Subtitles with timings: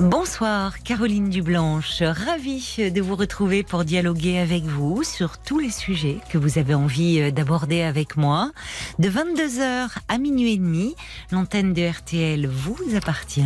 [0.00, 2.02] Bonsoir, Caroline Dublanche.
[2.02, 6.74] Ravie de vous retrouver pour dialoguer avec vous sur tous les sujets que vous avez
[6.74, 8.52] envie euh, d'aborder avec moi.
[9.00, 10.94] De 22h à minuit et demi,
[11.32, 13.42] l'antenne de RTL vous appartient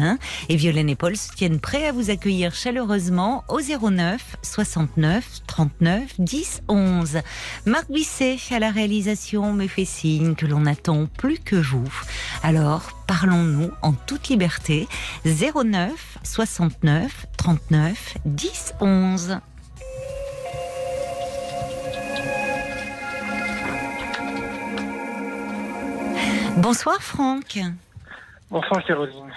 [0.50, 6.02] et Violaine et Paul se tiennent prêts à vous accueillir chaleureusement au 09 69 39
[6.18, 7.18] 10 11.
[7.64, 11.90] Marc Bisset à la réalisation me fait signe que l'on n'attend plus que vous.
[12.42, 14.88] Alors, parlons-nous en toute liberté.
[15.26, 19.38] 09 69 39 10 11.
[26.56, 27.58] Bonsoir Franck,
[28.50, 29.30] Bonsoir Caroline.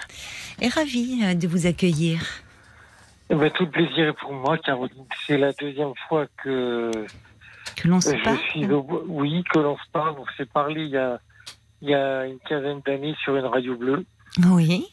[0.60, 2.20] et ravi euh, de vous accueillir.
[3.30, 5.04] Eh ben, tout le plaisir est pour moi Caroline.
[5.26, 6.90] C'est la deuxième fois que
[7.76, 8.38] Que l'on se je parle.
[8.50, 10.14] suis oui que l'on se parle.
[10.18, 11.18] On s'est parlé il y a
[11.86, 14.04] il y a une quinzaine d'années sur une radio bleue.
[14.50, 14.86] Oui.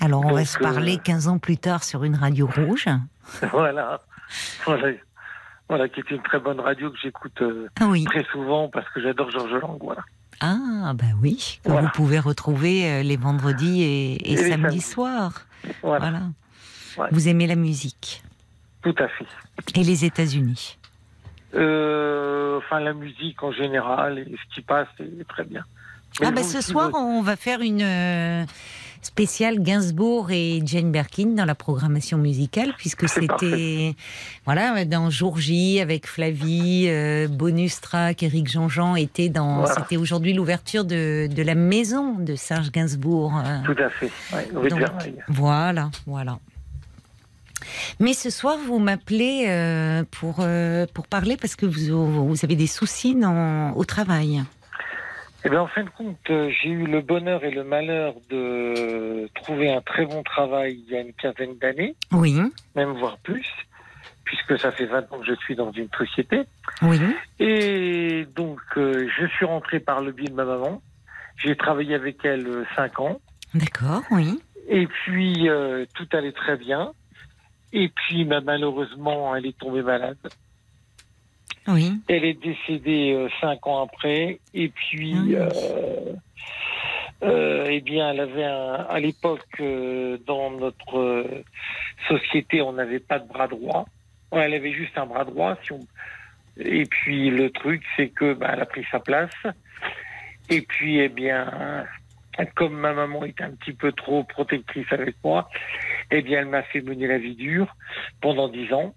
[0.00, 2.86] Alors on va se parler euh, 15 ans plus tard sur une radio rouge.
[3.52, 4.00] voilà.
[4.64, 4.92] voilà.
[5.68, 8.04] Voilà, qui était une très bonne radio que j'écoute euh, Ah oui.
[8.04, 9.78] très souvent parce que j'adore Georges Lang.
[9.80, 10.02] Voilà.
[10.40, 11.86] Ah, bah oui, que Voilà.
[11.88, 14.80] vous pouvez retrouver euh, les vendredis et, et Et les samedis samedis.
[14.80, 15.32] soirs.
[15.82, 16.20] Voilà, Voilà.
[16.96, 17.08] Ouais.
[17.12, 18.22] Vous aimez la musique?
[18.82, 19.26] Tout à fait.
[19.76, 20.78] et les États-Unis?
[21.54, 25.64] Euh, enfin, la musique en général et ce qui passe, c'est très bien.
[26.22, 28.44] Ah bah ce soir, on va faire une euh,
[29.00, 33.94] spéciale Gainsbourg et Jane Birkin dans la programmation musicale, puisque c'était
[34.44, 39.60] voilà dans Jour J avec Flavie, euh, bonus track, Eric Jean-Jean était dans.
[39.60, 39.74] Voilà.
[39.74, 43.32] C'était aujourd'hui l'ouverture de, de la maison de Serge Gainsbourg.
[43.42, 44.10] euh, Tout à fait.
[44.34, 44.82] Ouais, Donc.
[45.28, 46.38] Voilà, voilà.
[47.98, 50.44] Mais ce soir, vous m'appelez euh, pour,
[50.94, 54.42] pour parler parce que vous, vous avez des soucis dans, au travail.
[55.44, 59.28] Eh bien, en fin de compte, euh, j'ai eu le bonheur et le malheur de
[59.34, 62.38] trouver un très bon travail il y a une quinzaine d'années, Oui,
[62.76, 63.46] même voire plus,
[64.24, 66.42] puisque ça fait 20 ans que je suis dans une société.
[66.82, 67.00] oui,
[67.38, 70.82] Et donc, euh, je suis rentré par le biais de ma maman.
[71.36, 73.18] J'ai travaillé avec elle euh, 5 ans.
[73.54, 74.40] d'accord, oui.
[74.68, 76.92] Et puis, euh, tout allait très bien.
[77.72, 80.18] Et puis, bah, malheureusement, elle est tombée malade.
[81.68, 84.40] Oui, Elle est décédée euh, cinq ans après.
[84.54, 85.34] Et puis, Ah oui.
[85.36, 86.12] euh,
[87.22, 91.26] euh, eh bien, elle avait un, à l'époque, euh, dans notre
[92.08, 93.86] société, on n'avait pas de bras droit.
[94.32, 95.56] Ouais, Elle avait juste un bras droit.
[95.64, 95.80] Si on...
[96.58, 99.30] Et puis, le truc, c'est que bah, elle a pris sa place.
[100.48, 101.86] Et puis, eh bien,
[102.54, 105.48] comme ma maman était un petit peu trop protectrice avec moi,
[106.10, 107.74] eh bien, elle m'a fait mener la vie dure
[108.20, 108.94] pendant dix ans.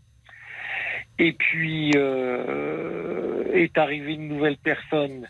[1.20, 5.28] Et puis euh, est arrivée une nouvelle personne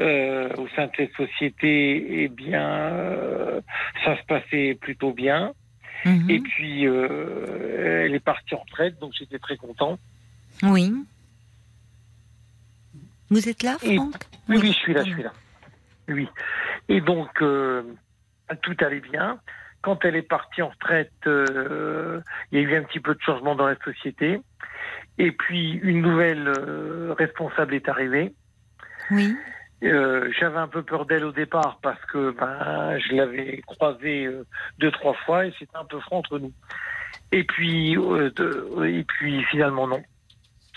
[0.00, 2.22] euh, au sein de cette société.
[2.22, 3.60] Eh bien, euh,
[4.04, 5.52] ça se passait plutôt bien.
[6.04, 9.98] mhm, Et puis, elle est partie en retraite, donc j'étais très content.
[10.62, 10.92] oui.
[13.30, 14.14] Vous êtes là, Et- Franck
[14.48, 15.32] Oui, oui, je suis là, je suis là.
[16.08, 16.26] Oui.
[16.88, 19.38] Et donc, tout allait bien.
[19.82, 23.20] Quand elle est partie en retraite, euh, il y a eu un petit peu de
[23.20, 24.40] changement dans la société.
[25.18, 28.34] Et puis, une nouvelle euh, responsable est arrivée.
[29.10, 29.36] Oui,
[29.84, 34.28] Euh, J'avais un peu peur d'elle au départ parce que ben, je l'avais croisée
[34.78, 36.52] deux, trois fois et c'était un peu franc entre nous.
[37.30, 40.02] Et puis, de- et puis finalement, non.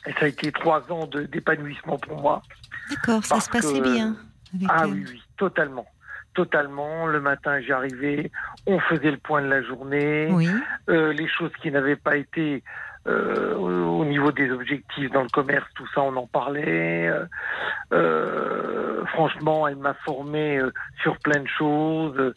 [0.05, 2.43] Et ça a été trois ans d'épanouissement pour moi.
[2.91, 4.15] d'accord, ça se passait que- bien.
[4.53, 4.91] avec Ah elle.
[4.93, 5.85] oui, oui, totalement.
[6.33, 7.07] Totalement.
[7.07, 8.31] Le matin, j'arrivais,
[8.65, 10.29] on faisait le point de la journée.
[10.31, 10.47] Oui,
[10.89, 12.63] Euh, les choses qui n'avaient pas été
[13.07, 17.11] euh, au au niveau des objectifs dans le commerce, tout ça, on en parlait.
[17.93, 20.59] Euh, franchement, elle m'a formé
[21.01, 22.33] sur plein de choses.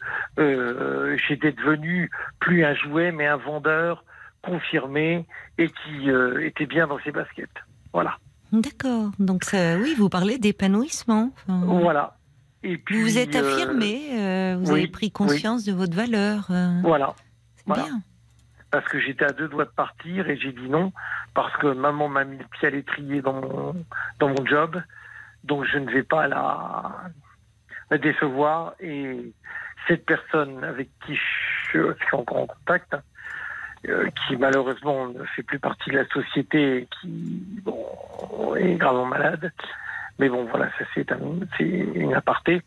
[1.27, 2.09] J'étais devenu
[2.39, 4.03] plus un jouet, mais un vendeur
[4.43, 5.25] confirmé
[5.57, 6.09] et qui
[6.41, 7.49] était bien dans ses baskets.
[7.93, 8.17] Voilà.
[8.51, 9.09] d'accord.
[9.19, 11.31] Donc, ça, oui, vous parlez d'épanouissement.
[11.47, 12.15] Enfin, Voilà.
[12.67, 15.95] Et puis, Vous vous êtes euh, affirmé, euh, vous oui, avez pris conscience de votre
[15.95, 16.47] valeur.
[16.49, 17.13] euh, voilà.
[17.57, 17.83] c'est voilà.
[17.83, 18.01] bien.
[18.71, 20.91] parce que j'étais à deux doigts de partir et j'ai dit non
[21.35, 23.75] parce que maman m'a mis le pied à l'étrier dans mon,
[24.19, 24.81] dans mon job.
[25.43, 27.03] Donc je ne vais pas la,
[27.91, 28.73] la décevoir.
[28.79, 29.31] Et
[29.87, 32.95] cette personne avec qui je suis encore en contact,
[33.87, 39.05] euh, qui malheureusement ne fait plus partie de la société, et qui bon, est gravement
[39.05, 39.51] malade.
[40.19, 41.19] Mais bon, voilà, ça c'est un-
[41.57, 42.61] c'est une aparté.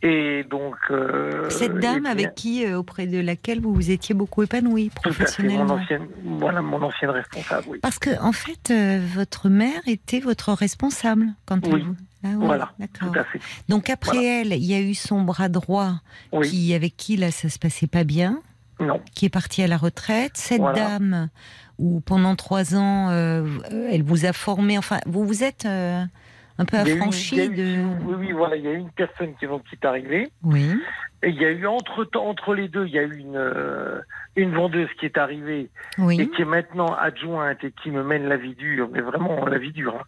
[0.00, 0.76] Et donc.
[0.90, 4.44] euh, Cette eh dame bien, avec qui, euh, auprès de laquelle vous vous étiez beaucoup
[4.44, 5.74] épanoui Tout à fait, mon professionnellement.
[5.74, 7.78] ancienne, voilà, mon ancienne responsable, oui.
[7.82, 11.82] Parce que, en fait, euh, votre mère était votre responsable quand Oui.
[11.82, 11.96] vous.
[12.22, 13.12] Ah oui, Voilà, d'accord.
[13.12, 13.40] Tout à fait.
[13.68, 15.94] Donc après elle, il y a eu son bras droit
[16.32, 18.40] Oui, qui, avec qui là ça se passait pas bien,
[18.80, 19.00] non.
[19.14, 20.32] qui est parti à la retraite.
[20.34, 20.98] Cette Voilà.
[20.98, 21.28] dame
[21.78, 24.78] où pendant trois ans elle vous a formé.
[24.78, 25.64] Enfin, vous vous êtes
[26.58, 28.04] un peu affranchi eu- de.
[28.04, 30.30] Oui, oui, voilà, il y a eu une personne qui, donc, qui est arrivée.
[30.42, 30.68] Oui.
[31.22, 34.00] Et il y a eu entre entre les deux, il y a eu une euh,
[34.36, 35.62] une vendeuse qui est arrivée
[35.98, 36.30] et Oui.
[36.30, 39.72] qui est maintenant adjointe et qui me mène la vie dure, mais vraiment la vie
[39.72, 39.96] dure.
[39.96, 40.04] hein.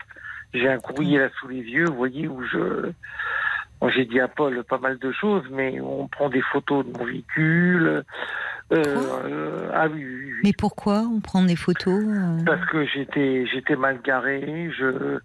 [0.55, 2.91] J'ai un courrier là sous les yeux, vous voyez, où je
[3.81, 6.93] bon, j'ai dit à Paul pas mal de choses, mais on prend des photos de
[6.97, 8.03] mon véhicule.
[8.73, 10.41] Euh, euh, ah oui, oui, oui.
[10.45, 15.19] Mais pourquoi on prend des photos euh, Parce que j'étais j'étais mal garé, je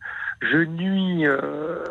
[0.52, 1.84] je nuis euh,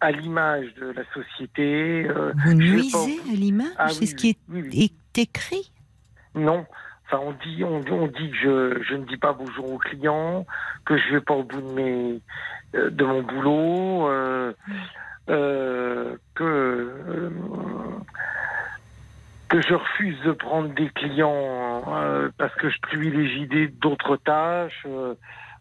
[0.00, 2.06] à l'image de la société.
[2.08, 3.68] euh, Vous nuisez à l'image?
[3.76, 4.92] Ah C'est oui, ce qui oui, oui.
[5.14, 5.72] est écrit?
[6.34, 6.66] Non.
[7.06, 10.46] Enfin, on dit, on, on dit que je, je ne dis pas bonjour aux clients,
[10.84, 12.20] que je vais pas au bout de mes,
[12.76, 14.52] euh, de mon boulot, euh,
[15.28, 17.30] euh, que euh,
[19.48, 21.82] que je refuse de prendre des clients
[22.38, 23.48] parce que je privilégie
[23.80, 24.86] d'autres tâches.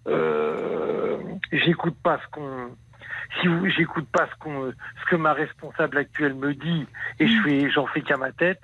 [0.07, 1.17] Euh,
[1.51, 2.75] j'écoute pas ce qu'on
[3.41, 6.85] si j'écoute pas ce qu'on ce que ma responsable actuelle me dit
[7.19, 8.61] et je fais j'en fais qu'à ma tête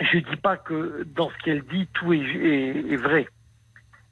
[0.00, 3.28] je dis pas que dans ce qu'elle dit tout est, est- est vrai.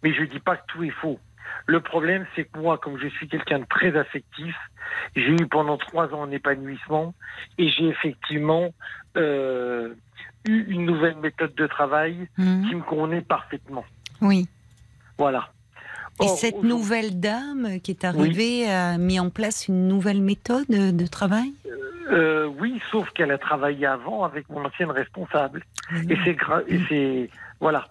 [0.03, 1.19] Mais je dis pas que tout est faux.
[1.67, 4.55] Le problème c'est que moi comme je suis quelqu'un de très affectif
[5.17, 7.15] j'ai eu pendant trois ans un épanouissement
[7.59, 8.71] et j'ai effectivement
[9.17, 9.95] euh,
[10.47, 12.69] eu une nouvelle méthode de travail Mhm.
[12.69, 13.85] qui me convenait parfaitement.
[14.21, 14.47] Oui.
[15.19, 15.49] voilà
[16.23, 20.67] Et Or, cette nouvelle dame qui est arrivée a mis en place une nouvelle méthode
[20.69, 21.53] de travail?
[22.11, 25.63] Euh, oui, sauf qu'elle a travaillé avant avec mon ancienne responsable.
[26.09, 26.37] Et c'est
[26.69, 27.31] et c'est
[27.61, 27.89] voilà.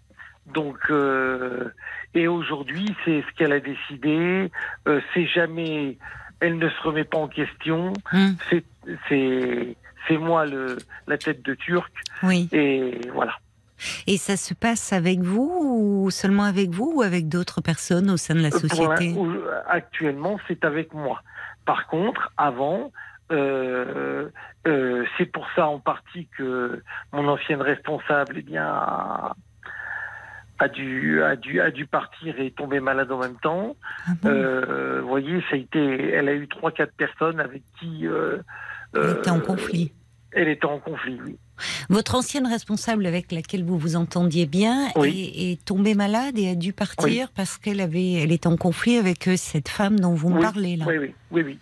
[0.53, 1.69] Donc euh,
[2.13, 4.49] et aujourd'hui, c'est ce qu'elle a décidé.
[4.87, 5.97] Euh, c'est jamais,
[6.39, 7.93] elle ne se remet pas en question.
[8.49, 8.63] C'est
[9.09, 9.75] c'est
[10.07, 11.91] c'est moi le la tête de Turc
[12.23, 12.47] Oui.
[12.51, 13.37] et voilà.
[14.07, 18.17] Et ça se passe avec vous ou seulement avec vous ou avec d'autres personnes au
[18.17, 19.13] sein de la Euh, la- société?
[19.17, 19.35] ou-
[19.67, 21.21] actuellement, c'est avec moi.
[21.65, 22.91] Par contre, avant,
[23.31, 24.29] euh,
[24.67, 26.81] euh, c'est pour ça en partie que
[27.11, 29.35] mon ancienne responsable, eh bien, a,
[30.59, 33.75] a dû, a dû, a dû partir et tomber malade en même temps.
[34.07, 34.29] Ah bon?
[34.29, 38.37] Euh, vous voyez, ça a été, elle a eu trois, quatre personnes avec qui euh,
[38.93, 39.91] Elle était en euh, conflit.
[40.31, 41.37] Elle était en conflit, oui.
[41.89, 45.31] Votre ancienne responsable avec laquelle vous vous entendiez bien Oui.
[45.35, 48.97] est, est tombée malade et a dû partir parce qu'elle avait, elle est en conflit
[48.97, 50.85] avec euh, cette femme dont vous me Oui, parlez là.
[50.87, 51.59] Oui, oui, oui.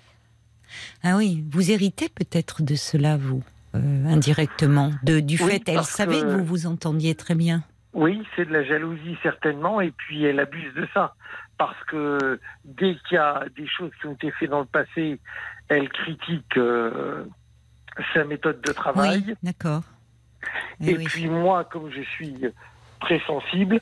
[1.04, 3.44] Ah oui, vous héritez peut-être de cela vous,
[3.76, 6.26] euh, indirectement, de du fait, elle savait que...
[6.26, 7.64] que- vous vous entendiez très bien.
[7.94, 11.14] Oui, c'est de la jalousie certainement, et puis elle abuse de ça.
[11.60, 15.20] Parce que dès qu'il y a des choses qui ont été faites dans le passé,
[15.70, 17.24] elle critique euh,
[18.14, 19.24] sa méthode de travail.
[19.28, 19.84] Oui, d'accord.
[20.82, 21.06] Eh et oui.
[21.06, 22.36] puis moi, comme je suis
[23.00, 23.80] très sensible,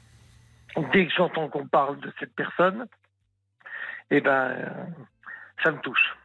[0.93, 2.85] dès que j'entends qu'on parle de cette personne,
[4.09, 4.55] eh ben,
[5.63, 6.15] ça me touche.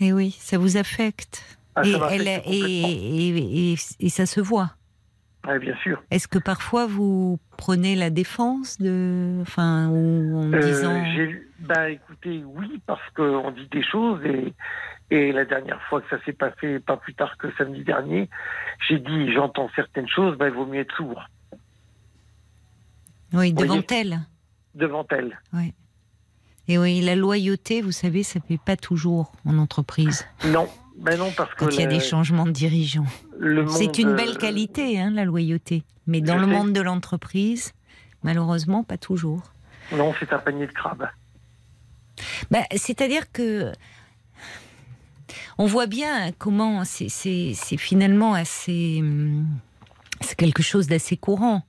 [0.00, 1.58] Eh oui, ça vous affecte.
[1.74, 4.70] Ah, et, ça elle- et, et- et- et ça se voit.
[5.46, 6.02] Ouais, bien sûr.
[6.10, 11.02] Est-ce que parfois vous prenez la défense de, enfin, en Euh, disant,
[11.60, 14.52] bah écoutez, oui, parce qu'on dit des choses et,
[15.10, 18.28] et la dernière fois que ça s'est passé, pas plus tard que samedi dernier,
[18.88, 21.22] j'ai dit j'entends certaines choses, bah, il vaut mieux être sourd
[23.32, 23.86] oui, devant voyez.
[23.90, 24.20] elle.
[24.74, 25.38] devant elle.
[26.68, 31.30] Et oui, la loyauté, vous savez, ça fait pas toujours en entreprise Non, ben non,
[31.36, 33.06] parce que quand il y a le- des changements de dirigeants.
[33.68, 35.84] C'est une euh, belle qualité, hein, la loyauté.
[36.06, 36.50] Mais dans le sais.
[36.50, 37.72] monde de l'entreprise,
[38.22, 39.52] malheureusement, pas toujours.
[39.92, 41.08] Non, c'est un panier de crabes.
[42.50, 43.72] Bah, C'est-à-dire que
[45.58, 47.08] on voit bien comment c'est-
[47.76, 48.98] finalement assez.
[49.00, 49.46] hum,
[50.22, 51.62] C'est quelque chose d'assez courant.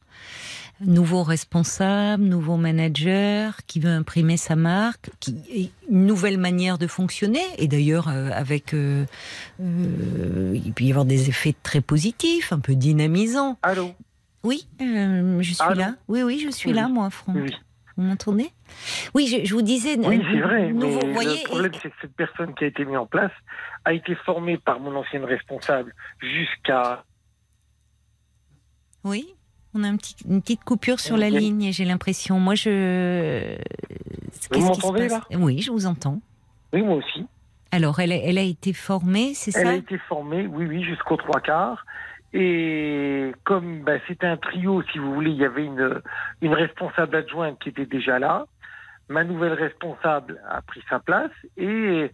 [0.84, 7.44] Nouveau responsable, nouveau manager qui veut imprimer sa marque, qui une nouvelle manière de fonctionner.
[7.60, 9.06] Et d'ailleurs, euh, avec, euh,
[9.62, 13.58] euh, il peut y avoir des effets très positifs, un peu dynamisants.
[13.62, 13.92] Allô?
[14.44, 15.80] Oui, je suis Allô?
[15.80, 15.96] là.
[16.08, 16.76] Oui, oui, je suis Oui.
[16.76, 17.38] là, moi, Franck.
[17.38, 17.52] Oui,
[17.96, 18.50] Vous m'entendez?
[19.14, 19.98] Oui, je, je vous disais.
[19.98, 22.86] oui c'est vrai, mais vous voyez, le problème, c'est que cette personne qui a été
[22.86, 23.32] mise en place
[23.86, 27.04] a été formée par mon ancienne responsable jusqu'à...
[29.04, 29.34] Oui,
[29.74, 32.40] on a un petit- une petite coupure sur la ligne, j'ai l'impression.
[32.40, 33.56] Moi, je.
[33.56, 36.22] Qu'est-ce qui se m'entendez, passe Oui, je vous entends.
[36.74, 37.26] Oui, moi aussi.
[37.72, 40.84] Alors, elle a, elle a été formée, c'est Elle ça a été formée, oui, oui,
[40.84, 41.86] jusqu'aux trois quarts.
[42.34, 46.02] Et comme bah, c'était un trio, si vous voulez, il y avait une,
[46.42, 48.46] une responsable adjointe qui était déjà là.
[49.10, 51.32] Ma nouvelle responsable a pris sa place.
[51.58, 52.12] Et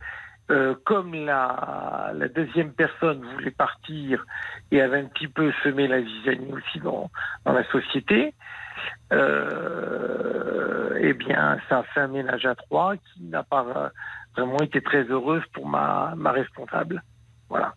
[0.50, 4.25] euh, comme la, la deuxième personne voulait partir
[4.72, 7.12] et avait un petit peu semé la zizanie aussi dans,
[7.46, 8.34] dans la société,
[9.13, 13.91] euh, eh bien, ça a fait un ménage à trois qui n'a pas
[14.36, 17.03] vraiment été très heureuse pour ma, ma responsable.
[17.50, 17.74] Voilà.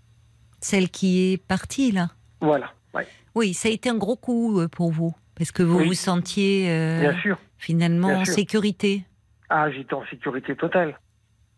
[0.60, 2.08] Celle qui est partie, là?
[2.40, 2.70] Voilà.
[2.94, 3.06] Ouais.
[3.34, 5.14] Oui, ça a été un gros coup euh, pour vous.
[5.36, 5.86] Parce que vous Oui.
[5.88, 7.38] vous sentiez euh, Bien sûr.
[7.60, 9.04] Finalement en sécurité.
[9.48, 10.98] Ah, j'étais en sécurité totale.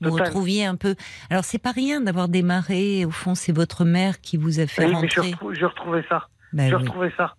[0.01, 0.27] Vous Total.
[0.27, 0.97] retrouviez un peu.
[1.31, 3.05] Alors, c'est pas rien d'avoir démarré.
[3.05, 5.33] Au fond, c'est votre mère qui vous a fait Oui, mais je, rentrer.
[5.33, 6.29] retrou- je retrouvais ça.
[6.53, 7.37] Ben je oui, retrouvais ça.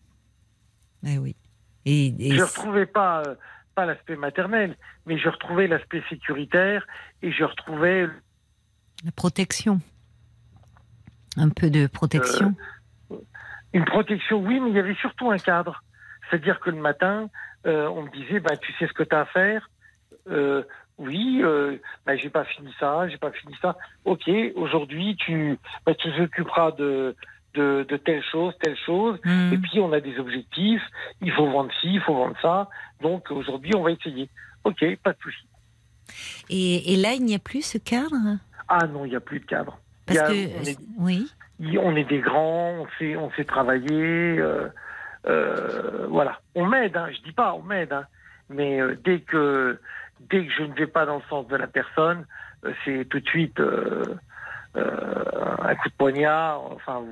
[1.03, 1.35] ben oui.
[1.85, 3.35] Et, et Je retrouvais pas, euh,
[3.75, 6.87] pas l'aspect maternel, mais je retrouvais l'aspect sécuritaire
[7.21, 8.07] et je retrouvais
[9.03, 9.81] la protection.
[11.35, 12.55] Un peu de protection.
[13.73, 15.83] une protection, oui, mais il y avait surtout un cadre.
[16.29, 17.29] C'est-à-dire que le matin,
[17.65, 19.69] euh, on me disait, bah, tu sais ce que tu as à faire
[20.29, 20.63] Euh,
[20.99, 23.75] Oui, euh, bah, j'ai pas fini ça, j'ai pas fini ça.
[24.05, 27.15] Ok, aujourd'hui, tu, bah, tu t'occuperas de,
[27.55, 29.17] de, de telle chose, telle chose.
[29.25, 29.53] Hmm.
[29.53, 30.83] Et puis, on a des objectifs.
[31.21, 32.69] Il faut vendre ci, il faut vendre ça.
[33.01, 34.29] Donc, aujourd'hui, on va essayer.
[34.65, 35.45] Ok, pas de souci.
[36.49, 38.37] Et, et là, il n'y a plus ce cadre?
[38.67, 39.77] Ah non, il n'y a plus de cadre.
[40.05, 40.33] Parce a- que.
[40.59, 41.27] on, est, Oui.
[41.81, 44.37] on est des grands, on sait, on sait travailler.
[44.39, 44.67] euh,
[45.25, 46.39] euh, voilà.
[46.55, 47.93] On m'aide, hein, je dis pas, on m'aide.
[47.93, 48.05] hein.
[48.49, 49.79] mais euh, dès que
[50.29, 52.25] dès que je ne vais pas dans le sens de la personne,
[52.65, 53.59] euh, c'est tout de suite
[54.75, 56.61] un coup de poignard.
[56.71, 57.03] Enfin,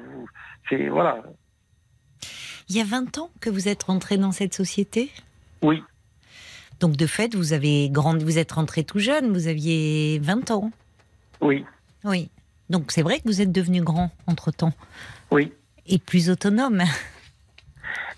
[0.70, 1.24] c'est voilà.
[2.70, 5.12] Il y a 20 ans que vous êtes rentré dans cette société?
[5.62, 5.84] Oui,
[6.80, 10.72] Donc, de fait, vous avez grandi, vous êtes rentré tout jeune, vous aviez 20 ans.
[11.42, 11.66] oui,
[12.06, 12.30] Oui.
[12.70, 14.74] Donc, c'est vrai que vous êtes devenu grand entre-temps.
[15.32, 15.52] oui.
[15.88, 16.84] Et plus autonome.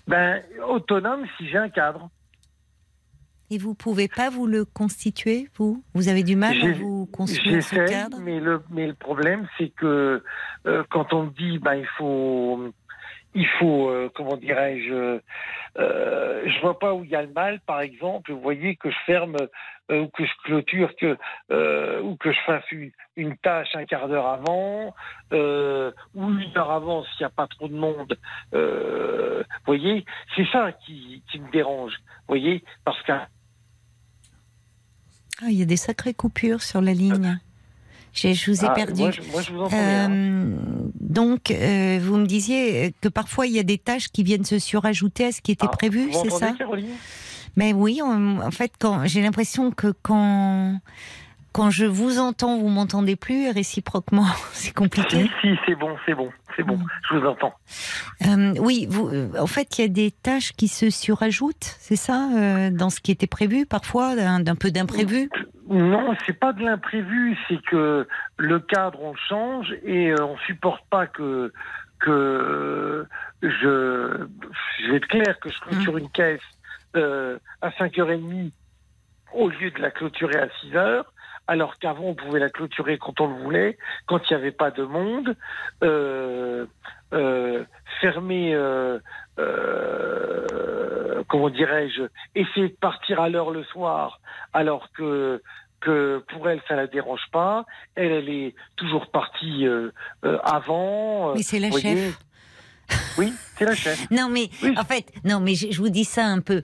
[0.06, 2.10] Ben autonome si j'ai un cadre.
[3.50, 5.84] Et vous pouvez pas vous le constituer, vous?
[5.94, 8.18] Vous avez du mal à vous construire ce cadre?
[8.20, 10.22] mais le, mais le problème, c'est que
[10.66, 12.72] euh, quand on dit, ben, il faut,
[13.34, 15.20] il faut, euh, comment dirais-je,
[15.78, 18.90] euh, je vois pas où il y a le mal, par exemple, vous voyez que
[18.90, 19.36] je ferme
[19.90, 21.18] euh, ou que je clôture, que,
[22.00, 22.64] ou que je fasse
[23.16, 24.94] une, tâche un quart d'heure avant,
[25.32, 28.16] ou une heure avant s'il n'y a pas trop de monde.
[28.52, 30.04] Vous voyez,
[30.36, 31.92] c'est ça qui, me dérange.
[31.92, 33.26] Vous voyez, parce que Ah,
[35.48, 37.38] il y a des sacrées coupures sur la ligne.
[38.14, 39.02] Je vous ai Ah, perdu.
[39.02, 40.10] Moi, je, moi, je vous entends bien.
[40.10, 40.56] Euh,
[41.00, 44.58] donc, euh, vous me disiez que parfois il y a des tâches qui viennent se
[44.58, 46.86] surajouter à ce qui était Ah, prévu, c'est ça Caroline?
[47.56, 48.72] Mais oui, en, en fait,
[49.04, 50.78] j'ai l'impression que quand
[51.54, 55.22] quand je vous entends, vous m'entendez plus, et réciproquement, c'est compliqué.
[55.22, 57.54] Si, si, c'est bon, c'est bon, c'est bon, je vous entends.
[58.26, 61.96] Euh, oui, vous, euh, en fait, il y a des tâches qui se surajoutent, c'est
[61.96, 65.30] ça, euh, dans ce qui était prévu parfois, d'un peu d'imprévu?
[65.68, 68.06] Non, c'est pas de l'imprévu, c'est que
[68.36, 71.52] le cadre on le change et on supporte pas que
[72.00, 73.06] que
[73.40, 74.26] je
[74.80, 76.42] je vais être clair que je clôture une caisse
[76.94, 78.50] à 5h30
[79.32, 81.04] au lieu de la clôturer à 6h.
[81.46, 84.70] Alors qu'avant, on pouvait la clôturer quand on le voulait, quand il n'y avait pas
[84.70, 85.36] de monde.
[85.82, 86.66] Euh,
[87.12, 87.64] euh,
[88.00, 88.98] fermer, euh,
[89.38, 92.02] euh, comment dirais-je,
[92.34, 94.20] essayer de partir à l'heure le soir,
[94.52, 95.42] alors que
[95.80, 97.66] que pour elle ça la dérange pas.
[97.94, 99.90] Elle, elle est toujours partie euh,
[100.24, 101.34] euh, avant.
[101.34, 102.18] Mais c'est la chef.
[103.18, 104.10] Oui, c'est la chef.
[104.10, 104.74] Non, mais Oui.
[104.76, 106.62] en fait, non, mais je, je vous dis ça un peu.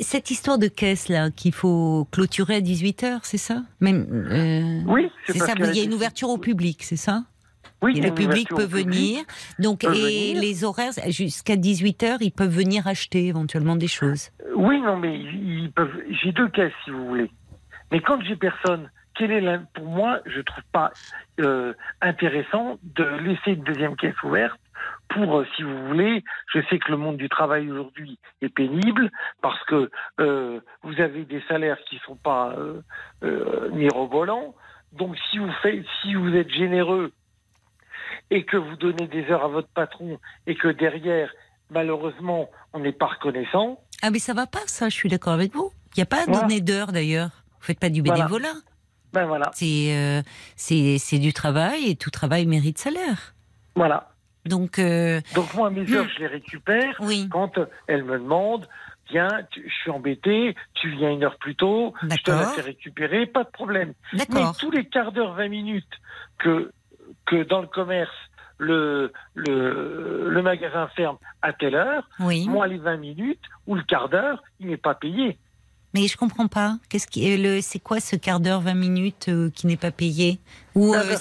[0.00, 3.62] Cette histoire de caisse là, qu'il faut clôturer à 18 h c'est ça?
[3.80, 4.06] Même.
[4.30, 5.52] euh, Oui, C'est ça.
[5.58, 7.24] Il y a une ouverture au public, c'est ça?
[7.82, 8.86] Oui, Et le public peut public.
[8.88, 9.24] venir.
[9.58, 10.40] Donc, peut et venir.
[10.40, 14.30] les horaires jusqu'à 18 h ils peuvent venir acheter éventuellement des choses.
[14.56, 15.92] Oui, non, mais ils peuvent.
[16.22, 17.30] J'ai deux caisses, si vous voulez.
[17.92, 20.90] Mais quand j'ai personne, quel est pour moi, je trouve pas
[21.40, 24.58] euh, intéressant de laisser une deuxième caisse ouverte
[25.08, 29.10] pour, euh, si vous voulez, je sais que le monde du travail aujourd'hui est pénible
[29.42, 29.90] parce que
[30.20, 32.80] euh, vous avez des salaires qui sont pas euh,
[33.22, 34.54] euh, mirobolants.
[34.92, 37.12] Donc, si vous faites, si vous êtes généreux
[38.30, 41.30] et que vous donnez des heures à votre patron et que derrière,
[41.70, 43.80] malheureusement, on n'est pas reconnaissant.
[44.02, 44.88] Ah, mais ça va pas, ça.
[44.88, 45.70] Je suis d'accord avec vous.
[45.96, 46.42] Il n'y a pas à Voilà.
[46.42, 47.30] donner d'heures d'ailleurs.
[47.60, 48.24] Vous faites pas du Voilà.
[48.24, 48.54] bénévolat.
[49.12, 50.20] Ben voilà, C'est euh,
[50.56, 53.34] c'est c'est du travail et tout travail mérite salaire.
[53.74, 54.10] voilà.
[54.46, 55.94] Donc euh, Donc moi, mes Hmm.
[55.94, 57.28] heures, je les récupère oui.
[57.30, 58.66] quand euh, elle me demande
[59.08, 62.60] tiens, tu- je suis embêté, tu viens une heure plus tôt, je te la fais
[62.62, 63.92] récupérer, pas de problème.
[64.12, 65.84] Mais tous les quarts d'heure, 20 minutes
[66.38, 66.72] que,
[67.24, 68.10] que dans le commerce,
[68.58, 72.46] le, le, le magasin ferme à telle heure, Oui.
[72.48, 75.38] moi, les 20 minutes ou le quart d'heure, il n'est pas payé.
[75.94, 76.76] Mais je comprends pas.
[76.88, 79.90] Qu'est-ce qui est le c'est quoi ce quart d'heure 20 minutes euh, qui n'est pas
[79.90, 80.38] payé?
[80.74, 81.14] Ou Ah, euh,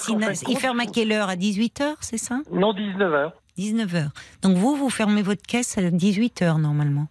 [0.50, 1.30] il ferme à quelle heure?
[1.30, 2.40] À 18h, c'est ça?
[2.52, 3.34] Non, 19 heures.
[3.58, 4.10] 19h.
[4.42, 7.08] Donc vous vous fermez votre caisse à 18h normalement?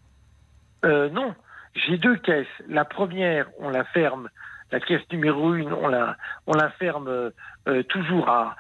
[0.85, 1.35] Euh, non,
[1.75, 2.47] j'ai deux caisses.
[2.69, 4.29] La première, on la ferme.
[4.73, 7.31] La caisse numéro une, on la, on la ferme euh,
[7.69, 8.57] euh, toujours à,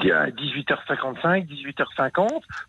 [0.00, 2.28] 10 à 18h55, 18h50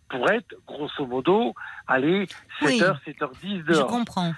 [0.09, 1.53] pour être grosso modo,
[1.87, 2.25] allez,
[2.61, 2.79] 7h, Oui.
[3.07, 3.87] 7h10 Je dehors.
[3.87, 4.33] comprends.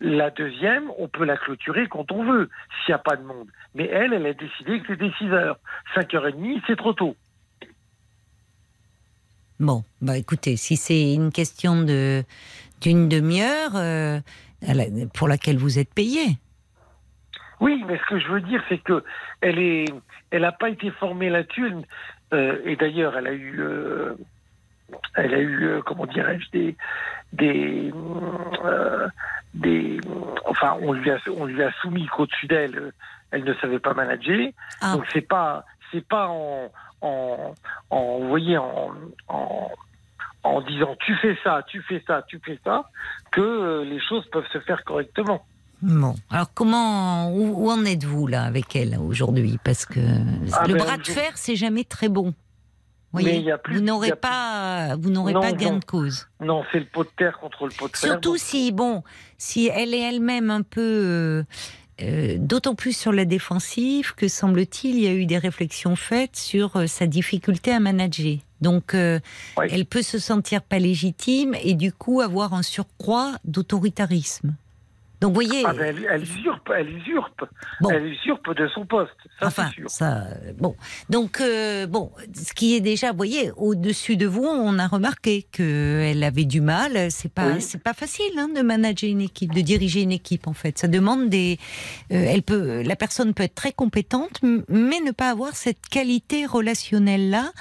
[0.00, 2.48] La deuxième, on peut la clôturer quand on veut,
[2.84, 3.48] s'il n'y a pas de monde.
[3.74, 5.58] Mais elle, elle a décidé que c'était 6 heures.
[5.94, 7.16] 5h30, c'est trop tôt.
[9.58, 12.24] Bon, bah écoutez, si c'est une question de
[12.80, 14.20] d'une demi-heure euh,
[15.12, 16.38] pour laquelle vous êtes payé.
[17.60, 19.04] Oui, mais ce que je veux dire, c'est que
[19.42, 19.84] elle est,
[20.30, 21.74] elle n'a pas été formée là-dessus.
[22.32, 24.14] euh, et d'ailleurs, elle a eu, euh,
[25.14, 26.76] elle a eu, comment dirais-je, des,
[27.34, 27.92] des,
[29.54, 30.00] des,
[30.46, 32.92] enfin, on lui a, on lui a soumis qu'au-dessus d'elle, euh,
[33.30, 34.50] elle ne savait pas manager.
[34.80, 34.94] Ah.
[34.94, 37.54] Donc c'est pas, c'est pas en, en,
[37.90, 38.90] en, vous voyez, en,
[39.28, 39.70] en,
[40.42, 42.84] en disant tu fais ça, tu fais ça, tu fais ça,
[43.32, 45.44] que euh, les choses peuvent se faire correctement.
[45.82, 49.58] Bon, alors comment où, où en êtes-vous là avec elle aujourd'hui?
[49.64, 49.98] Parce que
[50.52, 52.34] Ah le ben, bras de je- fer, c'est jamais très bon.
[53.12, 55.78] Voyez, plus- vous n'aurez pas, vous n'aurez pas gain non.
[55.78, 56.28] de cause.
[56.40, 58.10] Non, c'est le pot de terre contre le pot de fer.
[58.10, 59.02] Surtout si, bon,
[59.36, 61.42] si elle est elle-même un peu, euh,
[62.02, 66.36] euh, d'autant plus sur la défensive que semble-t-il, il y a eu des réflexions faites
[66.36, 68.36] sur euh, sa difficulté à manager.
[68.60, 69.18] Donc, euh,
[69.58, 69.66] Oui.
[69.70, 74.54] elle peut se sentir pas légitime et du coup avoir un surcroît d'autoritarisme.
[75.20, 77.44] Donc, vous voyez, Ah ben, elle, elle usurpe, elle usurpe,
[77.82, 77.90] Bon.
[77.90, 79.12] elle usurpe de son poste.
[79.38, 79.90] Ça, enfin, sûr.
[79.90, 80.74] ça, euh, bon.
[81.10, 85.42] Donc, euh, bon, ce qui est déjà, vous voyez, au-dessus de vous, on a remarqué
[85.52, 87.10] qu'elle avait du mal.
[87.10, 87.60] C'est pas, Oui.
[87.60, 90.78] c'est pas facile hein, de manager une équipe, de diriger une équipe, en fait.
[90.78, 91.58] Ça demande des,
[92.12, 96.46] euh, elle peut, la personne peut être très compétente, mais ne pas avoir cette qualité
[96.46, 97.52] relationnelle là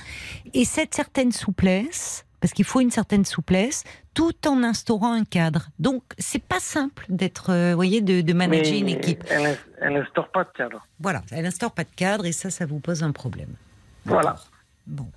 [0.53, 2.25] et cette certaine souplesse.
[2.41, 5.69] Parce qu'il faut une certaine souplesse, tout en instaurant un cadre.
[5.79, 9.23] Donc, c'est pas simple d'être, euh, voyez, de, de manager Mais une équipe.
[9.29, 10.85] Elle, ins- elle instaure pas de cadre.
[10.99, 13.53] Voilà, elle instaure pas de cadre et ça, ça vous pose un problème.
[14.05, 14.37] Voilà.
[14.87, 15.07] Bon.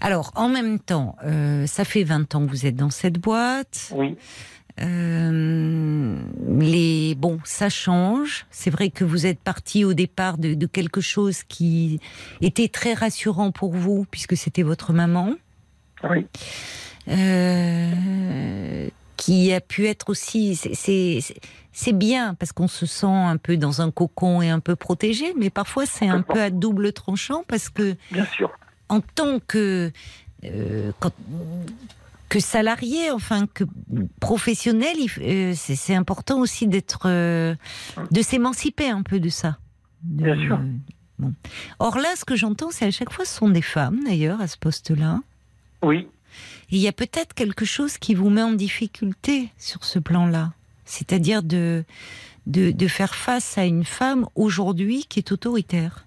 [0.00, 3.92] Alors, en même temps, euh, ça fait 20 ans que vous êtes dans cette boîte.
[3.94, 4.16] Oui.
[4.80, 6.16] Euh,
[6.48, 8.46] les bon, ça change.
[8.50, 12.00] C'est vrai que vous êtes parti au départ de, de quelque chose qui
[12.40, 15.34] était très rassurant pour vous, puisque c'était votre maman,
[16.08, 16.26] Oui.
[17.08, 20.56] euh, qui a pu être aussi.
[20.56, 21.20] c'est-
[21.92, 25.50] bien parce qu'on se sent un peu dans un cocon et un peu protégé, mais
[25.50, 28.50] parfois c'est un peu à double tranchant parce que Bien sûr.
[28.88, 29.90] en tant que
[30.44, 31.12] euh, quand-
[32.28, 33.64] que salarié, enfin que
[34.20, 37.54] professionnel, euh, c'est important aussi d'être, euh,
[38.10, 39.58] de s'émanciper un peu de ça.
[40.02, 40.60] De- Bien sûr.
[41.18, 41.34] bon.
[41.78, 44.46] Or là, ce que j'entends, c'est à chaque fois, ce sont des femmes d'ailleurs à
[44.46, 45.20] ce poste-là.
[45.82, 46.08] Oui.
[46.70, 50.52] Il y a peut-être quelque chose qui vous met en difficulté sur ce plan-là,
[50.84, 51.84] c'est-à-dire de,
[52.46, 56.04] de de faire face à une femme aujourd'hui qui est autoritaire,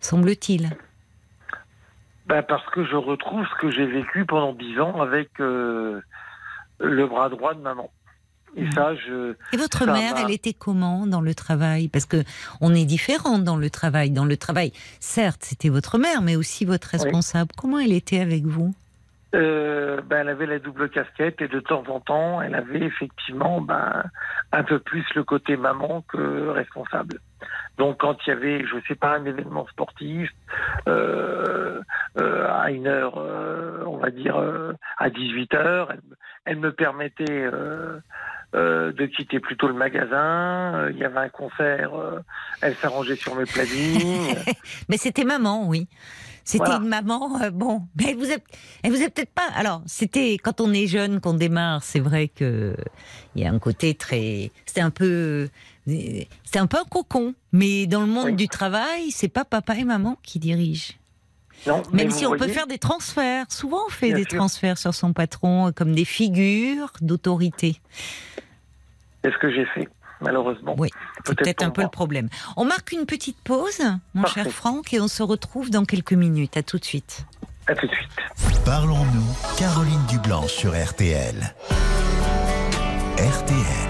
[0.00, 0.76] semble-t-il.
[2.26, 6.02] Ben, parce que je retrouve ce que j'ai vécu pendant dix ans avec euh,
[6.78, 7.90] le bras droit de maman.
[8.56, 9.34] Et ça, je.
[9.52, 11.88] Et votre mère, elle était comment dans le travail?
[11.88, 12.24] Parce que
[12.60, 14.10] on est différent dans le travail.
[14.10, 17.50] Dans le travail, certes, c'était votre mère, mais aussi votre responsable.
[17.56, 18.74] Comment elle était avec vous?
[19.34, 23.60] Euh, ben, elle avait la double casquette et de temps en temps, elle avait effectivement
[23.60, 24.04] ben,
[24.52, 27.20] un peu plus le côté maman que responsable.
[27.76, 30.30] Donc quand il y avait, je sais pas, un événement sportif
[30.88, 31.80] euh,
[32.18, 35.92] euh, à une heure, euh, on va dire euh, à 18 heures,
[36.46, 38.00] elle, me permettait euh,
[38.54, 40.88] de quitter plutôt le magasin.
[40.88, 41.92] Il y avait un concert,
[42.62, 44.36] elle s'arrangeait sur mes plannings.
[44.88, 45.86] Mais c'était maman, oui.
[46.50, 46.76] C'était Voilà.
[46.80, 48.36] une maman, euh, bon, mais elle vous a,
[48.82, 49.46] elle vous a peut-être pas.
[49.54, 52.74] Alors, c'était quand on est jeune, qu'on démarre, c'est vrai que
[53.34, 55.50] il y a un côté très, c'était un peu,
[55.86, 57.34] c'était un peu un cocon.
[57.52, 58.32] Mais dans le monde Oui.
[58.34, 60.94] du travail, c'est pas papa et maman qui dirigent.
[61.66, 64.38] non, Même si on peut faire des transferts, souvent on fait Bien des sûr.
[64.38, 67.78] transferts sur son patron comme des figures d'autorité.
[69.22, 69.86] C'est ce que j'ai fait,
[70.20, 70.74] malheureusement.
[70.78, 72.28] Oui, c'est Peut-être peut-être un peu le problème.
[72.56, 73.80] On marque une petite pause,
[74.14, 74.44] mon Parfait.
[74.44, 76.56] cher Franck, et on se retrouve dans quelques minutes.
[76.56, 77.26] À tout de suite.
[77.66, 78.08] À tout de suite.
[78.64, 79.26] Parlons-nous,
[79.58, 81.54] Caroline Dublanche sur RTL.
[83.18, 83.88] RTL.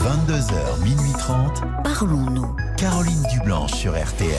[0.00, 1.62] 22h, minuit 30.
[1.84, 2.56] Parlons-nous.
[2.76, 4.30] Caroline Dublanche sur RTL.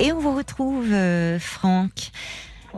[0.00, 2.10] Et on vous retrouve, euh, Franck.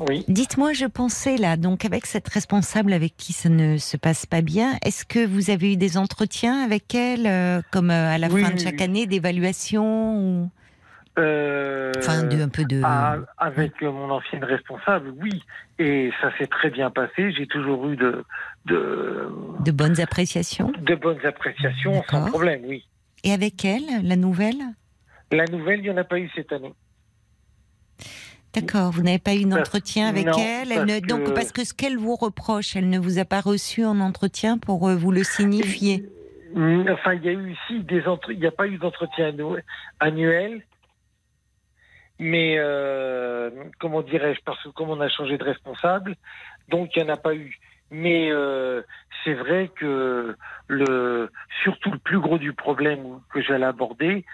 [0.08, 0.24] Oui.
[0.28, 4.42] Dites-moi, je pensais là, donc avec cette responsable avec qui ça ne se passe pas
[4.42, 8.28] bien, est-ce que vous avez eu des entretiens avec elle, euh, comme euh, à la
[8.28, 10.50] Oui, fin de chaque année, d'évaluation ou...
[11.18, 12.82] Euh, Enfin, de, un peu de...
[12.84, 15.42] à- avec mon ancienne responsable, oui.
[15.78, 17.32] Et ça s'est très bien passé.
[17.32, 18.22] J'ai toujours eu de,
[18.66, 19.28] de,
[19.64, 20.72] de bonnes appréciations?
[20.78, 22.86] de bonnes appréciations, sans problème, oui.
[23.24, 24.60] Et avec elle, la nouvelle?
[25.32, 26.74] La nouvelle, il n'y en a pas eu cette année.
[28.56, 31.52] D'accord, vous n'avez pas eu d'entretien avec non, elle, elle parce ne- Donc que- parce
[31.52, 34.96] que ce qu'elle vous reproche, elle ne vous a pas reçu en entretien pour euh,
[34.96, 36.02] vous le signifier?
[36.54, 38.32] Mm, Enfin, il y a eu ici des entre...
[38.32, 39.62] il n'y a pas eu d'entretien annu-
[40.00, 40.62] annuel,
[42.18, 46.16] mais euh, comment dirais-je Parce que comme on a changé de responsable,
[46.68, 47.58] donc il n'y en a pas eu.
[47.90, 48.82] Mais euh,
[49.22, 50.34] c'est vrai que
[50.66, 51.30] le
[51.62, 54.24] surtout le plus gros du problème que j'allais aborder,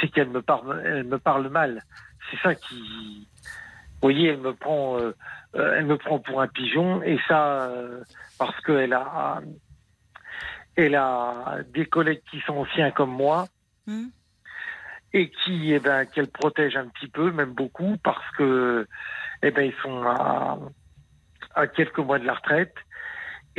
[0.00, 1.82] c'est qu'elle me parle, elle me parle mal.
[2.30, 3.26] C'est ça qui,
[4.02, 5.14] vous voyez, elle me prend, euh,
[5.56, 8.02] euh, elle me prend pour un pigeon et ça euh,
[8.38, 9.40] parce qu'elle a
[10.76, 13.46] elle a des collègues qui sont anciens comme moi
[13.86, 14.08] Hmm.
[15.12, 18.86] et qui, eh ben, qu'elle protège un petit peu, même beaucoup, parce que,
[19.42, 20.58] eh ben, ils sont à,
[21.54, 22.74] à quelques mois de la retraite.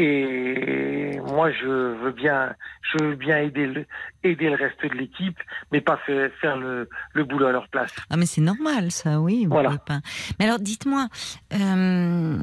[0.03, 1.67] Et moi, je
[2.01, 3.85] veux bien, je veux bien aider le,
[4.23, 5.37] aider le reste de l'équipe,
[5.71, 7.93] mais pas faire, faire le, le boulot à leur place.
[8.09, 9.45] Ah mais c'est normal ça, oui.
[9.47, 9.77] Voilà.
[9.77, 9.99] pas.
[10.39, 11.07] Mais alors dites-moi,
[11.53, 12.37] euh,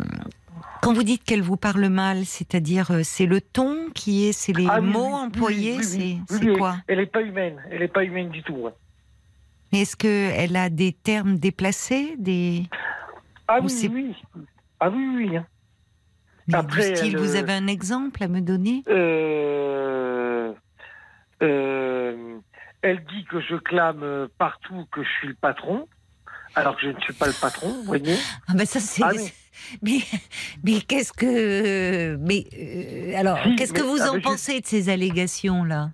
[0.83, 4.53] quand vous dites qu'elle vous parle mal, c'est-à-dire euh, c'est le ton qui est, c'est
[4.53, 7.57] les Ah mots oui, employés, oui, oui, c'est quoi Elle est pas humaine.
[7.71, 8.55] Elle est pas humaine du tout.
[8.55, 8.73] ouais.
[9.73, 12.63] Mais Est-ce que elle a des termes déplacés, des
[13.49, 14.15] Ah Ou oui, oui.
[14.81, 15.37] Ah oui, oui.
[15.37, 15.45] hein.
[16.49, 18.83] Mais Après, du style elle, Vous avez un exemple à me donner?
[18.89, 20.53] Euh,
[21.43, 22.39] euh,
[22.83, 25.87] elle dit que je clame partout que je suis le patron,
[26.55, 28.17] alors que je ne suis pas le patron, vous voyez?
[28.49, 29.03] Ah ben ça c'est.
[29.05, 29.11] Ah.
[29.83, 29.99] Mais
[30.63, 34.67] mais qu'est-ce que mais euh, alors Si, qu'est-ce que vous ah, en je- pensez de
[34.67, 35.91] ces allégations là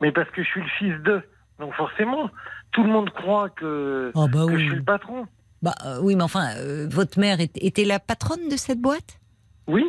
[0.00, 1.22] Mais parce que je suis le fils d'eux.
[1.58, 2.30] Donc forcément,
[2.72, 5.26] tout le monde croit que, Ah bah que je suis le patron.
[5.60, 9.20] Bah euh, oui, mais enfin, euh, votre mère était la patronne de cette boîte?
[9.66, 9.86] Oui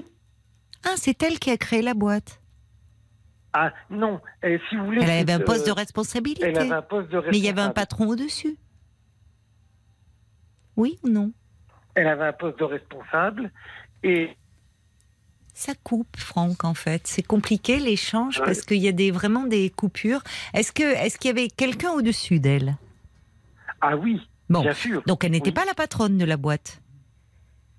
[0.85, 2.41] Ah, c'est elle qui a créé la boîte.
[3.53, 5.01] Ah non, si vous voulez...
[5.01, 6.45] Elle avait un c'est, poste de euh, responsabilité.
[6.47, 8.57] Elle avait un poste de Mais il y avait un patron au-dessus.
[10.75, 11.31] Oui ou non?
[11.93, 13.51] Elle avait un poste de responsable
[14.03, 14.35] et
[15.53, 17.07] Ça coupe, Franck, en fait.
[17.07, 18.45] C'est compliqué l'échange Ouais.
[18.45, 20.21] parce qu'il y a des, vraiment des coupures.
[20.53, 22.75] Est-ce que est-ce qu'il y avait quelqu'un au-dessus d'elle?
[23.79, 25.01] Ah oui, Bon, bien sûr.
[25.05, 25.53] donc elle n'était Oui.
[25.53, 26.81] pas la patronne de la boîte.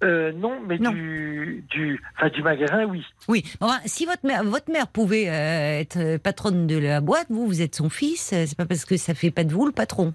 [0.04, 0.90] Euh, non, mais Non.
[0.90, 3.02] du du enfin du magasin, oui.
[3.28, 7.46] Oui, enfin, si votre mère, votre mère pouvait euh, être patronne de la boîte, vous,
[7.46, 9.72] vous êtes son fils, euh, c'est pas parce que ça fait pas de vous le
[9.72, 10.12] patron.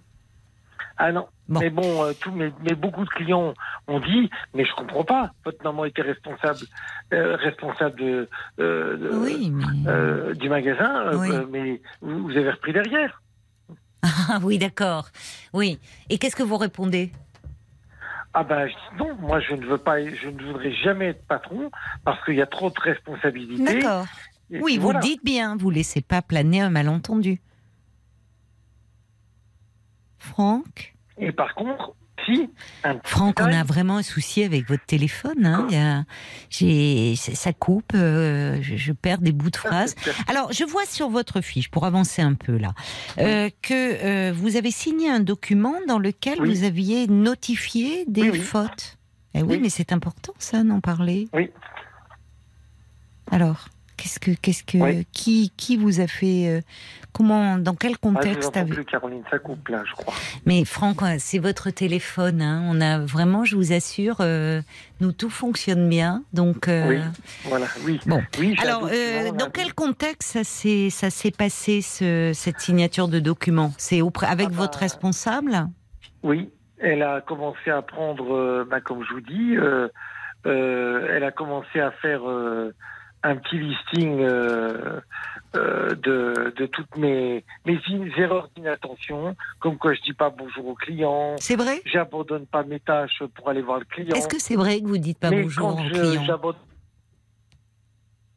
[0.98, 1.26] Ah non.
[1.50, 1.60] Bon.
[1.60, 3.56] Mais bon, euh, tout, mais, mais beaucoup de clients
[3.88, 5.32] ont dit, mais je comprends pas.
[5.46, 6.60] Votre maman était responsable,
[7.12, 10.36] responsable de, de- oui, mais...
[10.36, 11.30] du magasin, Oui.
[11.50, 13.22] mais vous, vous avez repris derrière.
[14.04, 15.10] Ah oui, d'accord.
[15.54, 15.80] Oui.
[16.10, 17.12] Et qu'est-ce que vous répondez?
[18.34, 21.26] Ah ben je dis non, moi je ne veux pas, je ne voudrais jamais être
[21.28, 21.70] patron
[22.06, 23.64] parce qu'il y a trop de responsabilités.
[23.64, 24.06] D'accord.
[24.50, 25.00] Oui, vous voilà.
[25.00, 27.42] le dites bien, vous laissez pas planer un malentendu.
[30.18, 30.96] Franck?
[31.18, 31.94] Et par contre,
[32.26, 32.50] si
[32.84, 35.46] un petit Franck, on a vraiment un souci avec votre téléphone.
[35.46, 35.68] Hein.
[35.70, 36.04] Il y a-
[36.50, 39.96] j'ai- ça coupe, euh, je, je perds des bouts de phrases.
[40.04, 42.74] c'est- Alors, je vois sur votre fiche, pour avancer un peu là,
[43.20, 46.50] euh, que euh, vous avez signé un document dans lequel Oui.
[46.50, 48.40] vous aviez notifié des Oui, oui.
[48.40, 48.98] fautes.
[49.34, 49.60] Eh oui, Oui.
[49.62, 51.28] mais c'est important ça, d'en parler.
[51.34, 51.50] Oui.
[53.32, 53.66] Alors,
[54.02, 55.08] qu'est-ce que, qu'est-ce que, Oui.
[55.12, 56.62] qui, qui vous a fait, euh,
[57.14, 60.14] comment, dans quel Ah, je vous contexte plus, Caroline, ça coupe là, je crois.
[60.46, 62.42] Mais Franck, euh, c'est votre téléphone.
[62.42, 62.64] hein.
[62.66, 64.62] On a vraiment, je vous assure, euh,
[65.02, 66.24] nous tout fonctionne bien.
[66.34, 67.00] Donc, euh, Oui,
[67.46, 68.00] voilà, oui.
[68.06, 68.22] Bon.
[68.40, 68.90] Oui, alors,
[69.38, 74.28] dans quel contexte ça s'est, ça s'est passé ce- cette signature de document C'est auprès-
[74.28, 75.68] avec Ah bah, votre responsable?
[76.24, 79.56] Oui, elle a commencé à prendre, bah, comme je vous dis,
[80.46, 82.22] elle a commencé à faire
[83.24, 85.00] un petit listing euh,
[85.56, 87.80] euh, de, de toutes mes, mes
[88.18, 91.82] erreurs d'inattention, comme quoi je dis pas bonjour au client, C'est vrai?
[91.86, 94.16] J'abandonne pas mes tâches pour aller voir le client.
[94.16, 96.24] Est-ce que c'est vrai que vous dites pas Mais bonjour clients?
[96.26, 96.62] j'abandonne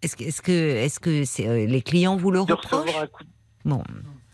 [0.03, 3.07] Est-ce que, est-ce que, est-ce que c'est, euh, les clients vous le reprochent recevoir un
[3.07, 3.31] coup de-
[3.65, 3.83] Bon,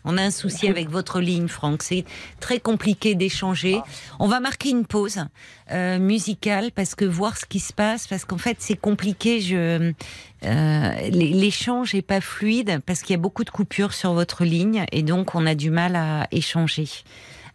[0.03, 1.83] On a un souci avec votre ligne, Franck.
[1.83, 2.03] C'est
[2.41, 3.79] très compliqué d'échanger.
[4.19, 5.23] On va marquer une pause
[5.71, 9.39] euh, musicale parce que voir ce qui se passe, parce qu'en fait c'est compliqué.
[9.39, 9.93] Je
[10.43, 14.85] euh, l'échange est pas fluide parce qu'il y a beaucoup de coupures sur votre ligne
[14.91, 16.87] et donc on a du mal à échanger.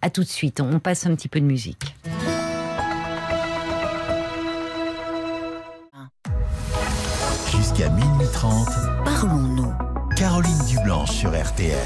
[0.03, 0.61] À tout de suite.
[0.61, 1.95] On passe un petit peu de musique.
[7.51, 8.69] Jusqu'à minuit 30,
[9.05, 9.73] Parlons-nous.
[10.17, 11.77] Caroline Dublanche sur RTL.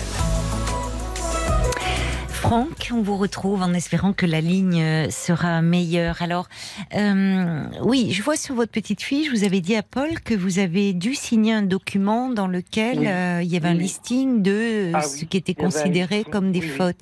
[2.41, 6.23] Franck, on vous retrouve en espérant que la ligne euh, sera meilleure.
[6.23, 6.49] Alors,
[6.97, 10.59] euh, oui, je vois sur votre petite fiche, vous avez dit à Paul que vous
[10.59, 13.07] avez dû signer un document dans lequel Oui.
[13.09, 13.81] euh, il y avait un Oui.
[13.83, 16.97] listing de euh, Ah ce qui était avait considéré comme des fautes.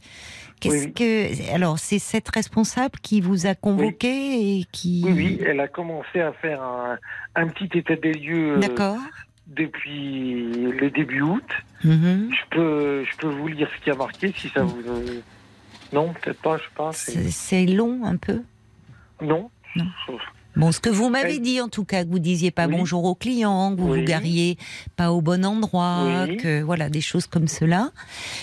[0.60, 5.60] Qu'est-ce que alors c'est cette responsable qui vous a convoqué et qui Oui, oui, elle
[5.60, 6.98] a commencé à faire un,
[7.36, 8.96] un petit état des lieux D'accord.
[9.48, 11.44] Depuis le début août.
[11.84, 12.30] Mhm.
[12.32, 14.80] Je peux, je peux vous lire ce qui a marqué si ça vous.
[14.86, 15.20] euh,
[15.92, 16.90] Non, peut-être pas, je sais pas.
[17.30, 18.42] c'est- long un peu.
[19.22, 19.50] Non.
[19.76, 19.86] Non.
[20.56, 22.74] Bon, ce que vous m'avez dit en tout cas, que vous disiez pas Oui.
[22.76, 24.00] bonjour aux clients, que vous Oui.
[24.00, 24.58] vous gariez
[24.96, 26.36] pas au bon endroit, Oui.
[26.36, 27.90] que voilà des choses comme cela.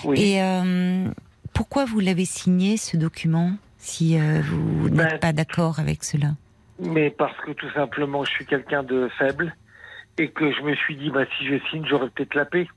[0.06, 0.20] Oui.
[0.22, 1.08] Et euh,
[1.54, 6.36] pourquoi vous l'avez signé ce document si euh, vous Ben, n'êtes pas d'accord avec cela?
[6.80, 9.56] Mais parce que tout simplement, je suis quelqu'un de faible
[10.18, 12.68] et que je me suis dit, bah, si je signe, j'aurai peut-être la paix.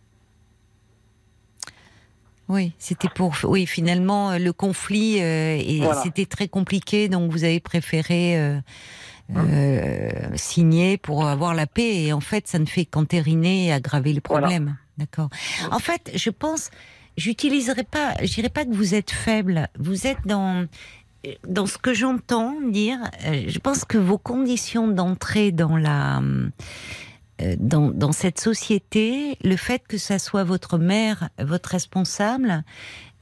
[2.49, 6.03] Oui, c'était pour oui finalement euh, le conflit euh, et Voilà.
[6.03, 8.59] c'était très compliqué donc vous avez préféré euh,
[9.37, 14.15] euh, signer pour avoir la paix et en fait ça ne fait qu'entériner et aggraver
[14.15, 14.47] le Voilà.
[14.47, 14.77] problème.
[14.97, 15.29] D'accord.
[15.71, 16.71] En fait, je pense
[17.19, 20.67] j'utiliserai pas je dirais pas que vous êtes faible, vous êtes dans
[21.47, 26.49] dans ce que j'entends dire, euh, je pense que vos conditions d'entrée dans la euh,
[27.59, 32.65] dans, dans cette société, le fait que ça soit votre mère, votre responsable,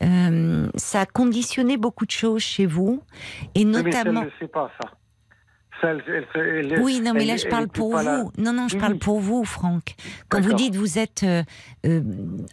[0.02, 3.02] euh, ça a conditionné beaucoup de choses chez vous,
[3.54, 4.24] et Oui, Mais elle notamment.
[4.40, 4.90] ne pas ça.
[5.82, 6.02] Ça, elle-
[6.34, 8.32] elle- elle- Oui, non, mais là, je parle pour vous.
[8.38, 9.94] Non, non, je Oui, parle pour vous, Franck.
[10.30, 11.42] Quand vous dites vous êtes euh,
[11.84, 12.00] euh,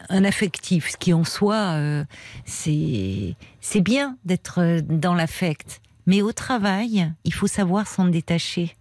[0.09, 2.03] un affectif, ce qui en soi, euh,
[2.43, 5.79] c'est c'est bien d'être euh, dans l'affect.
[6.05, 8.75] Mais au travail, il faut savoir s'en détacher.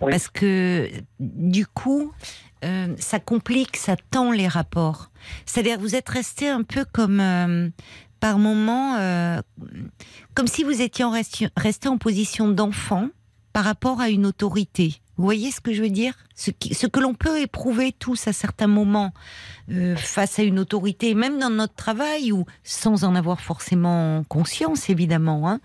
[0.00, 2.12] Parce que, du coup,
[2.64, 5.10] euh, ça complique, ça tend les rapports.
[5.46, 7.68] C'est-à-dire vous êtes resté un peu comme, euh,
[8.20, 9.40] par moment, euh,
[10.34, 11.04] comme si vous étiez
[11.56, 13.08] resté en position d'enfant
[13.52, 15.00] par rapport à une autorité.
[15.16, 16.14] Vous voyez ce que je veux dire?
[16.34, 19.12] Ce, que l'on peut éprouver tous à certains moments
[19.70, 24.90] euh, face à une autorité, même dans notre travail ou sans en avoir forcément conscience,
[24.90, 25.48] évidemment.
[25.48, 25.60] Hein,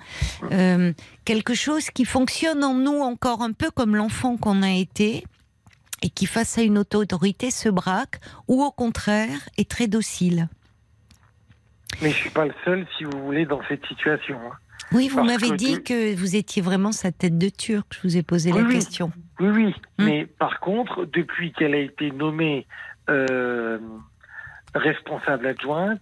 [0.52, 0.94] euh,
[1.26, 5.26] quelque chose qui fonctionne en nous encore un peu comme l'enfant qu'on a été
[6.04, 10.48] et qui face à une autorité se braque ou au contraire est très docile.
[12.02, 14.38] Mais je suis pas le seul, si vous voulez, dans cette situation.
[14.40, 14.56] hein.
[14.92, 17.86] Oui, vous m'avez dit tu- que vous étiez vraiment sa tête de turc.
[17.92, 18.74] Je vous ai posé Oui, la oui.
[18.76, 19.12] question.
[19.40, 19.76] Oui, oui.
[19.98, 20.06] Hmm.
[20.06, 22.66] Mais par contre, depuis qu'elle a été nommée
[23.10, 23.80] euh,
[24.76, 26.02] responsable adjointe,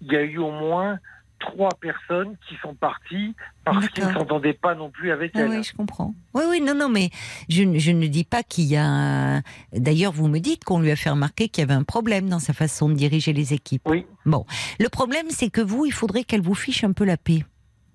[0.00, 0.98] il y a eu au moins
[1.40, 3.34] trois personnes qui sont parties
[3.64, 5.50] parce qu'ils ne s'entendaient pas non plus avec Ah elle.
[5.50, 6.14] oui, je comprends.
[6.32, 7.10] Oui, oui, non, non, mais
[7.50, 8.84] je, je ne dis pas qu'il y a.
[8.86, 12.28] un- D'ailleurs, vous me dites qu'on lui a fait remarquer qu'il y avait un problème
[12.28, 13.82] dans sa façon de diriger les équipes.
[13.86, 14.06] Oui.
[14.24, 14.46] Bon,
[14.80, 17.44] le problème, c'est que vous, il faudrait qu'elle vous fiche un peu la paix.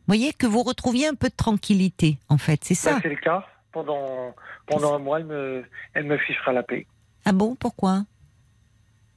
[0.09, 2.99] Vous voyez, que vous retrouviez un peu de tranquillité, en fait, c'est Ça, ça.
[3.03, 3.45] c'est le cas.
[3.71, 4.33] Pendant,
[4.65, 6.87] pendant un mois, elle me, elle me fichera la paix.
[7.25, 8.05] Ah bon, pourquoi?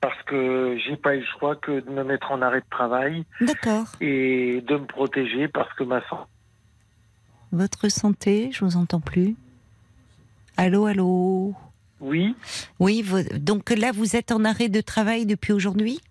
[0.02, 3.24] Parce que j'ai pas eu le choix que de me mettre en arrêt de travail
[3.40, 3.86] D'accord.
[4.02, 6.28] et de me protéger parce que ma santé.
[7.52, 9.34] Votre santé, je vous entends plus.
[10.58, 11.54] Allô, allô?
[12.00, 12.36] Oui,
[12.80, 16.02] Oui, vous- donc là, vous êtes en arrêt de travail depuis aujourd'hui?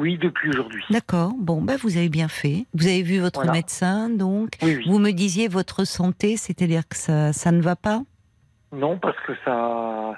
[0.00, 0.82] Oui, depuis aujourd'hui.
[0.90, 1.32] D'accord.
[1.38, 2.66] Bon, bah, vous avez bien fait.
[2.74, 3.52] Vous avez vu votre Voilà.
[3.52, 4.50] médecin, donc.
[4.62, 4.84] Oui, oui.
[4.88, 8.00] Vous me disiez votre santé, c'est-à-dire que ça, ça ne va pas?
[8.72, 10.14] Non, parce que ça,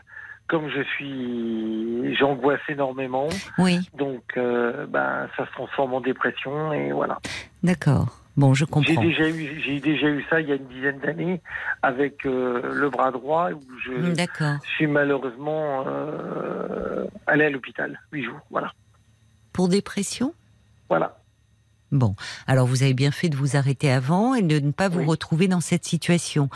[0.46, 6.92] comme je suis, j'angoisse énormément, Oui, donc euh, ben ça se transforme en dépression et
[6.92, 7.18] voilà.
[7.62, 8.18] d'accord.
[8.34, 9.02] Bon, je J'ai comprends.
[9.02, 11.42] déjà eu, j'ai déjà eu ça il y a une dizaine d'années
[11.82, 14.56] avec euh, le bras droit où je D'accord.
[14.74, 18.40] suis malheureusement euh, allé à l'hôpital huit jours.
[18.50, 18.72] Voilà,
[19.52, 20.34] Pour dépression?
[20.88, 21.16] Voilà.
[21.90, 22.14] Bon,
[22.46, 25.04] alors vous avez bien fait de vous arrêter avant et de ne pas vous Oui.
[25.06, 26.48] retrouver dans cette situation.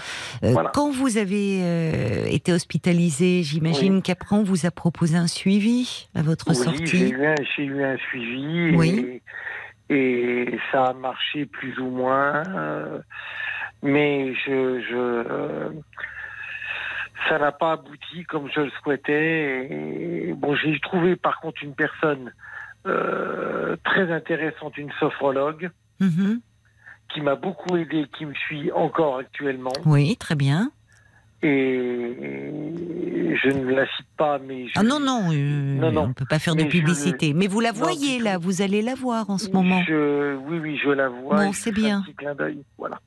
[0.42, 0.70] Euh, Voilà.
[0.72, 6.22] Quand vous avez euh, été hospitalisé, j'imagine qu'après on vous a proposé un suivi à
[6.22, 7.08] votre Oui, j'ai sortie?
[7.10, 9.20] eu un, j'ai eu un suivi Oui.
[9.90, 9.94] et,
[10.54, 12.98] et ça a marché plus ou moins, euh,
[13.82, 15.70] mais je, je
[17.28, 19.66] ça n'a pas abouti comme je le souhaitais.
[19.70, 22.32] Et, bon, j'ai trouvé par contre une personne
[22.86, 25.70] euh, très intéressante, une sophrologue,
[26.00, 26.40] Mhm.
[27.12, 29.72] qui m'a beaucoup aidé, qui me suit encore actuellement.
[29.84, 30.70] Oui, très bien.
[31.42, 32.16] Et
[33.42, 36.02] je ne la cite pas, mais je, Ah non, non, euh, Non, non.
[36.04, 37.34] on ne peut pas faire de je- publicité.
[37.34, 39.82] Mais vous la voyez là, vous allez la voir en ce moment.
[39.86, 41.36] Je- oui, oui, je la vois.
[41.36, 42.04] Bon, c'est bien.
[42.78, 42.98] Voilà.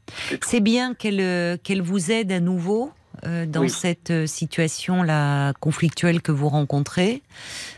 [0.42, 2.92] C'est bien qu'elle euh, qu'elle vous aide à nouveau
[3.26, 3.70] euh, dans Oui.
[3.70, 7.22] cette euh, situation là conflictuelle que vous rencontrez,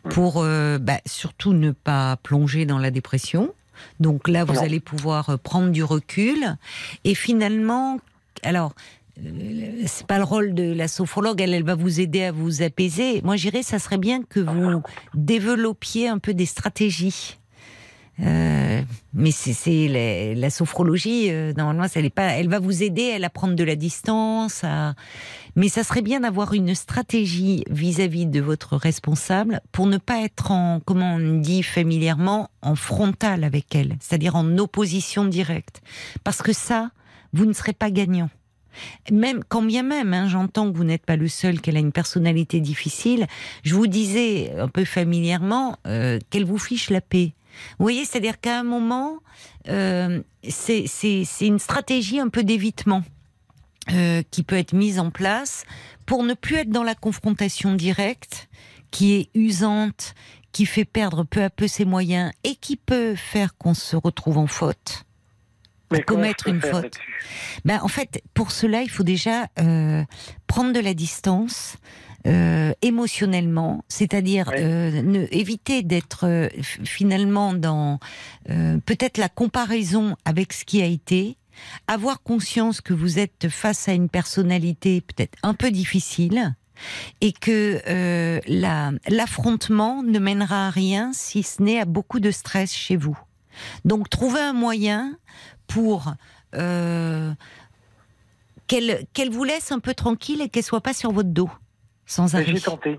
[0.06, 0.10] Mm.
[0.10, 3.54] pour euh, bah, surtout ne pas plonger dans la dépression.
[4.00, 4.62] Donc là, vous Non.
[4.62, 6.56] allez pouvoir prendre du recul
[7.04, 8.00] et finalement,
[8.44, 8.74] alors.
[9.86, 13.22] C'est pas le rôle de la sophrologue, elle, elle va vous aider à vous apaiser.
[13.24, 14.82] Moi, j'irais, ça serait bien que vous
[15.14, 17.38] développiez un peu des stratégies.
[18.20, 18.82] Euh,
[19.14, 23.64] mais c'est- la, sophrologie, euh, normalement, elle, pas, elle va vous aider à prendre de
[23.64, 24.64] la distance.
[25.56, 30.52] Mais ça serait bien d'avoir une stratégie vis-à-vis de votre responsable pour ne pas être
[30.52, 35.82] en, comment on dit familièrement, en frontal avec elle, c'est-à-dire en opposition directe.
[36.24, 36.92] Parce que ça,
[37.34, 38.30] vous ne serez pas gagnant.
[39.12, 41.92] Même quand bien même, hein, j'entends que vous n'êtes pas le seul, qu'elle a une
[41.92, 43.28] personnalité difficile.
[43.64, 47.34] Je vous disais un peu familièrement euh, qu'elle vous fiche la paix.
[47.78, 49.20] Vous voyez, c'est-à-dire qu'à un moment,
[49.68, 50.86] euh, c'est
[51.42, 53.04] une stratégie un peu d'évitement
[53.92, 55.66] euh, qui peut être mise en place
[56.06, 58.50] pour ne plus être dans la confrontation directe,
[58.92, 60.14] qui est usante,
[60.52, 64.38] qui fait perdre peu à peu ses moyens et qui peut faire qu'on se retrouve
[64.38, 65.06] en faute.
[65.92, 67.00] Mais commettre une faute.
[67.66, 70.04] Ben, en fait, pour cela, il faut déjà euh,
[70.48, 71.78] prendre de la distance
[72.28, 74.62] euh, émotionnellement, c'est-à-dire Ouais.
[74.64, 78.00] euh, ne, éviter d'être euh, finalement dans
[78.86, 81.38] peut-être la comparaison avec ce qui a été,
[81.88, 86.56] avoir conscience que vous êtes face à une personnalité peut-être un peu difficile
[87.22, 92.32] et que euh, la- l'affrontement ne mènera à rien si ce n'est à beaucoup de
[92.32, 93.18] stress chez vous.
[93.86, 95.16] Donc, trouver un moyen
[95.68, 96.14] pour
[96.56, 97.32] euh,
[98.68, 101.50] qu'elle qu'elle vous laisse un peu tranquille et qu'elle soit pas sur votre dos
[102.12, 102.46] sans arrêt.
[102.46, 102.98] J'ai tenté.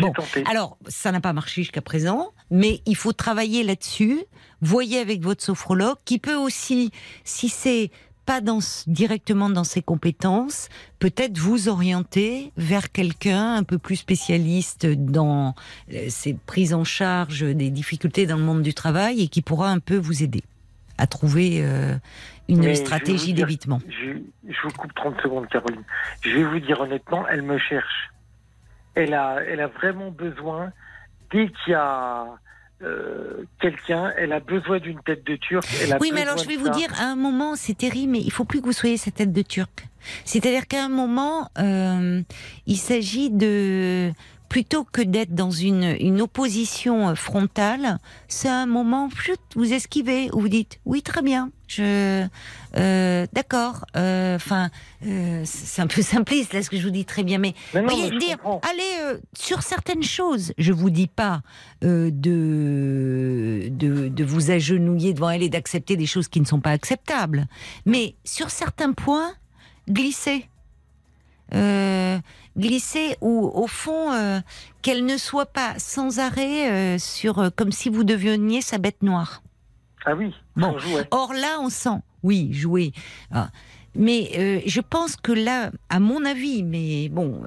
[0.00, 0.44] Bon, tenté.
[0.50, 4.24] Alors, ça n'a pas marché jusqu'à présent, mais il faut travailler là-dessus.
[4.60, 6.90] Voyez avec votre sophrologue, qui peut aussi,
[7.24, 7.90] si c'est
[8.26, 10.68] pas dans, directement dans ses compétences,
[10.98, 15.54] peut-être vous orienter vers quelqu'un un peu plus spécialiste dans
[15.94, 19.70] euh, ces prises en charge des difficultés dans le monde du travail et qui pourra
[19.70, 20.42] un peu vous aider
[20.98, 21.94] à trouver euh,
[22.48, 23.80] une Mais stratégie d'évitement.
[23.88, 25.84] Je, je vous coupe 30 secondes, Caroline.
[26.20, 28.10] Je vais vous dire honnêtement, elle me cherche.
[28.94, 30.72] Elle a, elle a vraiment besoin,
[31.32, 32.26] dès qu'il y a
[32.82, 35.66] euh, quelqu'un, elle a besoin d'une tête de turc.
[35.82, 36.72] Elle a Oui, mais alors je vais vous ça.
[36.72, 39.32] dire, à un moment, c'est terrible, mais il faut plus que vous soyez cette tête
[39.32, 39.86] de turc.
[40.24, 42.22] C'est-à-dire qu'à un moment, euh,
[42.66, 44.12] il s'agit de
[44.48, 50.30] plutôt que d'être dans une, une opposition euh, frontale, c'est un moment, chut, vous esquivez,
[50.32, 52.26] où vous dites oui, très bien, je,
[52.76, 53.84] euh, d'accord.
[53.96, 54.70] euh, Enfin,
[55.06, 57.82] euh, c'est un peu simpliste là ce que je vous dis très bien, mais Mais
[57.82, 58.60] non, voyez, mais dire, comprends.
[58.70, 60.52] allez sur certaines choses.
[60.56, 61.42] Je vous dis pas
[61.82, 62.10] de,
[63.70, 67.46] de de vous agenouiller devant elle et d'accepter des choses qui ne sont pas acceptables,
[67.84, 69.32] mais sur certains points,
[69.90, 70.46] glissez.
[71.54, 72.18] Euh,
[72.58, 74.40] glisser ou au fond euh,
[74.82, 79.42] qu'elle ne soit pas sans arrêt euh, sur comme si vous deveniez sa bête noire.
[80.04, 80.76] Ah oui, Bon.
[81.10, 82.92] Or là, on sent, oui, jouer.
[83.30, 83.50] Ah.
[83.94, 87.42] Mais je pense que là, à mon avis, mais bon,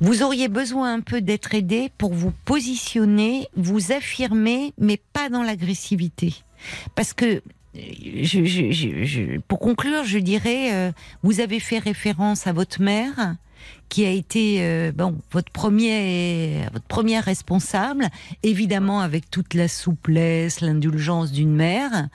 [0.00, 5.42] vous auriez besoin un peu d'être aidé pour vous positionner, vous affirmer, mais pas dans
[5.42, 6.34] l'agressivité.
[6.96, 7.40] Parce que,
[7.74, 12.80] je, je- je- je- pour conclure, je dirais, euh, vous avez fait référence à votre
[12.80, 13.36] mère,
[13.88, 18.08] qui a été euh, bon votre premier votre première responsable,
[18.42, 22.08] évidemment avec toute la souplesse, l'indulgence d'une mère,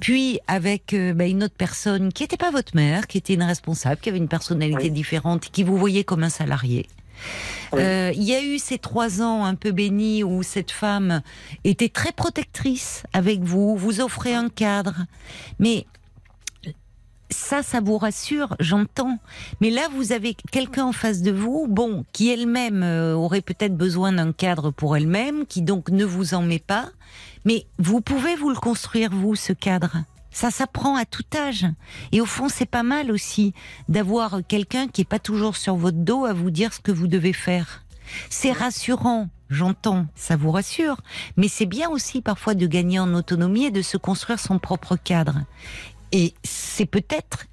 [0.00, 3.42] puis avec euh, bah, une autre personne qui n'était pas votre mère, qui était une
[3.42, 4.90] responsable, qui avait une personnalité Oui.
[4.90, 6.86] différente, qui vous voyait comme un salarié.
[7.74, 11.22] Euh, Il y a eu ces trois ans un peu bénis où cette femme
[11.64, 15.06] était très protectrice avec vous, vous offrez un cadre,
[15.58, 15.86] mais
[17.30, 19.18] ça, ça vous rassure, j'entends.
[19.60, 23.76] Mais là, vous avez quelqu'un en face de vous, bon, qui elle-même euh, aurait peut-être
[23.76, 26.90] besoin d'un cadre pour elle-même, qui donc ne vous en met pas.
[27.44, 29.98] Mais vous pouvez vous le construire, vous, ce cadre?
[30.30, 31.66] Ça s'apprend à tout âge.
[32.12, 33.52] Et au fond, c'est pas mal aussi
[33.88, 37.08] d'avoir quelqu'un qui est pas toujours sur votre dos à vous dire ce que vous
[37.08, 37.84] devez faire.
[38.28, 41.00] C'est rassurant, j'entends, ça vous rassure.
[41.36, 44.96] Mais c'est bien aussi parfois de gagner en autonomie et de se construire son propre
[44.96, 45.40] cadre.
[46.12, 47.46] Et c'est peut-être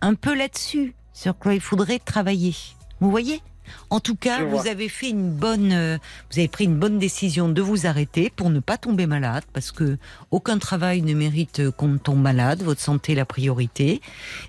[0.00, 2.56] un peu là-dessus sur quoi il faudrait travailler.
[3.00, 3.42] Vous voyez?
[3.90, 5.98] En tout cas, vous avez fait une bonne, euh,
[6.30, 9.70] vous avez pris une bonne décision de vous arrêter pour ne pas tomber malade, parce
[9.72, 9.98] que
[10.30, 12.62] aucun travail ne mérite qu'on tombe malade.
[12.62, 14.00] Votre santé est la priorité,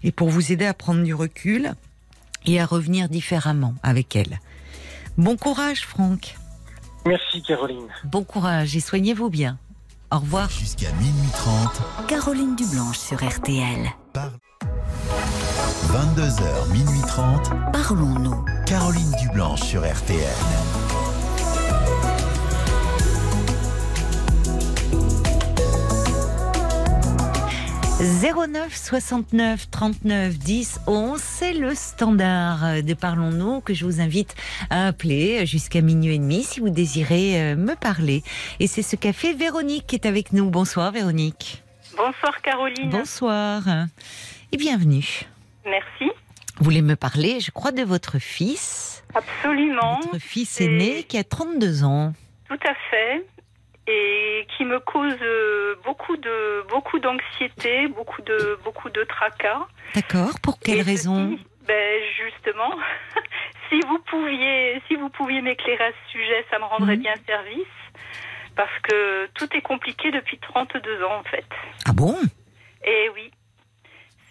[0.04, 1.74] et pour vous aider à prendre du recul
[2.46, 4.40] et à revenir différemment avec elle.
[5.18, 6.36] Bon courage, Franck.
[7.06, 7.88] Merci Caroline.
[8.06, 9.58] Bon courage et soignez-vous bien.
[10.12, 10.50] Au revoir.
[10.50, 13.90] Jusqu'à minuit 30, Caroline Dublanche sur RTL.
[14.14, 14.32] par
[15.88, 18.46] 22h, minuit 30, Parlons-nous.
[18.72, 20.22] Caroline Dublanche sur RTL.
[28.00, 34.38] 09 69 39 10 11, c'est le standard de Parlons-nous que je vous invite
[34.70, 38.24] à appeler jusqu'à minuit et demi si vous désirez euh, me parler.
[38.62, 40.50] Et c'est ce qu'a fait Véronique qui est avec nous.
[40.50, 41.62] Bonsoir Véronique.
[41.98, 42.90] Bonsoir Caroline.
[42.90, 43.64] Bonsoir
[44.54, 45.28] et bienvenue.
[45.66, 46.10] Merci.
[46.58, 49.04] Vous voulez me parler, je crois, de votre fils?
[49.16, 50.00] Absolument.
[50.12, 52.14] Votre fils aîné qui a 32 ans.
[52.48, 53.26] Tout à fait.
[53.88, 59.66] Et qui me cause euh, beaucoup de beaucoup d'anxiété, beaucoup de beaucoup de tracas.
[59.96, 60.40] D'accord.
[60.44, 61.38] Pour quelle raison?
[61.68, 62.72] Ben justement,
[63.70, 67.02] si vous pouviez si vous pouviez m'éclairer à ce sujet, ça me rendrait Mhm.
[67.02, 67.66] bien service.
[68.56, 71.46] Parce que tout est compliqué depuis 32 ans en fait.
[71.88, 72.16] Ah bon?
[72.86, 73.32] Et oui.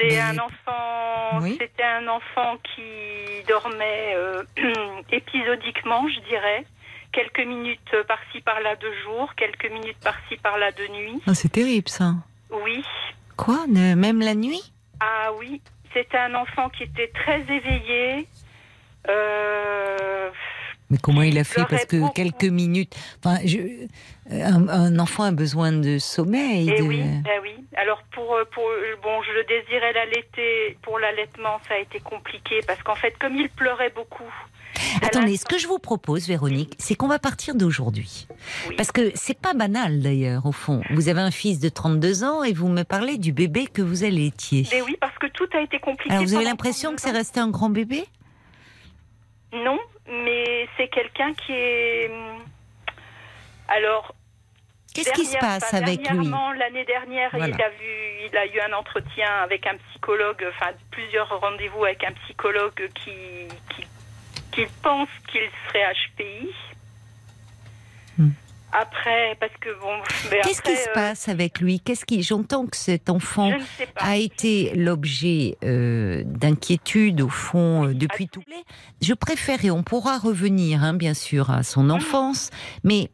[0.01, 1.38] C'est Mais- un enfant.
[1.42, 1.57] Oui.
[1.61, 4.42] C'était un enfant qui dormait euh,
[5.12, 6.64] épisodiquement, je dirais.
[7.12, 11.20] Quelques minutes par-ci par-là de jour, quelques minutes par-ci par-là de nuit.
[11.26, 12.14] Ah, C'est terrible ça.
[12.51, 12.84] Oui.
[13.36, 14.72] Quoi Même la nuit?
[15.01, 15.61] Ah oui.
[15.92, 18.28] C'était un enfant qui était très éveillé.
[19.09, 20.30] Euh,
[20.90, 21.64] Mais comment il a fait?
[21.68, 22.12] Parce que beaucoup.
[22.12, 22.94] quelques minutes.
[23.24, 23.59] Enfin, je,
[24.31, 26.68] un, un enfant a besoin de sommeil.
[26.70, 27.55] Et de- Eh oui, eh oui.
[27.76, 30.76] Alors pour euh, pour euh, bon, je le désirais l'allaiter.
[30.83, 34.33] Pour l'allaitement, ça a été compliqué parce qu'en fait, comme il pleurait beaucoup.
[35.03, 38.26] Attendez, ce que je vous propose, Véronique, c'est qu'on va partir d'aujourd'hui.
[38.68, 38.76] Oui.
[38.76, 40.83] Parce que c'est pas banal d'ailleurs, au fond.
[40.91, 44.05] Vous avez un fils de 32 ans et vous me parlez du bébé que vous
[44.05, 44.66] allaitiez.
[44.72, 46.11] Mais oui, parce que tout a été compliqué.
[46.14, 48.05] Alors vous avez l'impression que 32 c'est resté un grand bébé?
[49.53, 49.78] Non,
[50.24, 52.09] mais c'est quelqu'un qui est.
[52.11, 52.39] hum,
[53.68, 54.14] Alors.
[54.95, 57.49] Qu'est-ce qui se passe avec lui l'année dernière, Voilà.
[57.49, 62.05] il a vu, il a eu un entretien avec un psychologue, enfin plusieurs rendez-vous avec
[62.05, 63.12] un psychologue qui
[63.74, 63.86] qui,
[64.53, 66.55] qui pense qu'il serait HPI.
[68.18, 68.30] Hmm.
[68.72, 69.99] Après, parce que bon,
[70.45, 71.80] Qu'est-ce qui se euh, passe avec lui?
[71.80, 73.51] Qu'est-ce qui J'entends que cet enfant
[73.97, 78.43] a été l'objet euh, d'inquiétude au fond euh, depuis tout.
[79.03, 82.51] Je préfère et on pourra revenir hein, bien sûr à son enfance,
[82.84, 83.11] mais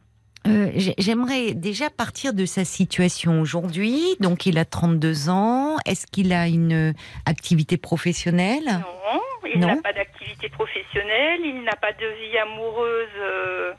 [0.47, 4.15] euh, j'ai- j'aimerais déjà partir de sa situation aujourd'hui.
[4.19, 5.77] Donc il a 32 ans.
[5.85, 6.93] Est-ce qu'il a une
[7.25, 8.65] activité professionnelle?
[8.65, 9.21] Non,
[9.53, 13.07] il n'a pas d'activité professionnelle, il n'a pas de vie amoureuse.
[13.19, 13.73] euh,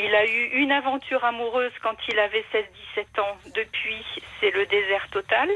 [0.00, 3.36] il a eu une aventure amoureuse quand il avait 16-17 ans.
[3.54, 4.04] Depuis,
[4.40, 5.48] c'est le désert total.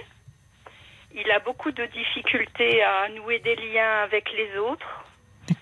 [1.15, 5.02] Il a beaucoup de difficultés à nouer des liens avec les autres,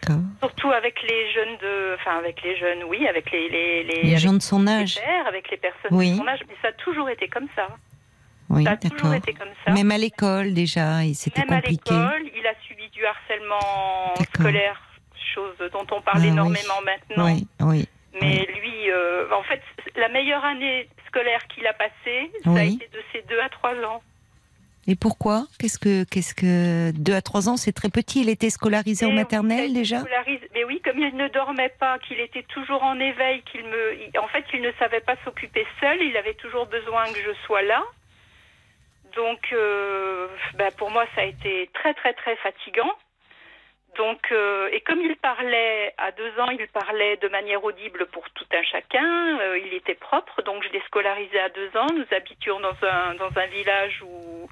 [0.03, 0.23] D'accord.
[0.41, 4.17] surtout avec les jeunes de, enfin avec les jeunes, oui, avec les les, les, Les
[4.19, 4.95] gens de son les âge.
[4.97, 6.13] pères, avec les personnes Oui.
[6.13, 6.41] de son âge.
[6.49, 7.69] Mais ça a toujours été comme ça.
[8.49, 9.71] Oui, ça a toujours été comme ça.
[9.73, 11.95] Même à l'école déjà, et c'était Même à compliqué.
[11.95, 14.81] l'école, il a subi du harcèlement scolaire,
[15.35, 16.29] chose dont on parle Ah oui.
[16.29, 17.27] énormément maintenant.
[17.27, 17.89] Oui, oui.
[18.21, 19.63] Mais lui, euh, en fait,
[19.95, 23.71] la meilleure année scolaire qu'il a passée, ça a été de ses 2 à 3
[23.87, 24.03] ans.
[24.87, 25.45] Et pourquoi?
[25.59, 28.23] Qu'est-ce que, qu'est-ce que, 2 à 3 ans, c'est très petit.
[28.23, 29.99] Il était scolarisé en Et maternelle déjà?
[30.01, 33.95] scolarise- Mais oui, comme il ne dormait pas, qu'il était toujours en éveil, qu'il me,
[34.19, 36.01] en fait, il ne savait pas s'occuper seul.
[36.03, 37.83] Il avait toujours besoin que je sois là.
[39.17, 42.93] Donc, euh, ben, pour moi, ça a été très, très, très fatigant.
[43.99, 48.23] Donc, euh, et comme il parlait à deux ans, il parlait de manière audible pour
[48.31, 49.39] tout un chacun.
[49.41, 51.89] euh, il était propre, donc je l'ai scolarisé à deux ans.
[51.97, 54.49] Nous habitions dans un dans un village où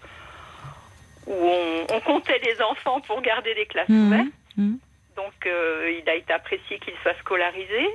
[1.29, 4.27] où on, on comptait les enfants pour garder des classes Mhm, ouvertes.
[4.57, 4.79] mhm.
[5.17, 7.89] Donc, euh, il a été apprécié qu'il soit scolarisé.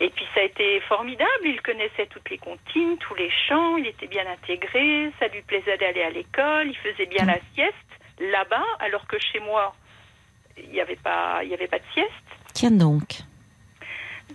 [0.00, 1.44] Et puis, ça a été formidable.
[1.44, 3.76] Il connaissait toutes les comptines, tous les chants.
[3.76, 5.10] Il était bien intégré.
[5.20, 6.68] Ça lui plaisait d'aller à l'école.
[6.68, 7.76] Il faisait bien la sieste
[8.18, 9.74] là-bas, alors que chez moi,
[10.56, 12.10] il n'y avait pas, il y avait pas de sieste.
[12.54, 13.18] Tiens donc.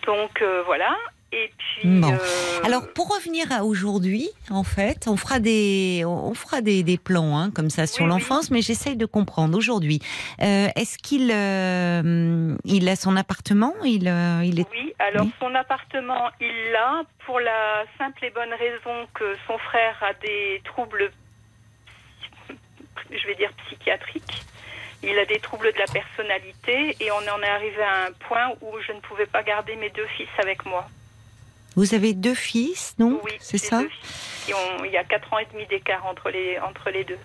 [0.06, 0.96] Donc euh, voilà.
[1.34, 1.82] Et puis.
[2.00, 2.14] Bon.
[2.14, 2.18] euh,
[2.64, 7.38] Alors pour revenir à aujourd'hui, en fait, on fera des, on fera des, des plans
[7.38, 8.18] hein, comme ça sur Oui, oui.
[8.20, 10.00] l'enfance, mais j'essaye de comprendre aujourd'hui.
[10.42, 13.74] Euh, Est-ce qu'il, euh, il a son appartement?
[13.84, 14.04] Il,
[14.46, 14.68] il est.
[14.72, 15.34] Oui, alors Oui.
[15.40, 20.62] son appartement, il l'a pour la simple et bonne raison que son frère a des
[20.64, 21.12] troubles,
[23.12, 24.44] je vais dire psychiatriques,
[25.04, 28.50] Il a des troubles de la personnalité et on en est arrivé à un point
[28.62, 30.88] où je ne pouvais pas garder mes deux fils avec moi.
[31.78, 35.46] Vous avez deux fils, non Oui, C'est ça ont- Il y a quatre ans et
[35.54, 37.20] demi d'écart entre les, entre les deux.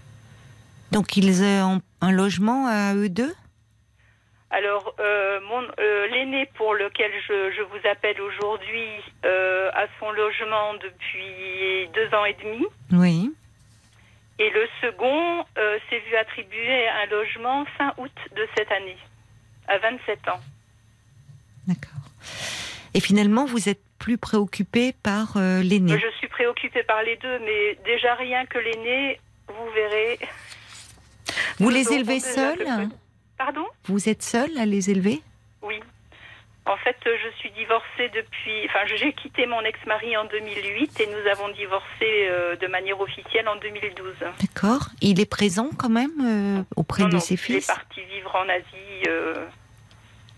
[0.93, 3.35] Donc ils ont un logement à eux deux
[4.51, 5.41] Alors, euh,
[5.79, 8.89] euh, l'aîné pour lequel je, je vous appelle aujourd'hui
[9.25, 12.67] euh, a son logement depuis deux ans et demi.
[12.93, 13.33] Oui.
[14.39, 18.99] Et le second euh, s'est vu attribuer un logement fin août de cette année,
[19.69, 20.41] à 27 ans.
[21.67, 22.03] D'accord.
[22.93, 25.97] Et finalement, vous êtes plus préoccupé par euh, l'aîné.
[25.97, 30.19] Je suis préoccupée par les deux, mais déjà rien que l'aîné, vous verrez.
[31.59, 32.67] Vous nous les élevez seuls
[33.39, 33.65] Pardon?
[33.85, 35.23] Vous êtes seul à les élever?
[35.63, 35.79] Oui.
[36.67, 38.67] En fait, je suis divorcée depuis.
[38.67, 43.47] Enfin, j'ai quitté mon ex-mari en 2008 et nous avons divorcé euh, de manière officielle
[43.49, 44.15] en 2012.
[44.41, 44.89] D'accord.
[45.01, 47.67] Il est présent quand même euh, auprès Non, de non, ses Il est fils?
[47.69, 49.03] parti vivre en Asie.
[49.09, 49.45] euh,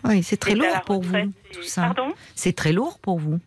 [0.03, 1.81] Oui, c'est très lourd pour vous, tout ça.
[1.83, 2.13] Pardon?
[2.35, 3.39] C'est très lourd pour vous.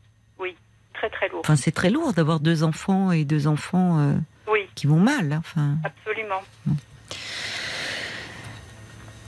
[0.98, 1.40] Très, très lourd.
[1.40, 4.14] Enfin, c'est très lourd d'avoir deux enfants et deux enfants euh,
[4.50, 5.32] Oui, qui vont mal.
[5.32, 5.38] hein.
[5.38, 5.76] Enfin.
[5.84, 6.42] absolument.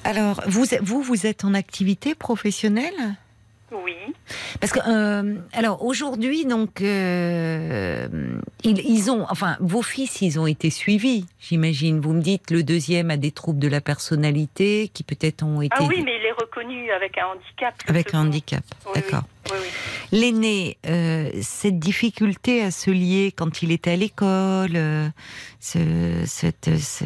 [0.04, 2.94] Alors, vous, vous, vous êtes en activité professionnelle?
[3.72, 3.94] Oui.
[4.60, 8.08] Parce que, euh, alors aujourd'hui, donc, euh,
[8.64, 12.00] ils, ils ont, enfin, vos fils, ils ont été suivis, j'imagine.
[12.00, 15.76] Vous me dites, le deuxième a des troubles de la personnalité qui peut-être ont été
[15.78, 16.18] Ah oui, mais
[16.94, 17.74] avec un handicap.
[17.86, 18.64] avec un handicap.
[18.86, 18.92] Oui.
[18.94, 19.24] D'accord.
[19.50, 20.18] Oui, oui.
[20.18, 25.08] L'aîné, euh, cette difficulté à se lier quand il était à l'école, euh,
[25.60, 25.78] ce,
[26.26, 27.04] cette- ce,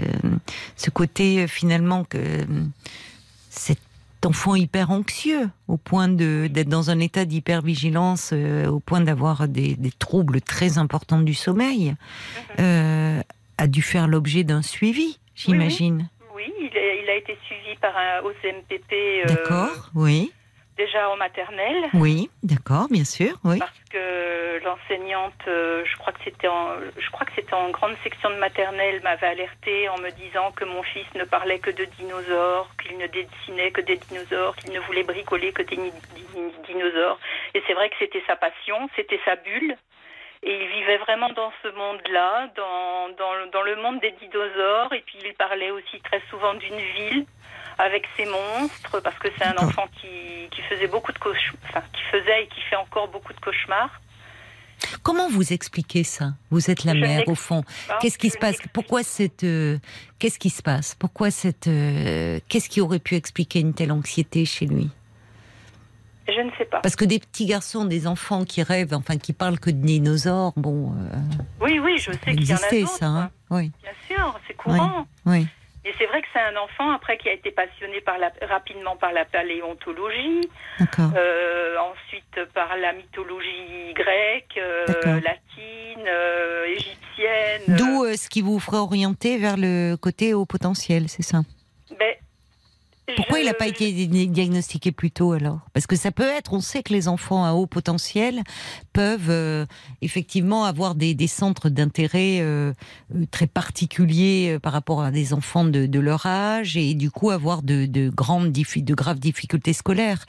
[0.76, 2.18] ce côté euh, finalement que
[3.50, 3.78] cet
[4.24, 9.74] enfant hyper anxieux, au point d'être dans un état d'hypervigilance, euh, au point d'avoir des,
[9.76, 11.94] des troubles très importants du sommeil,
[12.58, 13.22] Mhm.
[13.58, 16.08] a dû faire l'objet d'un suivi, j'imagine.
[16.34, 16.76] Oui, il
[17.14, 20.32] a été suivi par un OCMPP euh, D'accord, oui,
[20.76, 21.84] déjà en maternelle.
[21.94, 23.58] oui, d'accord, bien sûr, oui.
[23.58, 27.94] parce que l'enseignante, euh, je crois que c'était en, je crois que c'était en grande
[28.02, 31.84] section de maternelle, m'avait alerté en me disant que mon fils ne parlait que de
[31.98, 35.78] dinosaures, qu'il ne dessinait que des dinosaures, qu'il ne voulait bricoler que des
[36.66, 37.18] dinosaures.
[37.54, 39.76] Et c'est vrai que c'était sa passion, c'était sa bulle.
[40.47, 44.92] Et il vivait vraiment dans ce monde-là, dans, dans, le- dans le monde des dinosaures.
[44.92, 47.24] Et puis il parlait aussi très souvent d'une ville
[47.78, 49.68] avec ses monstres, parce que c'est un D'accord.
[49.70, 53.32] enfant qui, qui faisait beaucoup de cauchemars, enfin, qui faisait et qui fait encore beaucoup
[53.32, 53.90] de cauchemars.
[55.03, 56.32] Comment vous expliquez ça?
[56.51, 57.62] Vous êtes la Je mère, au fond.
[58.01, 58.59] Qu'est-ce qui je se passe?
[58.72, 59.78] Pourquoi cette euh,
[60.18, 60.95] Qu'est-ce qui se passe?
[60.95, 64.90] Pourquoi cette euh, Qu'est-ce qui aurait pu expliquer une telle anxiété chez lui?
[66.26, 66.80] Je ne sais pas.
[66.80, 70.52] Parce que des petits garçons, des enfants qui rêvent, enfin qui parlent que de dinosaures,
[70.56, 71.16] bon, euh,
[71.60, 72.88] Oui, oui, je sais qu'il y en a d'autres.
[72.88, 73.06] ça.
[73.06, 75.06] Hein oui, Bien sûr, c'est courant.
[75.26, 75.46] oui.
[75.86, 78.96] Et c'est vrai que c'est un enfant après qui a été passionné par la, rapidement
[78.96, 80.48] par la paléontologie,
[80.80, 81.10] D'accord.
[81.14, 87.76] euh, ensuite par la mythologie grecque, euh, latine, euh, égyptienne.
[87.76, 91.42] D'où ce qui vous ferait orienter vers le côté haut potentiel, c'est ça?
[91.98, 92.14] Ben,
[93.16, 95.61] Pourquoi je- il n'a pas été di- diagnostiqué plus tôt alors?
[95.74, 98.40] Parce que ça peut être, on sait que les enfants à haut potentiel
[98.92, 99.66] peuvent euh,
[100.02, 102.72] effectivement avoir des, des centres d'intérêt euh,
[103.14, 107.11] euh, très particuliers euh, par rapport à des enfants de, de leur âge et du
[107.11, 110.24] coup avoir de, de grandes, de graves difficultés scolaires.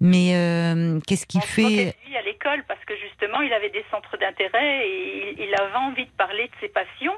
[0.00, 2.64] Mais euh, qu'est-ce qui fait à l'école?
[2.68, 6.44] Parce que justement il avait des centres d'intérêt et il, il avait envie de parler
[6.44, 7.14] de ses passions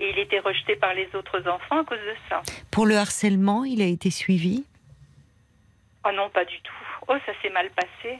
[0.00, 2.42] et il était rejeté par les autres enfants à cause de ça.
[2.70, 4.64] pour le harcèlement, il a été suivi?
[6.06, 6.72] Oh non, pas du tout.
[7.08, 8.18] Oh, ça s'est mal passé.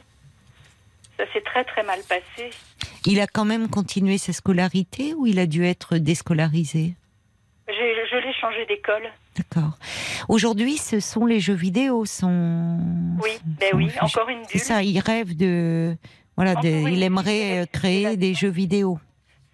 [1.17, 2.49] Ça s'est très très mal passé.
[3.05, 6.95] Il a quand même continué sa scolarité ou il a dû être déscolarisé?
[7.67, 9.03] J'ai- Je l'ai changé d'école.
[9.37, 9.77] D'accord.
[10.29, 12.05] Aujourd'hui, ce sont les jeux vidéo.
[12.05, 12.79] Son...
[13.21, 14.61] Oui, ben oui, encore une C'est bulle.
[14.61, 15.95] ça, il rêve de.
[16.35, 18.97] Voilà, de- il aimerait euh, créer des jeux vidéo.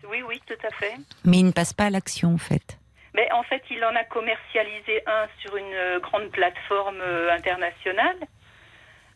[0.10, 0.96] Oui, oui, tout à fait.
[1.24, 2.78] Mais il ne passe pas à l'action, en fait.
[3.14, 8.18] Mais en fait, il en a commercialisé un sur une euh, grande plateforme euh, internationale.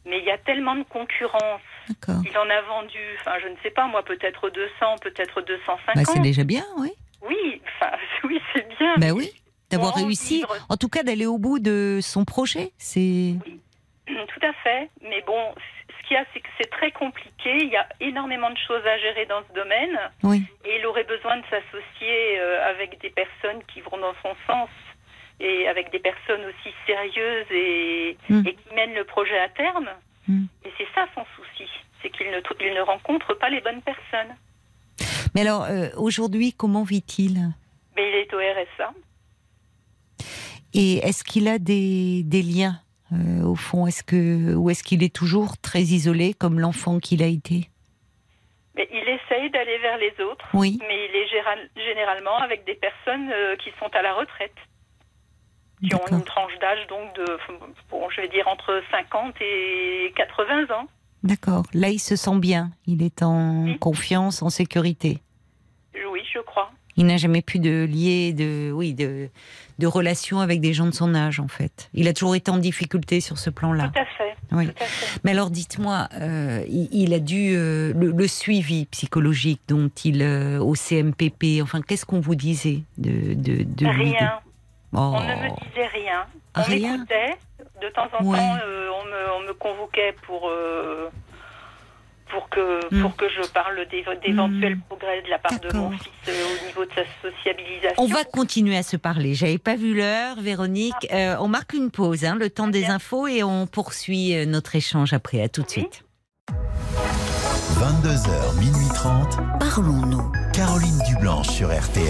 [0.06, 1.62] Mais il y a tellement de concurrence.
[2.08, 5.96] Il en a vendu, enfin, je ne sais pas, moi, peut-être 200, peut-être 250.
[5.96, 6.92] Bah, c'est déjà bien, oui.
[7.28, 7.92] Oui, enfin,
[8.24, 8.96] oui, c'est bien.
[8.98, 9.32] Bah oui.
[9.70, 10.56] D'avoir réussi, vivre.
[10.68, 12.72] en tout cas d'aller au bout de son projet.
[12.78, 13.36] C'est.
[14.08, 14.90] Tout à fait.
[15.02, 15.54] Mais bon,
[16.10, 17.56] qu'il y a, c'est que c'est très compliqué.
[17.62, 19.98] Il y a énormément de choses à gérer dans ce domaine.
[20.24, 20.44] Oui.
[20.66, 24.70] Et il aurait besoin de s'associer euh, avec des personnes qui vont dans son sens
[25.40, 28.44] et avec des personnes aussi sérieuses et, Mm.
[28.48, 29.90] et qui mènent le projet à terme.
[30.28, 30.46] Mm.
[30.66, 31.70] Et c'est ça son souci,
[32.02, 34.36] c'est qu'il ne, trou- il ne rencontre pas les bonnes personnes.
[35.36, 37.38] Mais alors, euh, aujourd'hui, comment vit-il?
[37.96, 38.92] Mais il est au RSA.
[40.74, 42.80] Et est-ce qu'il a des, des liens?
[43.14, 47.22] Euh, au fond Est-ce que ou est-ce qu'il est toujours très isolé comme l'enfant qu'il
[47.24, 47.70] a été?
[48.76, 50.78] Mais il essaye d'aller vers les autres, Oui.
[50.88, 54.56] mais il est généralement avec des personnes euh, qui sont à la retraite,
[55.84, 57.26] qui ont une tranche d'âge donc de,
[57.90, 60.88] bon, je vais dire entre 50 et 80 ans.
[61.24, 61.64] D'accord.
[61.74, 62.72] Là, il se sent bien.
[62.88, 63.80] Il est en Oui.
[63.80, 65.20] confiance, en sécurité.
[66.12, 66.72] Oui, je crois.
[67.00, 69.30] Il n'a jamais pu de lier, de oui, de,
[69.80, 71.90] de relation avec des gens de son âge, en fait.
[71.94, 73.90] Il a toujours été en difficulté sur ce plan-là.
[73.94, 74.36] Tout à fait.
[74.52, 74.68] Oui.
[74.68, 75.20] Tout à fait.
[75.24, 80.22] Mais alors, dites-moi, euh, il, il a dû euh, le, le suivi psychologique dont il
[80.22, 81.62] euh, au CMPP.
[81.64, 84.34] Enfin, qu'est-ce qu'on vous disait de de, de lui, de- Rien.
[84.92, 84.98] Oh.
[84.98, 86.26] On ne me disait rien.
[86.58, 86.92] On Rien.
[86.98, 87.36] m'écoutait.
[87.82, 88.38] De temps en Ouais.
[88.38, 88.58] temps,
[89.02, 90.50] on, me, on me convoquait pour,
[92.30, 93.02] pour, que, Hmm.
[93.02, 94.82] pour que je parle d'éve- d'éventuels Hmm.
[94.88, 97.96] progrès de la part de mon fils euh, au niveau de sa sociabilisation.
[98.04, 99.34] On va continuer à se parler.
[99.36, 100.94] J'avais pas vu l'heure, Véronique.
[101.12, 104.76] Euh, on marque une pause, hein, le temps des infos, et on poursuit euh, notre
[104.76, 105.42] échange après.
[105.42, 105.74] À tout de Oui.
[105.74, 106.04] suite.
[107.80, 109.38] 22h, minuit 30.
[109.60, 110.32] Parlons-nous.
[110.54, 112.06] Caroline Dublanche sur RTL.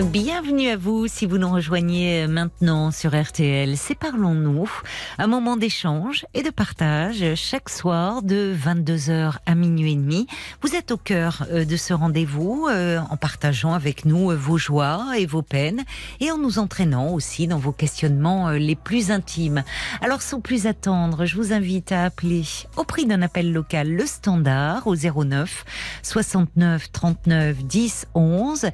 [0.00, 3.76] Bienvenue à vous si vous nous rejoignez maintenant sur RTL.
[3.76, 4.70] C'est Parlons-nous,
[5.18, 10.26] un moment d'échange et de partage chaque soir de 22h à minuit et demi.
[10.62, 14.56] Vous êtes au cœur euh, de ce rendez-vous euh, en partageant avec nous euh, vos
[14.56, 15.82] joies et vos peines
[16.20, 19.62] et en nous entraînant aussi dans vos questionnements les plus intimes.
[20.00, 22.44] Alors sans plus attendre, je vous invite à appeler
[22.78, 25.66] au prix d'un appel local le standard au 09
[26.02, 28.70] 69 39 10 11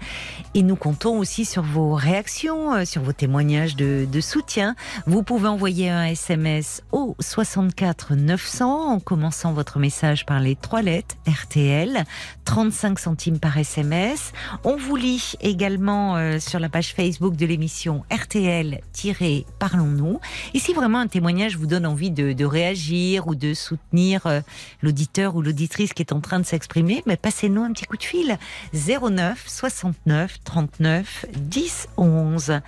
[0.55, 4.75] et nous comptons aussi sur vos réactions, euh, sur vos témoignages de, de soutien.
[5.07, 10.83] Vous pouvez envoyer un SMS au 64 900 en commençant votre message par les trois
[10.83, 12.05] lettres RTL,
[12.49, 14.33] 35 centimes par SMS.
[14.65, 20.19] On vous lit également euh, sur la page Facebook de l'émission RTL-Parlons-nous.
[20.55, 24.41] Et si vraiment un témoignage vous donne envie de, réagir ou de soutenir euh,
[24.81, 28.03] l'auditeur ou l'auditrice qui est en train de s'exprimer, mais passez-nous un petit coup de
[28.03, 28.39] fil
[28.73, 32.61] 09 69 39 10 11.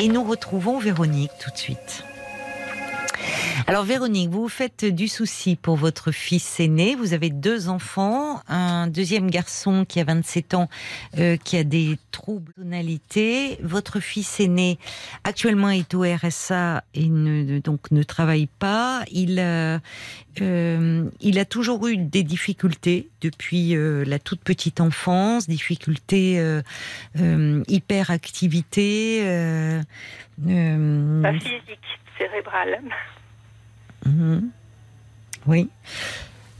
[0.00, 2.02] Et nous retrouvons Véronique tout de suite.
[3.66, 6.94] Alors Véronique, vous vous faites du souci pour votre fils aîné.
[6.94, 10.68] Vous avez deux enfants, un deuxième garçon qui a 27 ans,
[11.18, 13.58] euh, qui a des troubles de tonalité.
[13.62, 14.78] Votre fils aîné
[15.24, 19.02] actuellement est au RSA et ne, donc ne travaille pas.
[19.10, 19.80] Il, a-
[20.40, 26.62] euh, il a toujours eu des difficultés depuis euh, la toute petite enfance, difficultés euh,
[27.20, 29.20] euh, hyperactivité.
[29.24, 29.82] Euh,
[30.48, 31.78] euh, Pas physique,
[32.16, 32.80] cérébrale.
[34.04, 34.50] Mhm.
[35.46, 35.68] Oui.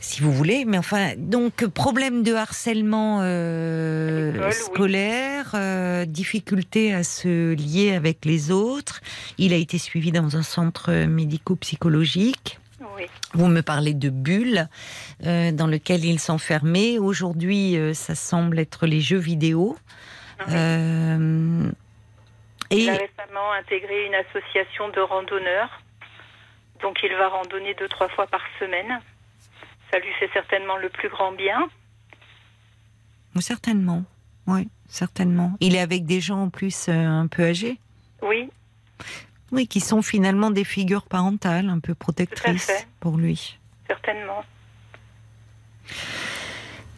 [0.00, 4.52] Si vous voulez, mais enfin, donc problème de harcèlement euh, oui.
[4.52, 9.00] scolaire, euh, difficulté à se lier avec les autres.
[9.36, 12.58] Il a été suivi dans un centre médico-psychologique.
[12.96, 13.06] Oui.
[13.34, 14.68] Vous me parlez de bulles
[15.26, 16.98] euh, dans lequel il s'enfermait.
[16.98, 19.76] Aujourd'hui, euh, ça semble être les jeux vidéo.
[20.46, 20.54] Oui.
[20.56, 21.70] Euh,
[22.70, 25.82] Il a récemment intégré une association de randonneurs.
[26.82, 29.00] Donc il va randonner deux, trois fois par semaine.
[29.90, 31.68] Ça lui fait certainement le plus grand bien.
[33.40, 34.04] certainement,
[34.46, 35.52] oui, certainement.
[35.60, 37.78] Il est avec des gens en plus euh, un peu âgés.
[38.22, 38.50] Oui,
[39.52, 43.58] Oui, qui sont finalement des figures parentales un peu protectrices pour lui.
[43.86, 44.44] certainement.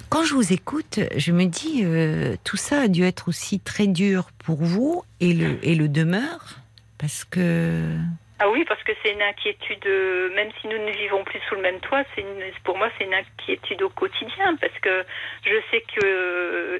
[0.08, 3.86] Quand je vous écoute, je me dis, euh, tout ça a dû être aussi très
[3.86, 6.56] dur pour vous et le, et le demeure,
[6.98, 7.96] parce que...
[8.42, 11.56] Ah oui, parce que c'est une inquiétude, euh, même si nous ne vivons plus sous
[11.56, 12.24] le même toit, c'est
[12.64, 15.04] pour moi c'est une inquiétude au quotidien, parce que
[15.44, 16.78] je sais que euh,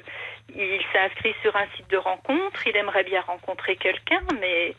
[0.55, 4.73] il s'est inscrit sur un site de rencontre, il aimerait bien rencontrer quelqu'un, mais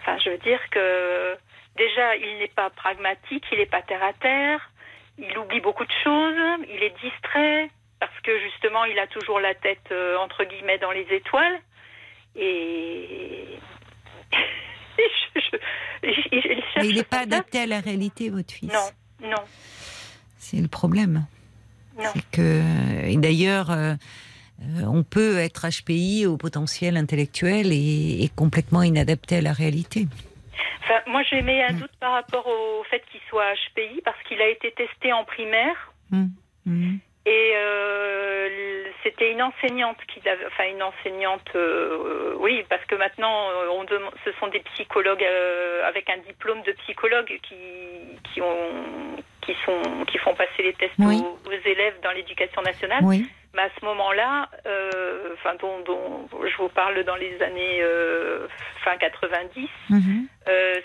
[0.00, 1.38] enfin je veux dire que
[1.76, 4.70] déjà il n'est pas pragmatique, il n'est pas terre à terre,
[5.16, 6.36] il oublie beaucoup de choses,
[6.68, 10.92] il est distrait, parce que justement il a toujours la tête euh, entre guillemets dans
[10.92, 11.60] les étoiles,
[12.36, 13.58] et...
[15.34, 18.72] je- je- il- Mais n'est pas adapté à la réalité, votre fils.
[18.72, 19.42] Non, non,
[20.38, 21.26] C'est le problème.
[21.98, 22.10] non.
[22.32, 22.62] Que,
[23.06, 23.94] et d'ailleurs, euh,
[24.62, 30.06] euh, on peut être HPI au potentiel intellectuel et, et complètement inadapté à la réalité.
[30.82, 31.66] Enfin, moi, j'ai mis Mm.
[31.68, 35.24] un doute par rapport au fait qu'il soit HPI parce qu'il a été testé en
[35.24, 36.30] primaire hum.
[37.26, 43.50] Et euh, c'était une enseignante qui l'avait, enfin une enseignante, euh, oui, parce que maintenant,
[43.50, 43.84] euh, on
[44.24, 45.26] ce sont des psychologues
[45.84, 47.56] avec un diplôme de psychologue qui
[48.32, 51.20] qui ont qui sont qui font passer les tests Oui.
[51.20, 53.00] aux, aux élèves dans l'éducation nationale.
[53.02, 53.26] Oui.
[53.56, 58.46] Mais à ce moment-là, euh, enfin, dont, dont je vous parle dans les années euh,
[58.84, 60.28] fin 90, Mhm.
[60.48, 60.80] euh,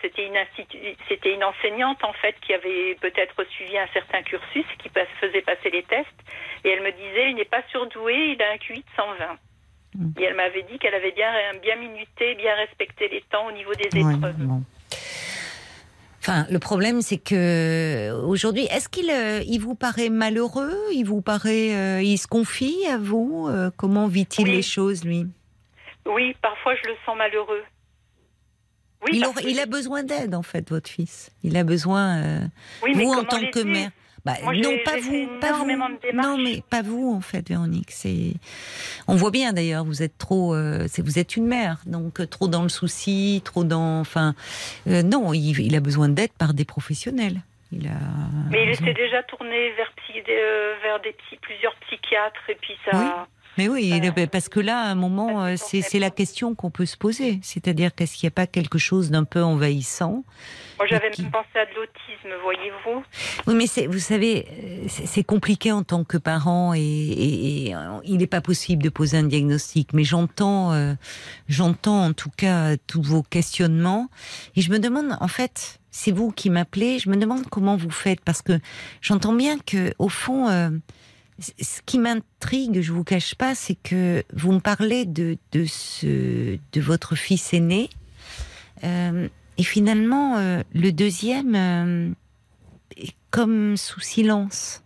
[0.00, 4.64] c'était une, institu- c'était une enseignante en fait qui avait peut-être suivi un certain cursus,
[4.78, 6.08] qui passe- faisait passer les tests,
[6.64, 9.36] et elle me disait il n'est pas surdoué, il a un QI de 120.
[9.96, 10.10] Mm.
[10.18, 13.74] Et elle m'avait dit qu'elle avait bien, bien minuté, bien respecté les temps au niveau
[13.74, 14.36] des Ouais, épreuves.
[14.38, 14.62] bon.
[16.28, 20.74] Enfin, le problème, c'est que aujourd'hui, est-ce qu'il euh, il vous paraît malheureux?
[20.92, 23.46] Il vous paraît, euh, il se confie à vous?
[23.48, 24.56] Euh, Comment vit-il Oui.
[24.56, 25.26] les choses, lui?
[26.04, 27.62] Oui, parfois je le sens malheureux.
[29.02, 31.30] Oui, il, que- a besoin d'aide, en fait, votre fils.
[31.44, 32.16] Il a besoin.
[32.18, 32.40] euh,
[32.82, 33.90] oui, vous, en tant que mère.
[34.26, 35.66] Bah, Moi, non, pas vous, pas vous.
[36.12, 37.92] Non, mais pas vous, en fait, Véronique.
[37.92, 38.32] C'est,
[39.06, 39.84] on voit bien d'ailleurs.
[39.84, 43.40] Vous êtes trop, euh, c'est, vous êtes une mère, donc euh, trop dans le souci,
[43.44, 44.34] trop dans, enfin,
[44.88, 47.40] euh, non, il, il a besoin d'aide par des professionnels.
[47.70, 47.92] Il a.
[48.50, 49.92] Mais il était déjà tourné vers,
[50.28, 53.26] euh, vers des psy- plusieurs psychiatres et puis ça.
[53.58, 56.86] Mais oui, Euh, parce que là, à un moment, euh, c'est, la question qu'on peut
[56.86, 57.38] se poser.
[57.42, 60.24] C'est-à-dire, qu'est-ce qu'il n'y a pas quelque chose d'un peu envahissant
[60.78, 63.02] Moi, j'avais qui- même pensé à de l'autisme, voyez-vous.
[63.46, 68.18] Oui, mais vous savez, euh, c'est compliqué en tant que parent et, et- et, il
[68.18, 69.92] n'est pas possible de poser un diagnostic.
[69.94, 70.94] Mais j'entends, euh,
[71.48, 74.08] j'entends en tout cas tous vos questionnements
[74.54, 77.90] et je me demande, en fait, c'est vous qui m'appelez, je me demande comment vous
[77.90, 78.52] faites parce que
[79.00, 80.68] j'entends bien que au fond, euh,
[81.38, 86.56] ce qui m'intrigue, je vous cache pas, c'est que vous me parlez de de ce
[86.56, 87.90] de votre fils aîné.
[88.84, 89.28] Euh,
[89.58, 92.10] et finalement, euh, le deuxième, euh,
[92.96, 94.82] est comme sous silence.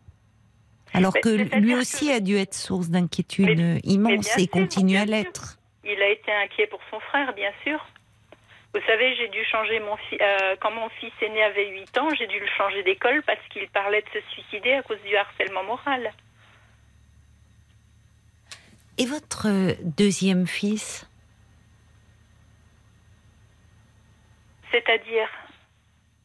[0.93, 1.29] Alors Mais que
[1.59, 5.59] lui que- aussi a dû être source d'inquiétude immense et sûr, continue à l'être.
[5.85, 7.85] Il a été inquiet pour son frère, bien sûr.
[8.75, 10.19] Vous savez, j'ai dû changer mon fils.
[10.61, 14.03] quand mon fils aîné avait 8 ans, j'ai dû le changer d'école parce qu'il parlait
[14.03, 16.11] de se suicider à cause du harcèlement moral.
[19.01, 21.07] Et votre euh, deuxième fils?
[24.71, 25.29] C'est-à-dire?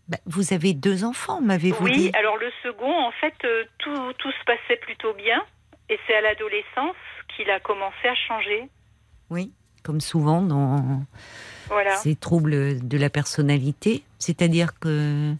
[0.09, 2.11] Bah, Vous avez deux enfants, m'avez-vous Oui, dit?
[2.15, 5.43] alors le second, en fait, euh, tout, tout se passait plutôt bien.
[5.89, 6.95] Et c'est à l'adolescence
[7.35, 8.69] qu'il a commencé à changer.
[9.29, 9.53] Oui,
[9.83, 11.03] comme souvent dans
[11.67, 11.95] Voilà.
[11.95, 14.03] ces troubles de la personnalité.
[14.19, 15.33] C'est-à-dire que...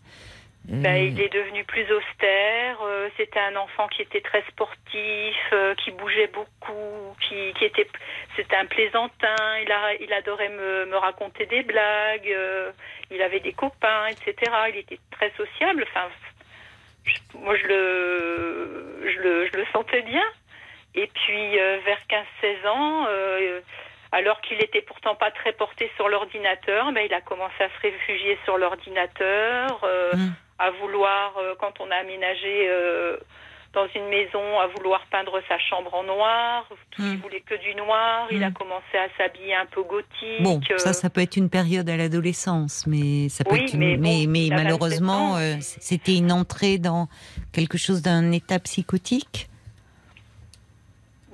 [0.68, 2.82] Ben, il est devenu plus austère.
[2.84, 7.88] euh, C'était un enfant qui était très sportif, euh, qui bougeait beaucoup, qui, qui était.
[8.36, 9.36] C'était un plaisantin.
[9.61, 12.28] Il, a, il adorait me, me raconter des blagues.
[12.32, 12.72] euh,
[13.11, 14.51] il avait des copains, etc.
[14.70, 15.86] Il était très sociable.
[15.89, 16.07] Enfin,
[17.05, 20.24] je- moi, je le, je le, je le sentais bien.
[20.95, 23.05] Et puis, vers 15-16 ans.
[24.11, 27.80] alors qu'il était pourtant pas très porté sur l'ordinateur, ben, il a commencé à se
[27.82, 30.34] réfugier sur l'ordinateur, euh, Hum.
[30.60, 33.18] À vouloir, euh, quand on a aménagé euh,
[33.74, 36.66] dans une maison, à vouloir peindre sa chambre en noir.
[36.97, 37.16] Il Mm.
[37.18, 38.28] voulait que du noir.
[38.32, 38.53] Il a Mm.
[38.53, 40.39] commencé à s'habiller un peu gothique.
[40.39, 43.74] Bon, euh, ça, ça peut être une période à l'adolescence, mais ça peut Oui, être
[43.74, 47.10] une- mais mais, bon, mais il a 27 malheureusement, euh, c'était une entrée dans
[47.51, 49.49] quelque chose d'un état psychotique?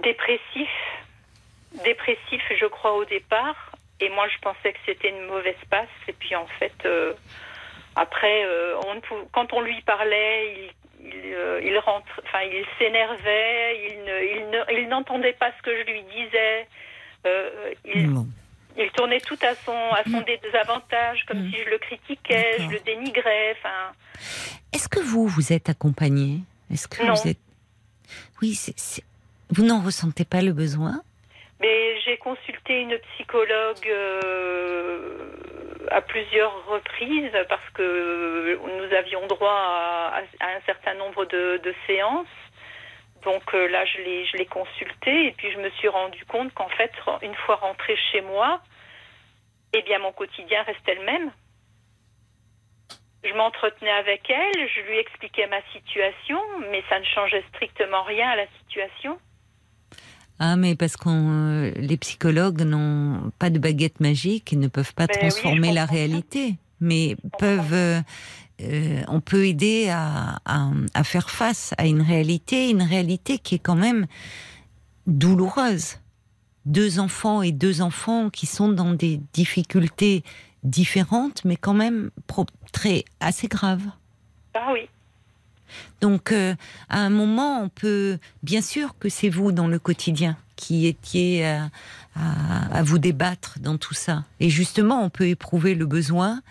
[0.01, 0.69] dépressif.
[1.83, 3.71] Dépressif, je crois, au départ.
[3.99, 5.87] Et moi, je pensais que c'était une mauvaise passe.
[6.07, 7.13] Et puis, en fait, euh,
[7.95, 10.53] après, euh, on ne quand on lui parlait,
[11.01, 15.51] il, il, euh, il rentre, enfin, il s'énervait, il ne- il ne- il n'entendait pas
[15.57, 16.67] ce que je lui disais.
[17.27, 18.27] Euh, il, Bon.
[18.77, 21.51] il tournait tout à son, à son désavantage, comme Mm.
[21.51, 23.55] si je le critiquais, je le dénigrais.
[23.59, 23.91] Enfin,
[24.73, 26.39] Est-ce que vous, vous êtes accompagné?
[26.71, 27.13] Est-ce que Non.
[27.13, 27.37] vous êtes
[28.41, 28.57] Oui,
[29.49, 31.01] vous n'en ressentez pas le besoin?
[31.61, 35.29] Mais j'ai consulté une psychologue euh,
[35.91, 42.27] à plusieurs reprises parce que nous avions droit à, un certain nombre de, séances.
[43.23, 46.51] Donc euh, là, je l'ai, je l'ai consultée et puis je me suis rendu compte
[46.55, 46.91] qu'en fait,
[47.21, 48.61] une fois rentrée chez moi,
[49.73, 51.31] eh bien mon quotidien restait le même.
[53.23, 56.41] Je m'entretenais avec elle, je lui expliquais ma situation,
[56.71, 59.19] mais ça ne changeait strictement rien à la situation.
[60.43, 65.05] Ah, mais parce que les psychologues n'ont pas de baguette magique et ne peuvent pas
[65.05, 67.73] Ben transformer la réalité, mais peuvent.
[67.73, 68.01] euh,
[68.63, 73.53] euh, on peut aider à, à, à faire face à une réalité, une réalité qui
[73.55, 74.07] est quand même
[75.05, 75.97] douloureuse.
[76.65, 80.23] Deux enfants et deux enfants qui sont dans des difficultés
[80.63, 82.09] différentes, mais quand même
[82.71, 83.85] très assez graves.
[84.55, 84.89] Ah oui.
[86.01, 86.55] Donc, euh,
[86.89, 91.45] à un moment, on peut, bien sûr que c'est vous dans le quotidien qui étiez
[91.45, 91.69] à,
[92.15, 94.25] à- à vous débattre dans tout ça.
[94.39, 96.41] Et justement, on peut éprouver le besoin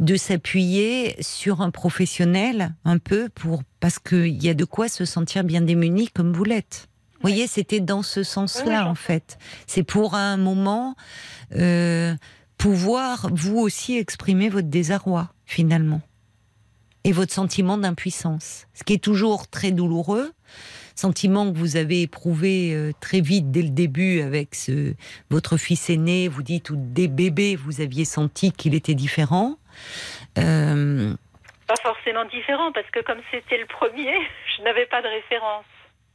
[0.00, 5.04] de s'appuyer sur un professionnel un peu pour parce qu'il y a de quoi se
[5.06, 6.88] sentir bien démuni comme vous l'êtes.
[7.22, 9.38] voyez, c'était dans ce sens-là, en fait.
[9.66, 10.94] C'est pour à un moment
[11.56, 12.14] euh,
[12.58, 16.02] pouvoir vous aussi exprimer votre désarroi, finalement,
[17.04, 20.32] et votre sentiment d'impuissance, ce qui est toujours très douloureux.
[20.96, 24.94] Sentiment que vous avez éprouvé euh, très vite dès le début avec ce,
[25.28, 26.28] votre fils aîné.
[26.28, 29.56] Vous dites, ou dès bébé, vous aviez senti qu'il était différent.
[30.38, 31.12] Euh,
[31.66, 34.12] Pas forcément différent, parce que comme c'était le premier,
[34.56, 35.64] je n'avais pas de référence.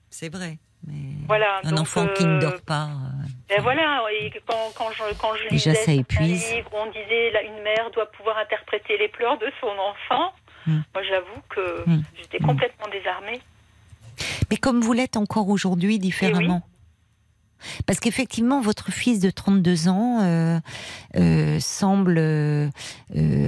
[0.10, 0.58] c'est vrai.
[0.88, 0.94] Mais
[1.28, 1.60] Voilà.
[1.66, 2.88] un donc, enfant qui ne euh, dort pas.
[3.50, 6.54] Et voilà, et quand, quand je, quand je Déjà, lisais ça certains épuise.
[6.54, 10.32] livres, on disait là, une mère doit pouvoir interpréter les pleurs de son enfant.
[10.70, 10.82] Hmm.
[10.94, 12.04] Moi, j'avoue que Hmm.
[12.20, 13.40] j'étais complètement désarmée.
[14.52, 16.62] Mais comme vous l'êtes encore aujourd'hui différemment.
[17.86, 20.60] Parce qu'effectivement, votre fils de 32 ans euh,
[21.16, 22.70] euh, semble euh,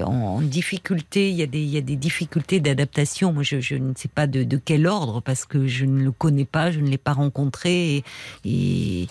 [0.03, 1.29] en, difficulté.
[1.29, 3.33] Il y, a des, difficultés d'adaptation.
[3.33, 6.71] Moi, je, ne sais pas de, quel ordre parce que je ne le connais pas,
[6.71, 8.03] je ne l'ai pas rencontré.
[8.45, 9.07] Et,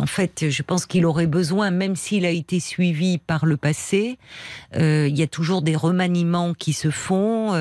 [0.00, 4.18] en fait, je pense qu'il aurait besoin, même s'il a été suivi par le passé,
[4.74, 7.54] il y a toujours des remaniements qui se font.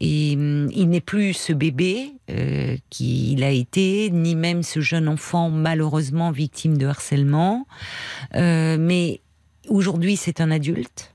[0.00, 5.08] et hum, il n'est plus ce bébé euh, qu'il a été, ni même ce jeune
[5.08, 7.66] enfant malheureusement victime de harcèlement.
[8.34, 9.20] Euh, mais
[9.68, 11.14] aujourd'hui, c'est un adulte.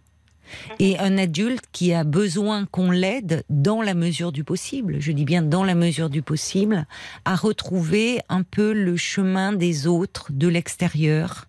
[0.78, 5.26] Et un adulte qui a besoin qu'on l'aide dans la mesure du possible, je dis
[5.26, 6.86] bien dans la mesure du possible,
[7.26, 11.46] à retrouver un peu le chemin des autres, de l'extérieur.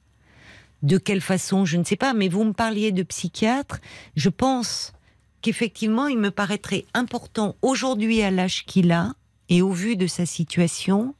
[0.82, 3.78] De quelle façon, je ne sais pas, mais vous me parliez de psychiatre.
[4.16, 4.94] Je pense
[5.42, 9.12] qu'effectivement, il me paraîtrait important aujourd'hui à l'âge qu'il a
[9.50, 11.14] et au vu de sa situation,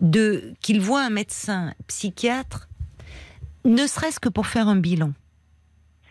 [0.00, 2.68] de qu'il voit un médecin psychiatre,
[3.64, 5.12] ne serait-ce que pour faire un bilan.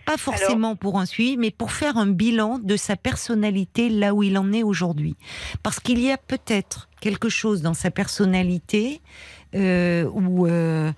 [0.05, 4.21] Pas forcément pour un suivi, mais pour faire un bilan de sa personnalité là où
[4.21, 5.15] il en est aujourd'hui.
[5.63, 9.01] Parce qu'il y a peut-être quelque chose dans sa personnalité
[9.55, 10.91] euh, où, euh,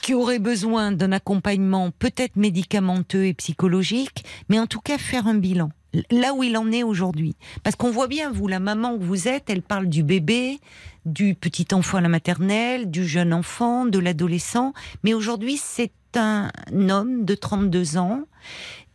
[0.00, 5.34] qui aurait besoin d'un accompagnement peut-être médicamenteux et psychologique, mais en tout cas faire un
[5.34, 5.70] bilan
[6.10, 7.36] là où il en est aujourd'hui.
[7.62, 10.58] Parce qu'on voit bien, vous, la maman que vous êtes, elle parle du bébé,
[11.06, 14.72] du petit enfant à la maternelle, du jeune enfant, de l'adolescent,
[15.02, 16.50] mais aujourd'hui c'est un
[16.90, 18.24] homme de 32 ans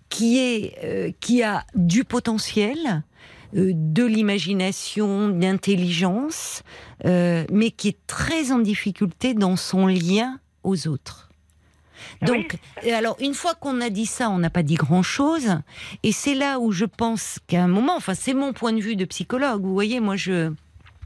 [0.09, 3.03] qui, est, euh, qui a du potentiel,
[3.55, 6.63] euh, de l'imagination, d'intelligence,
[7.05, 11.22] euh, mais qui est très en difficulté dans son lien aux autres.
[12.21, 12.91] Donc, Oui.
[12.91, 15.57] alors, une fois qu'on a dit ça, on n'a pas dit grand-chose.
[16.03, 18.95] Et c'est là où je pense qu'à un moment, enfin, c'est mon point de vue
[18.95, 19.61] de psychologue.
[19.63, 20.51] Vous voyez, moi, je,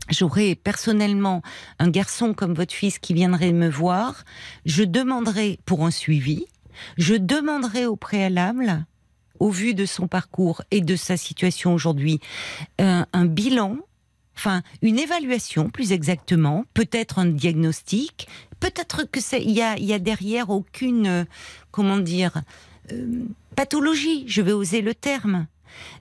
[0.10, 1.42] j'aurais personnellement
[1.80, 4.24] un garçon comme votre fils qui viendrait me voir.
[4.66, 6.46] Je demanderais pour un suivi.
[6.98, 8.86] Je demanderais au préalable,
[9.40, 12.20] au vu de son parcours et de sa situation aujourd'hui,
[12.80, 13.78] un, un bilan
[14.36, 18.28] enfin une évaluation plus exactement, peut-être un diagnostic,
[18.60, 21.26] peut-être que c'est il y a, derrière aucune euh,
[21.72, 22.42] comment dire
[22.92, 23.24] euh,
[23.56, 25.48] pathologie, je vais oser le terme.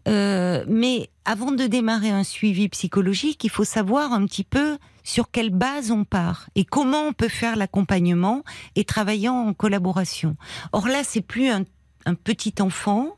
[0.08, 5.30] Euh, mais avant de démarrer un suivi psychologique, il faut savoir un petit peu sur
[5.30, 8.42] quelle base on part et comment on peut faire l'accompagnement
[8.74, 10.36] et travaillant en collaboration.
[10.72, 11.64] Or là, c'est plus un,
[12.06, 13.16] un petit enfant,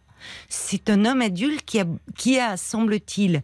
[0.49, 1.87] c'est un homme adulte qui a,
[2.17, 3.43] qui a semble-t-il,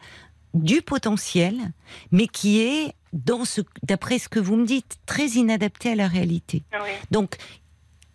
[0.54, 1.72] du potentiel,
[2.12, 6.08] mais qui est, dans ce, d'après ce que vous me dites, très inadapté à la
[6.08, 6.64] réalité.
[6.72, 6.90] Oui.
[7.10, 7.36] Donc,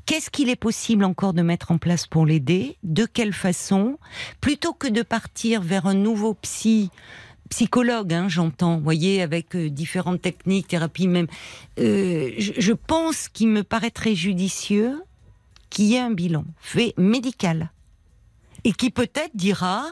[0.06, 2.78] qu'est-ce qu'il est possible encore de mettre en place pour l'aider?
[2.84, 3.98] De quelle façon?
[4.42, 6.92] Plutôt que de partir vers un nouveau psy,
[7.50, 11.28] psychologue, hein, j'entends, voyez, avec euh, différentes techniques, thérapies même,
[11.80, 15.02] euh, je, je pense qu'il me paraîtrait judicieux
[15.70, 17.72] qu'il y ait un bilan fait médical
[18.66, 19.86] et qui peut-être dira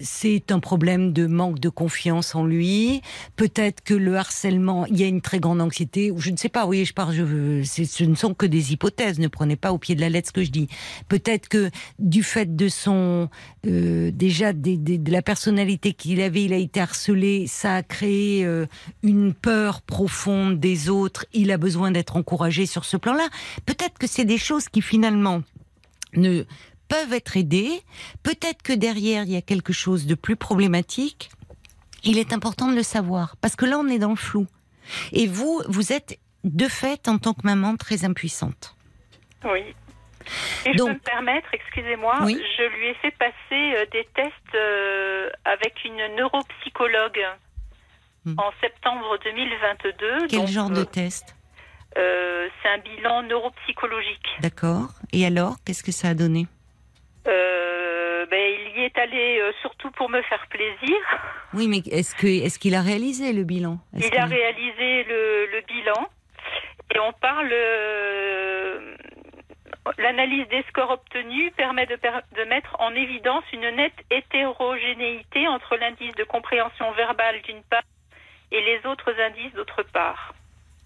[0.00, 3.02] c'est un problème de manque de confiance en lui.
[3.36, 6.48] Peut-être que le harcèlement, il y a une très grande anxiété, ou je ne sais
[6.48, 6.66] pas.
[6.66, 9.18] Oui, je parle, je, ce ne sont que des hypothèses.
[9.18, 10.68] Ne prenez pas au pied de la lettre ce que je dis.
[11.08, 13.28] Peut-être que du fait de son
[13.66, 17.46] euh, déjà de la personnalité qu'il avait, il a été harcelé.
[17.46, 18.66] Ça a créé euh,
[19.02, 21.26] une peur profonde des autres.
[21.32, 23.28] Il a besoin d'être encouragé sur ce plan-là.
[23.66, 25.42] Peut-être que c'est des choses qui finalement
[26.14, 26.44] ne
[26.88, 27.82] peuvent être aidées.
[28.22, 31.30] Peut-être que derrière, il y a quelque chose de plus problématique.
[32.04, 34.46] Il est important de le savoir, parce que là, on est dans le flou.
[35.12, 38.74] Et vous, vous êtes de fait, en tant que maman, très impuissante.
[39.44, 39.60] Oui.
[40.66, 42.40] Et je Donc- peux me permettre, excusez-moi, Oui.
[42.58, 47.20] je lui ai fait passer euh, des tests euh, avec une neuropsychologue
[48.24, 48.34] Hmm.
[48.36, 50.26] en septembre 2022.
[50.28, 51.36] Quel Donc, genre de euh, test?
[51.96, 54.26] euh, C'est un bilan neuropsychologique.
[54.40, 54.88] D'accord.
[55.12, 56.46] Et alors, qu'est-ce que ça a donné?
[57.28, 60.96] Euh, ben, il y est allé euh, sur surtout pour me faire plaisir.
[61.54, 63.78] Oui, mais est-ce que est-ce qu'il a réalisé le bilan?
[63.94, 66.08] Il a qu'il- réalisé le, le bilan
[66.94, 67.50] et on parle.
[67.52, 68.94] euh,
[69.96, 75.76] L'analyse des scores obtenus permet de, per- de mettre en évidence une nette hétérogénéité entre
[75.76, 77.82] l'indice de compréhension verbale d'une part
[78.52, 80.34] et les autres indices d'autre part.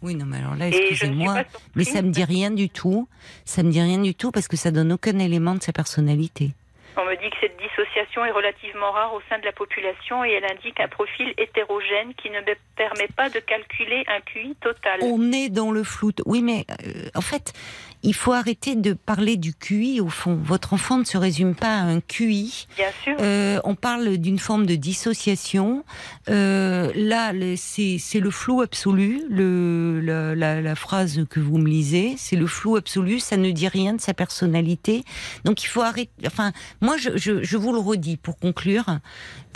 [0.03, 1.45] Oui, non, mais alors là, excusez-moi,
[1.75, 3.09] mais ça me dit rien du tout.
[3.45, 6.51] Ça me dit rien du tout parce que ça donne aucun élément de sa personnalité.
[6.97, 10.33] On me dit que cette dissociation est relativement rare au sein de la population et
[10.33, 15.01] elle indique un profil hétérogène qui ne me permet pas de calculer un QI total.
[15.03, 16.11] On est dans le flou.
[16.27, 17.55] Oui, mais euh, en fait,
[18.03, 20.35] il faut arrêter de parler du QI au fond.
[20.43, 22.67] Votre enfant ne se résume pas à un QI.
[22.77, 23.17] Bien sûr.
[23.21, 25.85] Euh, on parle d'une forme de dissociation.
[26.29, 29.23] Euh, là, c'est le flou absolu.
[29.31, 33.21] Le, la, la- la phrase que vous me lisez, c'est le flou absolu.
[33.21, 35.05] Ça ne dit rien de sa personnalité.
[35.45, 36.11] Donc il faut arrêter.
[36.27, 38.99] Enfin, moi, je, je, je vous le redis pour conclure.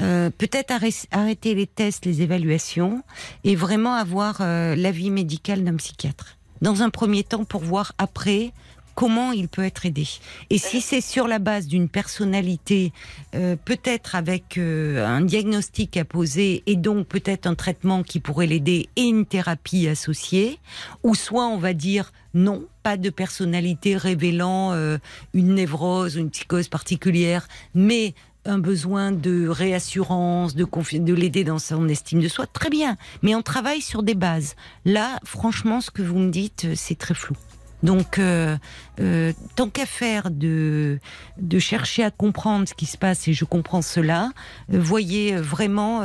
[0.01, 3.03] Euh, Peut-être arrêt- arrêter les tests, les évaluations,
[3.45, 6.37] et vraiment avoir euh, l'avis médical d'un psychiatre.
[6.63, 8.53] Dans un premier temps, pour voir après
[8.97, 10.09] comment il peut être aidé.
[10.49, 12.93] Et si c'est sur la base d'une personnalité,
[13.35, 18.47] euh, peut-être avec euh, un diagnostic à poser et donc peut-être un traitement qui pourrait
[18.47, 20.59] l'aider et une thérapie associée,
[21.05, 24.99] ou soit on va dire non, pas de personnalité révélant euh,
[25.35, 28.15] une névrose ou une psychose particulière, mais
[28.47, 30.67] un besoin de réassurance, de,
[30.99, 32.97] de l'aider dans son estime de soi, très bien.
[33.23, 34.55] Mais on travaille sur des bases.
[34.85, 37.37] Là, franchement, ce que vous me dites, euh, c'est très flou.
[37.83, 38.57] Donc, euh,
[39.01, 40.99] euh, tant qu'à faire de,
[41.39, 44.31] de chercher à comprendre ce qui se passe, et je comprends cela,
[44.69, 46.01] voyez vraiment,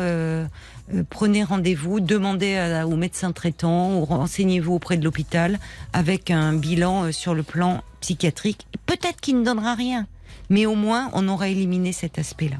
[1.09, 5.59] prenez rendez-vous, demandez au médecin traitant ou renseignez-vous auprès de l'hôpital
[5.93, 8.67] avec un bilan sur le plan psychiatrique.
[8.85, 10.07] Peut-être qu'il ne donnera rien,
[10.49, 12.57] mais au moins on aura éliminé cet aspect-là.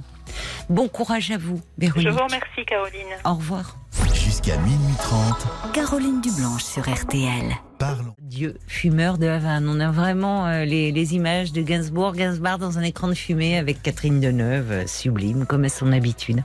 [0.70, 2.08] Bon courage à vous, Véronique.
[2.08, 3.02] Je vous remercie, Caroline.
[3.26, 3.78] Au revoir.
[4.14, 7.52] Jusqu'à minuit 30, Caroline Dublanche sur RTL.
[7.78, 8.14] parlons.
[8.22, 9.68] Dieu, fumeur de Havane.
[9.68, 13.58] On a vraiment euh, les, les images de Gainsbourg, Gainsbourg dans un écran de fumée
[13.58, 16.44] avec Catherine Deneuve, euh, sublime comme à son habitude.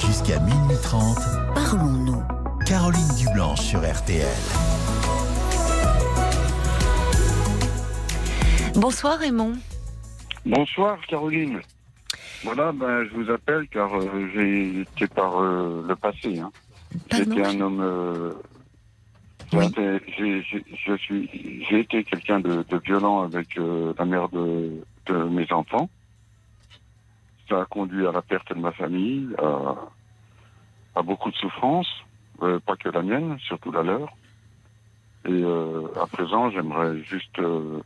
[0.00, 1.53] Jusqu'à minuit 30, Parlons-nous.
[1.53, 1.53] Caroline Dublanche
[3.74, 4.28] sur RTL.
[8.76, 9.54] Bonsoir Raymond.
[10.46, 11.60] Bonsoir Caroline.
[12.44, 16.38] Voilà, ben, je vous appelle car euh, j'ai été par euh, le passé.
[16.38, 16.52] Hein.
[17.10, 17.80] J'étais un homme.
[17.80, 18.34] euh,
[19.52, 19.64] Oui.
[19.76, 24.84] j'ai- j'ai- je suis, j'ai été quelqu'un de, de violent avec euh, la mère de,
[25.06, 25.88] de mes enfants.
[27.48, 29.74] Ça a conduit à la perte de ma famille, à,
[30.94, 32.03] à beaucoup de souffrances,
[32.42, 34.16] euh, pas que la mienne, surtout la leur.
[35.26, 37.80] Et euh, à présent, j'aimerais juste, euh,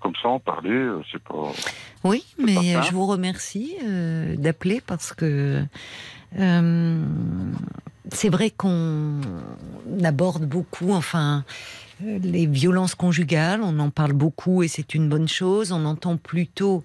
[0.00, 0.88] comme ça, en parler.
[1.10, 1.52] C'est pas.
[2.04, 3.76] Oui, mais pas je vous remercie
[4.36, 5.64] d'appeler parce que
[8.10, 9.20] c'est vrai qu'on
[10.02, 11.44] aborde beaucoup, enfin,
[12.00, 15.72] les violences conjugales, on en parle beaucoup et c'est une bonne chose.
[15.72, 16.82] On entend plutôt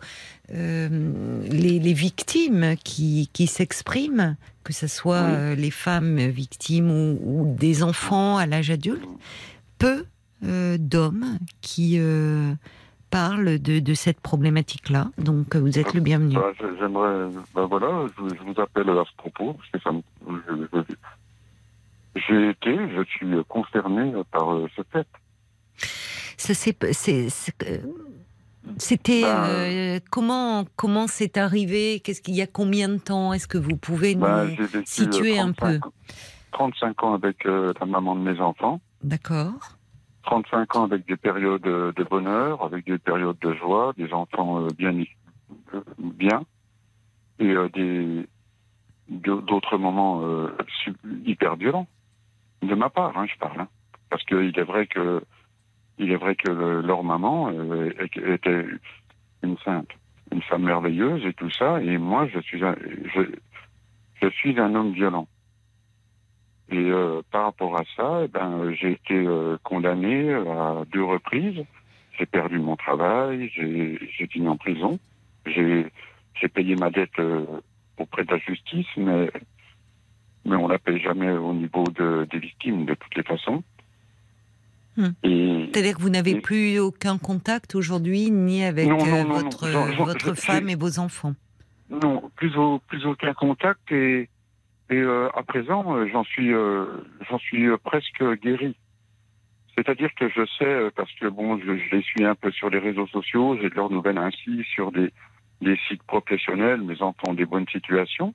[0.54, 5.32] euh, les, les victimes qui, qui s'expriment, que ce soit Oui.
[5.34, 9.04] euh, les femmes victimes ou, ou des enfants à l'âge adulte.
[9.80, 10.06] Peu
[10.46, 12.00] euh, d'hommes qui
[13.10, 15.12] parlent de, de cette problématique-là.
[15.18, 16.36] Donc vous êtes le bienvenu.
[16.36, 20.02] Bah, J'aimerais, ben voilà, je, je vous appelle à ce propos, parce que ça me,
[20.28, 20.96] je- je-
[22.28, 25.08] j'ai été, je suis concerné par ce fait.
[26.38, 26.78] Ça, c'est-
[28.78, 32.00] C'était Ben, euh, comment comment c'est arrivé?
[32.00, 33.34] Qu'est-ce qu'il y a combien de temps?
[33.34, 35.82] Est-ce que vous pouvez nous Ben, j'ai vécu situer euh, un 35
[36.52, 39.54] 35 ans avec euh, la maman de mes enfants, D'accord.
[40.24, 44.62] 35 ans avec des périodes euh, de bonheur, avec des périodes de joie, des enfants
[44.64, 44.94] euh, bien,
[45.74, 46.44] euh, bien,
[47.40, 48.28] et euh, des
[49.10, 50.50] d'au- d'autres moments euh,
[51.26, 51.88] hyper violents.
[52.64, 53.62] De ma part, hein, je parle.
[53.62, 53.68] hein.
[54.10, 55.22] Parce qu'il est vrai que
[55.98, 58.66] il est vrai que le- leur maman euh, était
[59.44, 59.90] une sainte,
[60.32, 62.76] une femme merveilleuse et tout ça, et moi je suis un,
[63.16, 63.22] je,
[64.22, 65.28] je suis un homme violent.
[66.70, 71.64] Et euh, par rapport à ça, eh ben, j'ai été euh, condamné à deux reprises.
[72.18, 75.00] J'ai perdu mon travail, j'ai fini en prison.
[75.46, 75.90] J'ai
[76.54, 77.22] payé ma dette
[77.98, 79.32] auprès de la justice, mais
[80.46, 83.64] mais on la paye jamais au niveau de, des victimes de toutes les façons.
[84.98, 85.12] Hmm.
[85.24, 89.34] C'est-à-dire que vous n'avez Et- plus aucun contact aujourd'hui, ni avec Non, non, euh, non,
[89.36, 89.68] votre,
[90.04, 91.34] votre je- femme et vos enfants.
[91.90, 94.28] Non, plus, au, plus aucun contact et,
[94.90, 96.86] et euh, à présent, euh, j'en suis, euh,
[97.30, 98.76] j'en suis presque guéri.
[99.78, 102.80] C'est-à-dire que je sais, parce que bon, je, je les suis un peu sur les
[102.80, 105.14] réseaux sociaux, j'ai de leurs nouvelles ainsi sur des,
[105.62, 108.34] des sites professionnels, mes enfants ont des bonnes situations.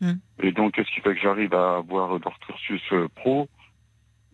[0.00, 0.12] Mm.
[0.44, 2.82] Et donc, ce qui fait que j'arrive à avoir leur cursus
[3.16, 3.48] pro?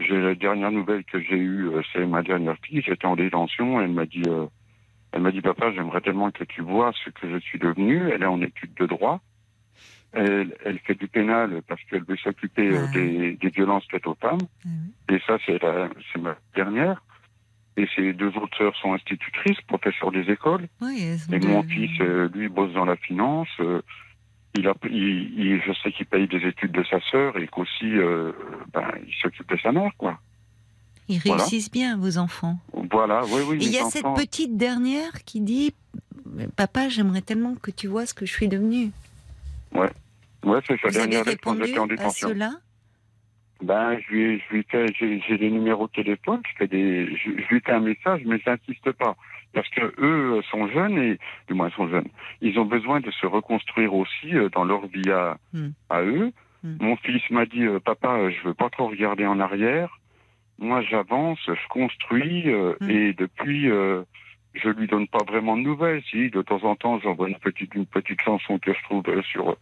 [0.00, 2.82] J'ai la dernière nouvelle que j'ai eue, euh, c'est ma dernière fille.
[2.82, 3.80] J'étais en détention.
[3.80, 4.46] Elle m'a dit, euh,
[5.12, 8.08] elle m'a dit, papa, j'aimerais tellement que tu vois ce que je suis devenu.
[8.10, 9.20] Elle est en étude de droit.
[10.12, 12.92] Elle, elle fait du pénal parce qu'elle veut s'occuper euh, Ah.
[12.92, 14.40] des, des violences faites aux femmes.
[15.08, 15.62] Et ça, c'est
[16.20, 17.02] ma dernière.
[17.76, 20.66] Et ses deux autres sœurs sont institutrices, professeurs des écoles.
[20.80, 23.48] Oui, Et mon fils, euh, lui, bosse dans la finance.
[23.60, 23.80] euh,
[24.56, 27.84] il a, il, il- je sais qu'il paye des études de sa sœur et qu'aussi,
[27.92, 28.32] euh,
[28.72, 30.18] ben, il s'occupe de sa mère, quoi.
[31.08, 31.42] Ils voilà.
[31.42, 32.58] réussissent bien, vos enfants.
[32.72, 33.56] Voilà, oui, oui.
[33.56, 35.74] Et il y a enfants- cette petite dernière qui dit
[36.56, 38.90] Papa, j'aimerais tellement que tu vois ce que je suis devenue.
[39.72, 39.90] Ouais,
[40.66, 42.50] c'est sa Vous dernière lettre quand j'étais en à cela?
[43.62, 47.30] Ben, je lui, ai- je lui j'ai des numéros de téléphone, je fais des, je,
[47.42, 49.16] je lui fais un message, mais j'insiste pas.
[49.52, 52.08] Parce que eux sont jeunes et, du moins, sont jeunes.
[52.40, 55.70] Ils ont besoin de se reconstruire aussi euh, dans leur vie à, Hmm.
[55.88, 56.32] à eux.
[56.62, 56.76] Hmm.
[56.80, 59.98] Mon fils m'a dit, euh, papa, euh, je veux pas trop regarder en arrière.
[60.58, 62.90] Moi, j'avance, je construis, euh, Hmm.
[62.90, 64.02] et depuis, euh,
[64.54, 66.02] je lui donne pas vraiment de nouvelles.
[66.10, 69.22] Si, de temps en temps, j'envoie une petite, une petite chanson que je trouve euh,
[69.22, 69.56] sur,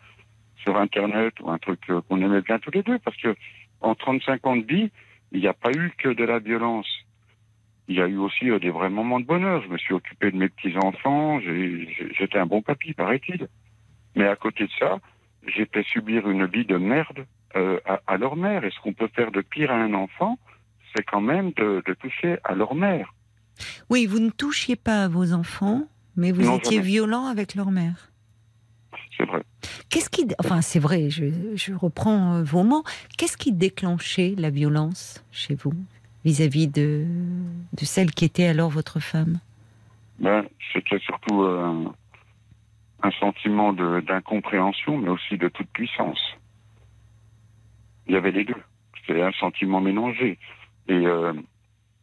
[0.62, 3.34] sur Internet ou un truc qu'on aimait bien tous les deux, parce que
[3.80, 4.90] en 35 ans de vie,
[5.32, 6.88] il n'y a pas eu que de la violence.
[7.88, 9.62] Il y a eu aussi euh, des vrais moments de bonheur.
[9.62, 13.48] Je me suis occupé de mes petits-enfants, j'étais un bon papy, paraît-il.
[14.14, 14.98] Mais à côté de ça,
[15.46, 17.24] j'ai fait subir une vie de merde
[17.56, 18.64] euh, à, à leur mère.
[18.64, 20.38] Et ce qu'on peut faire de pire à un enfant,
[20.94, 23.14] c'est quand même de, de toucher à leur mère.
[23.90, 25.84] Oui, vous ne touchiez pas à vos enfants,
[26.16, 26.88] mais vous Non, étiez jamais.
[26.88, 28.10] violent avec leur mère.
[29.16, 29.42] C'est vrai.
[29.90, 30.26] Qu'est-ce qui.
[30.38, 31.24] Enfin, c'est vrai, je,
[31.56, 32.84] je reprends euh, vos mots.
[33.16, 35.72] Qu'est-ce qui déclenchait la violence chez vous?
[36.24, 37.04] Vis-à-vis de,
[37.72, 39.40] de celle qui était alors votre femme
[40.18, 41.84] Ben, c'était surtout euh,
[43.02, 46.20] un, sentiment d'incompréhension, mais aussi de toute puissance.
[48.06, 48.62] Il y avait les deux.
[49.06, 50.38] C'était un sentiment mélangé.
[50.88, 51.32] Et euh,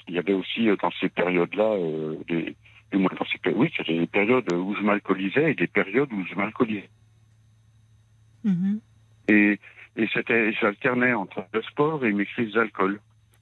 [0.07, 2.55] il y avait aussi euh, dans ces périodes-là, euh, des,
[2.91, 6.89] dans ces oui, c'était des périodes où je m'alcoolisais et des périodes où je m'alcoolisais.
[8.43, 8.79] Mhm.
[9.27, 9.59] Et,
[9.97, 12.99] et c'était, j'alternais entre le sport et mes crises d'alcool.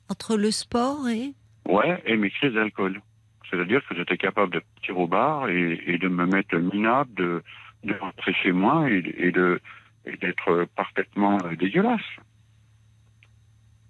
[0.10, 1.34] Entre le sport et?
[1.68, 3.02] Ouais, et mes crises d'alcool.
[3.50, 7.44] C'est-à-dire que j'étais capable de partir au bar et, et de me mettre minable, de,
[7.84, 9.62] de rentrer chez moi et, et de
[10.06, 12.02] et d'être parfaitement euh, dégueulasse.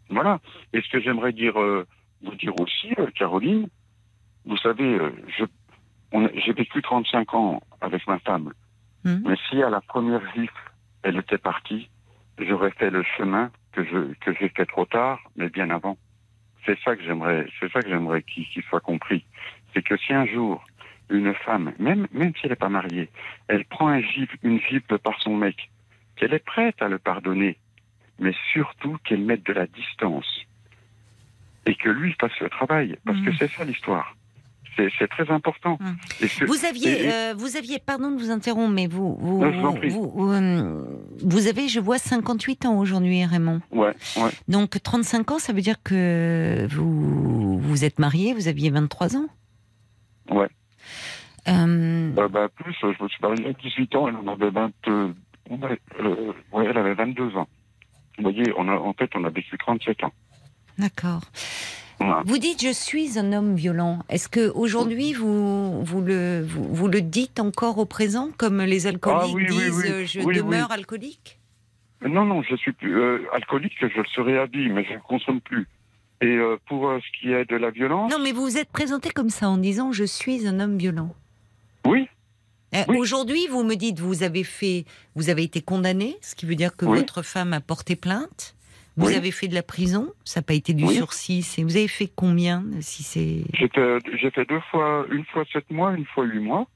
[0.09, 0.39] Voilà.
[0.73, 1.87] Et ce que j'aimerais dire, euh,
[2.21, 3.67] vous dire aussi, euh, Caroline,
[4.45, 5.45] vous savez, euh, je,
[6.45, 8.53] j'ai vécu 35 ans avec ma femme.
[9.03, 9.23] Mhm.
[9.25, 11.89] Mais si à la première gifle, elle était partie,
[12.37, 15.97] j'aurais fait le chemin que je que j'ai fait trop tard, mais bien avant.
[16.65, 19.25] C'est ça que j'aimerais, c'est ça que j'aimerais qu'il soit compris.
[19.73, 20.63] C'est que si un jour
[21.09, 23.09] une femme, même même si elle n'est pas mariée,
[23.47, 25.69] elle prend un gifle, une gifle par son mec,
[26.15, 27.57] qu'elle est prête à le pardonner,
[28.19, 30.41] mais surtout qu'elle mette de la distance
[31.65, 33.35] et que lui fasse le travail, parce que Mhm.
[33.37, 34.15] c'est ça l'histoire.
[34.75, 35.77] C'est très important.
[36.19, 39.75] Ce- Vous aviez, et- euh, vous aviez, pardon de vous interrompre, mais vous, vous, Non,
[40.31, 40.83] euh,
[41.23, 43.61] vous avez, je vois, 58 ans aujourd'hui, Raymond.
[43.71, 44.31] Ouais, ouais.
[44.47, 49.27] Donc 35 ans, ça veut dire que vous, vous êtes marié, vous aviez 23 ans
[50.31, 50.47] Ouais.
[51.47, 54.71] Euh, Euh, bah, plus, je me suis marié à 18 ans, elle en avait 20,
[54.87, 55.11] euh,
[55.49, 57.47] ouais, euh, ouais, elle avait 22 ans.
[58.17, 60.13] Vous voyez, on a, en fait, on a vécu 37 ans.
[60.77, 61.21] D'accord.
[62.25, 63.99] Vous dites je suis un homme violent.
[64.09, 68.87] Est-ce que aujourd'hui vous vous le vous, vous le dites encore au présent comme les
[68.87, 69.89] alcooliques Ah oui, oui, disent oui.
[69.91, 71.39] euh, je demeure alcoolique?
[72.05, 74.99] Non, non, je suis plus euh, alcoolique, je le serai à vie, mais je ne
[74.99, 75.67] consomme plus.
[76.21, 78.69] Et euh, pour euh, ce qui est de la violence, Non, mais vous vous êtes
[78.69, 81.13] présenté comme ça en disant je suis un homme violent.
[81.85, 82.07] oui,
[82.75, 82.97] Euh, Oui.
[82.97, 86.75] Aujourd'hui, vous me dites vous avez fait vous avez été condamné, ce qui veut dire
[86.75, 88.55] que votre femme a porté plainte.
[88.95, 89.15] Vous Oui.
[89.15, 90.95] avez fait de la prison, ça n'a pas été du Oui.
[90.95, 91.41] sursis.
[91.63, 96.05] Vous avez fait combien si c'est j'ai fait, deux fois, une fois 7 mois, une
[96.05, 96.67] fois 8 mois.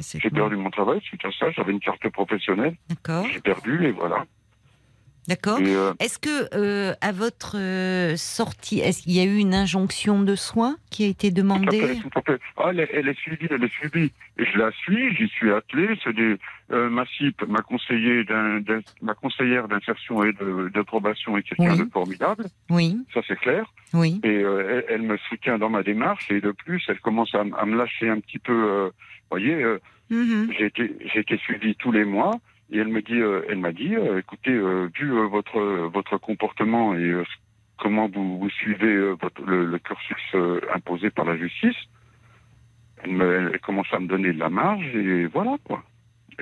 [0.00, 3.86] sept J'ai perdu mon travail suite à ça, j'avais une carte professionnelle, D'accord, j'ai perdu
[3.86, 4.24] et voilà.
[5.30, 5.58] D'accord.
[5.62, 10.22] Euh, Est-ce que euh, à votre euh, sortie, est-ce qu'il y a eu une injonction
[10.22, 12.38] de soins qui a été Tout à demandée fait, tout à fait.
[12.58, 14.12] Ah, elle, est- elle est suivie, elle est suivie.
[14.38, 15.88] Et je la suis, j'y suis attelé.
[16.04, 16.36] C'est des,
[16.70, 18.24] ma CIP, ma, conseiller
[19.20, 21.78] conseillère d'insertion et de, probation est quelqu'un Oui.
[21.86, 22.44] de formidable.
[22.68, 23.64] Oui, Ça, c'est clair.
[23.94, 24.20] oui.
[24.24, 26.30] Et elle, elle me soutient dans ma démarche.
[26.30, 28.90] Et de plus, elle commence à, me lâcher un petit peu.
[28.90, 29.78] Vous voyez, euh,
[30.10, 30.50] Mhm.
[30.58, 32.32] j'ai été, été suivi tous les mois.
[32.72, 35.60] Et elle me dit, euh, elle m'a dit, euh, écoutez, euh, vu euh, votre
[35.92, 37.24] votre comportement et euh,
[37.78, 41.76] comment vous, vous suivez euh, votre- le, le cursus euh, imposé par la justice.
[43.02, 45.82] Elle, me- elle commence à me donner de la marge et voilà quoi.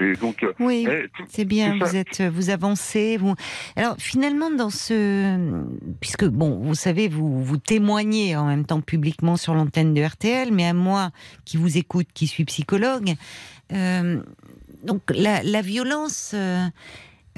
[0.00, 1.76] Et donc, Oui, eh, c'est bien.
[1.76, 3.16] Vous êtes, vous avancez.
[3.16, 3.34] Vous.
[3.74, 5.64] Alors finalement, dans ce,
[6.00, 10.52] puisque bon, vous savez, vous vous témoignez en même temps publiquement sur l'antenne de RTL,
[10.52, 11.10] mais à moi
[11.44, 13.14] qui vous écoute, qui suis psychologue,
[13.72, 14.20] euh,
[14.84, 16.66] donc la, la violence, euh,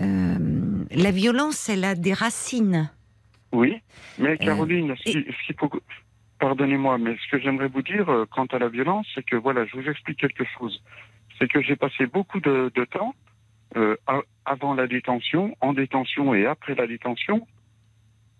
[0.01, 2.91] euh, la violence, elle a des racines.
[3.53, 3.81] Oui,
[4.19, 5.79] mais Caroline, ce et- qui- ce qu'il faut que-
[6.39, 9.67] pardonnez-moi, mais ce que j'aimerais vous dire euh, quant à la violence, c'est que voilà,
[9.67, 10.83] je vous explique quelque chose.
[11.39, 13.15] C'est que j'ai passé beaucoup de, de temps
[13.77, 13.97] euh,
[14.45, 17.47] avant la détention, en détention et après la détention,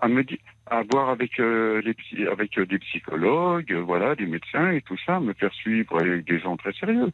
[0.01, 4.15] à me dire, à voir avec euh, les psy- avec euh, des psychologues, euh, voilà,
[4.15, 7.11] des médecins et tout ça, me faire suivre avec des gens très sérieux.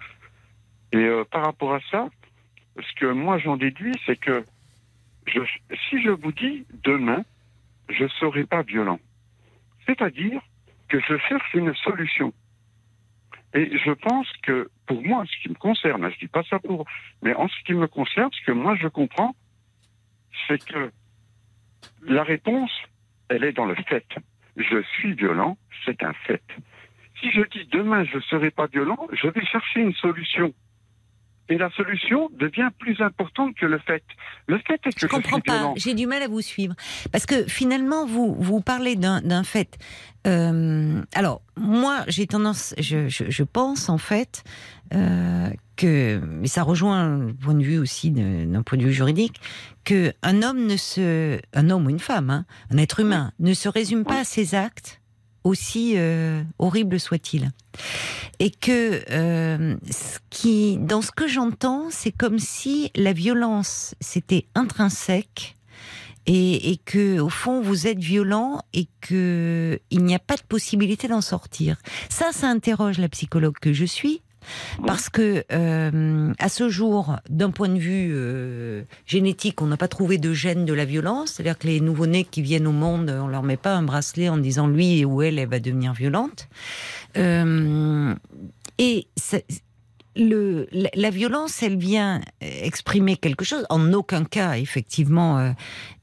[0.93, 2.09] Et euh, par rapport à ça,
[2.77, 4.45] ce que moi j'en déduis, c'est que
[5.27, 5.41] je,
[5.89, 7.25] si je vous dis demain
[7.89, 8.99] je ne serai pas violent.
[9.87, 10.41] C'est-à-dire
[10.89, 12.33] que je cherche une solution.
[13.55, 16.59] Et je pense que, pour moi, ce qui me concerne, hein, je dis pas ça
[16.59, 16.85] pour,
[17.23, 19.35] mais en ce qui me concerne, ce que moi je comprends,
[20.47, 20.91] c'est que
[22.03, 22.71] la réponse,
[23.29, 24.07] elle est dans le fait.
[24.57, 26.43] Je suis violent, c'est un fait.
[27.21, 30.53] Si je dis demain je ne serai pas violent, je vais chercher une solution.
[31.49, 34.03] Et la solution devient plus importante que le fait.
[34.49, 35.73] Le fait est que Je comprends suis pas.
[35.77, 36.75] J'ai du mal à vous suivre
[37.13, 39.79] parce que finalement, vous vous parlez d'un d'un fait.
[40.27, 44.43] Euh, alors moi, j'ai tendance, je, je, je pense en fait
[44.93, 49.41] euh, que, mais ça rejoint le point de vue aussi d'un point de vue juridique,
[49.85, 53.55] que un homme ne se, un homme ou une femme, hein, un être humain, ne
[53.55, 55.01] se résume pas à ses actes,
[55.47, 57.51] aussi euh, horribles soient-ils.
[58.39, 64.47] Et que euh, ce qui, dans ce que j'entends, c'est comme si la violence c'était
[64.55, 65.57] intrinsèque
[66.27, 70.43] et, et que au fond vous êtes violent et que il n'y a pas de
[70.43, 71.77] possibilité d'en sortir.
[72.11, 74.21] Ça, ça interroge la psychologue que je suis.
[74.87, 79.89] Parce que euh, à ce jour, d'un point de vue euh, génétique, on n'a pas
[79.89, 81.33] trouvé de gène de la violence.
[81.33, 84.39] C'est-à-dire que les nouveau-nés qui viennent au monde, on leur met pas un bracelet en
[84.39, 86.49] disant lui ou elle, elle va devenir violente.
[87.17, 88.15] Euh,
[88.79, 89.09] et
[90.17, 93.67] le, la, la violence, elle vient exprimer quelque chose.
[93.71, 95.51] En aucun cas, effectivement, euh,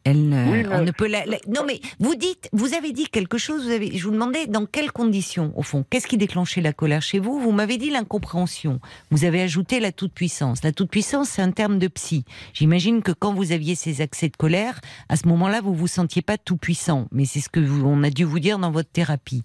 [0.03, 3.38] elle, Oui, on ne peut la, la- Non, mais vous dites, vous avez dit quelque
[3.38, 3.64] chose.
[3.65, 7.02] Vous avez, je vous demandais dans quelles conditions, au fond, qu'est-ce qui déclenchait la colère
[7.02, 7.40] chez vous?
[7.40, 8.80] Vous m'avez dit l'incompréhension.
[9.11, 10.64] Vous avez ajouté la toute puissance.
[10.64, 12.26] La toute puissance, c'est un terme de psy.
[12.53, 14.80] J'imagine que quand vous aviez ces accès de colère,
[15.10, 17.07] à ce moment-là, vous vous sentiez pas tout puissant.
[17.11, 19.44] Mais c'est ce que vous- on a dû vous dire dans votre thérapie.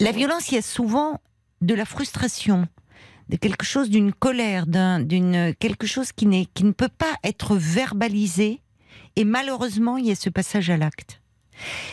[0.00, 1.20] La violence, il y a souvent
[1.60, 2.68] de la frustration
[3.28, 7.14] de quelque chose d'une colère, d'un, d'une quelque chose qui n'est qui ne peut pas
[7.24, 8.60] être verbalisé.
[9.16, 11.20] Et malheureusement, il y a ce passage à l'acte.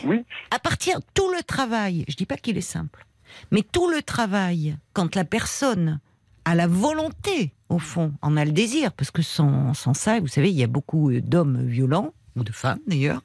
[0.04, 0.24] Oui.
[0.50, 3.04] À partir tout le travail, je dis pas qu'il est simple,
[3.50, 6.00] mais tout le travail quand la personne
[6.44, 10.28] a la volonté, au fond, en a le désir, parce que sans, sans ça, vous
[10.28, 13.22] savez, il y a beaucoup d'hommes violents ou de femmes d'ailleurs,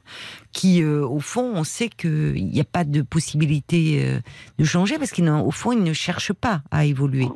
[0.51, 4.19] qui, euh, au fond, on sait qu'il n'y a pas de possibilité euh,
[4.57, 7.27] de changer parce qu'au fond, ils ne cherchent pas à évoluer.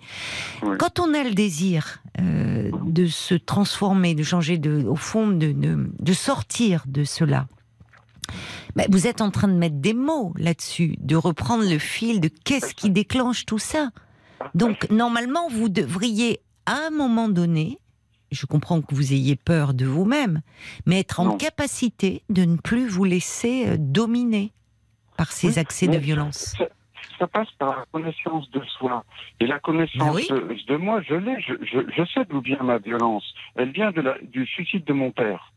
[0.63, 0.77] Oui.
[0.79, 5.51] Quand on a le désir euh, de se transformer, de changer, de, au fond, de,
[5.51, 7.47] de, de sortir de cela,
[8.75, 12.29] ben, vous êtes en train de mettre des mots là-dessus, de reprendre le fil de
[12.43, 13.89] qu'est-ce qui déclenche tout ça.
[14.53, 17.79] Donc, normalement, vous devriez, à un moment donné,
[18.31, 20.41] je comprends que vous ayez peur de vous-même,
[20.85, 21.37] mais être en Non.
[21.37, 24.51] capacité de ne plus vous laisser euh, dominer
[25.17, 26.55] par ces Oui, accès de violence.
[26.57, 26.67] Ça,
[27.19, 29.05] ça passe par la connaissance de soi.
[29.39, 30.27] Et la connaissance Ben oui.
[30.29, 31.39] de, de moi, je l'ai.
[31.41, 33.23] Je, je, je sais d'où vient ma violence.
[33.55, 35.53] Elle vient de la, du suicide de mon père.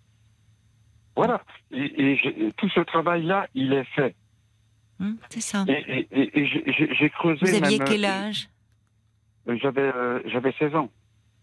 [1.16, 1.43] Voilà.
[1.73, 2.16] Et,
[2.57, 4.15] tout ce travail-là, il est fait.
[5.01, 5.65] Hum, c'est ça.
[5.69, 7.45] Et, et- et- et j'ai- creusé.
[7.45, 8.49] Vous aviez même, quel euh, âge?
[9.61, 10.90] J'avais euh, j'avais 16 ans.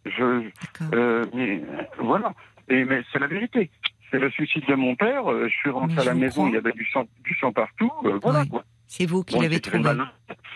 [0.05, 0.49] Je,
[0.93, 1.61] euh, mais
[1.99, 2.33] voilà.
[2.69, 3.69] Et mais c'est la vérité.
[4.11, 5.29] C'est le suicide de mon père.
[5.31, 6.49] euh, je suis rentré Mais à la maison, crois.
[6.49, 7.91] il y avait du sang, du sang partout.
[8.05, 8.49] euh, voilà Oui.
[8.49, 8.63] quoi.
[8.87, 9.83] C'est vous qui Bon, l'avez trouvé.
[9.83, 10.09] malin.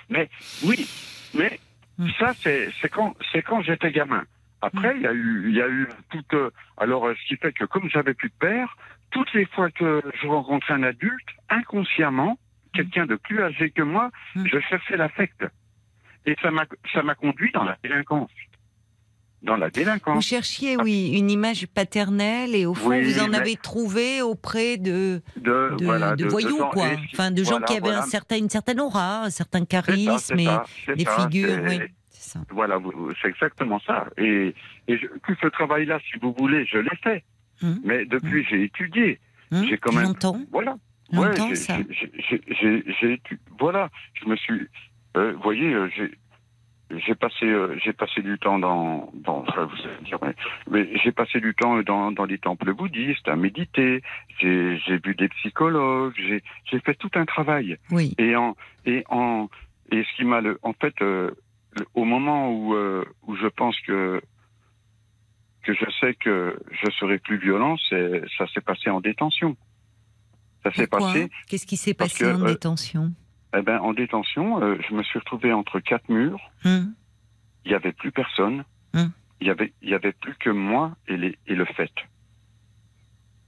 [0.09, 0.29] Mais
[0.65, 0.87] oui,
[1.33, 1.59] mais
[1.97, 2.07] Hmm.
[2.17, 4.23] ça c'est quand c'est quand j'étais gamin.
[4.61, 7.35] Après, il y a eu il y a eu toute euh, alors euh, ce qui
[7.35, 8.77] fait que comme j'avais plus de père,
[9.11, 12.37] toutes les fois que je rencontrais un adulte, inconsciemment,
[12.73, 14.45] quelqu'un de plus âgé que moi, Hmm.
[14.47, 15.43] je cherchais l'affect.
[16.25, 18.31] Et ça m'a ça m'a conduit dans la délinquance.
[19.41, 20.25] Dans la Vous délinquance.
[20.25, 25.21] cherchiez, oui, une image paternelle et au fond, Oui, vous en avez trouvé auprès de,
[25.37, 26.89] De, de, voilà, de voyous, quoi.
[27.13, 27.99] Enfin, de gens voilà, qui avaient voilà.
[28.03, 31.79] un certain, une certaine aura, un certain charisme et ça, des ça, figures, oui.
[32.11, 32.41] Ça.
[32.51, 34.07] Voilà, vous- c'est exactement ça.
[34.17, 34.53] Et,
[34.89, 37.23] et je- tout ce travail-là, si vous voulez, je l'ai fait.
[37.63, 37.79] Hum.
[37.83, 39.19] Mais depuis, j'ai étudié.
[39.51, 40.13] Hum, J'ai quand même-.
[40.51, 40.75] Voilà.
[41.11, 41.77] Longtemps, ça.
[41.79, 44.67] étu- voilà, je me suis,
[45.17, 46.11] euh, vous voyez, euh, j'ai
[46.97, 50.35] j'ai passé euh, j'ai passé du temps dans dans enfin, vous allez dire, mais,
[50.69, 54.01] mais j'ai passé du temps dans dans les temples bouddhistes à méditer.
[54.39, 56.15] J'ai j'ai vu des psychologues.
[56.17, 57.77] J'ai j'ai fait tout un travail.
[57.91, 58.15] Oui.
[58.17, 58.55] Et en
[58.85, 59.49] et en
[59.91, 61.31] et ce qui m'a le en fait euh,
[61.93, 64.21] au moment où euh, où je pense que
[65.63, 69.55] que je sais que je serai plus violent, c'est ça s'est passé en détention.
[70.63, 73.13] Ça s'est passé Qu'est-ce qui s'est passé que, en euh, détention?
[73.57, 76.39] Eh ben en détention, euh, je me suis retrouvé entre quatre murs.
[76.65, 76.93] Hum,
[77.65, 78.63] Il y avait plus personne.
[78.93, 79.11] Hum.
[79.41, 81.91] Il y avait il y avait plus que moi et les et le fait.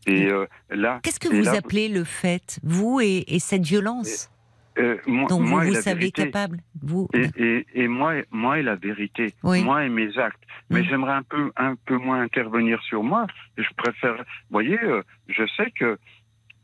[0.07, 4.31] Et euh, là, Qu'est-ce que vous là, appelez le fait, vous et, et cette violence
[4.79, 8.63] euh, moi, dont moi vous vous savez vérité, capable vous Et, et, moi, moi et
[8.63, 9.63] la vérité, Oui.
[9.63, 10.41] moi et mes actes.
[10.69, 13.27] Mais j'aimerais un peu, un peu moins intervenir sur moi.
[13.57, 14.79] Je préfère, vous voyez,
[15.27, 15.99] je sais que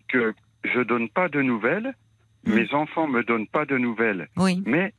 [0.08, 0.34] que
[0.64, 1.94] je donne pas de nouvelles,
[2.48, 2.56] Mm.
[2.56, 4.62] mes enfants me donnent pas de nouvelles, Oui.
[4.66, 4.94] mais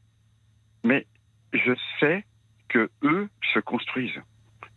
[0.84, 1.06] mais
[1.52, 2.24] je sais
[2.68, 4.20] que eux se construisent.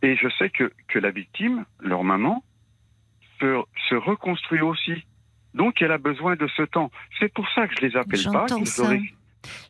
[0.02, 2.44] Et je sais que que la victime, leur maman,
[3.40, 5.06] se, se reconstruit aussi.
[5.54, 6.92] Donc elle a besoin de ce temps.
[7.20, 8.46] C'est pour ça que je les appelle pas.
[8.48, 8.90] J'entends ça.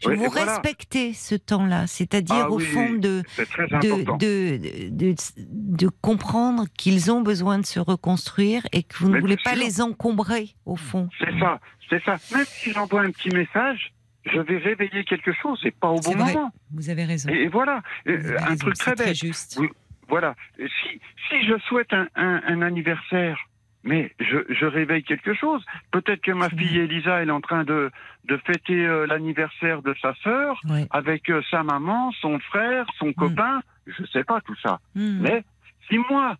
[0.01, 0.53] Je Ouais, vous voilà.
[0.53, 5.15] respectez ce temps-là, c'est-à-dire Ah au oui, fond de, très de, de, de,
[5.45, 9.53] de comprendre qu'ils ont besoin de se reconstruire et que vous ne Mais voulez pas
[9.55, 9.63] sûr.
[9.63, 11.09] les encombrer, au fond.
[11.19, 12.17] C'est ça, c'est ça.
[12.35, 13.93] Même si j'envoie un petit message,
[14.25, 16.33] je vais réveiller quelque chose et pas au bon vrai.
[16.33, 16.51] moment.
[16.73, 17.29] Vous avez raison.
[17.29, 19.15] Et, voilà, un raison, truc très bête.
[19.15, 19.57] juste.
[19.59, 19.67] Oui.
[20.09, 20.99] Voilà, si,
[21.29, 23.37] si je souhaite un, un- un anniversaire,
[23.83, 25.63] mais je, je réveille quelque chose.
[25.91, 27.91] Peut-être que ma fille Elisa elle est en train de,
[28.25, 33.61] de fêter euh, l'anniversaire de sa sœur avec euh, sa maman, son frère, son copain.
[33.87, 34.79] Je sais pas tout ça.
[34.95, 35.21] Hmm.
[35.21, 35.43] Mais
[35.89, 36.37] si moi,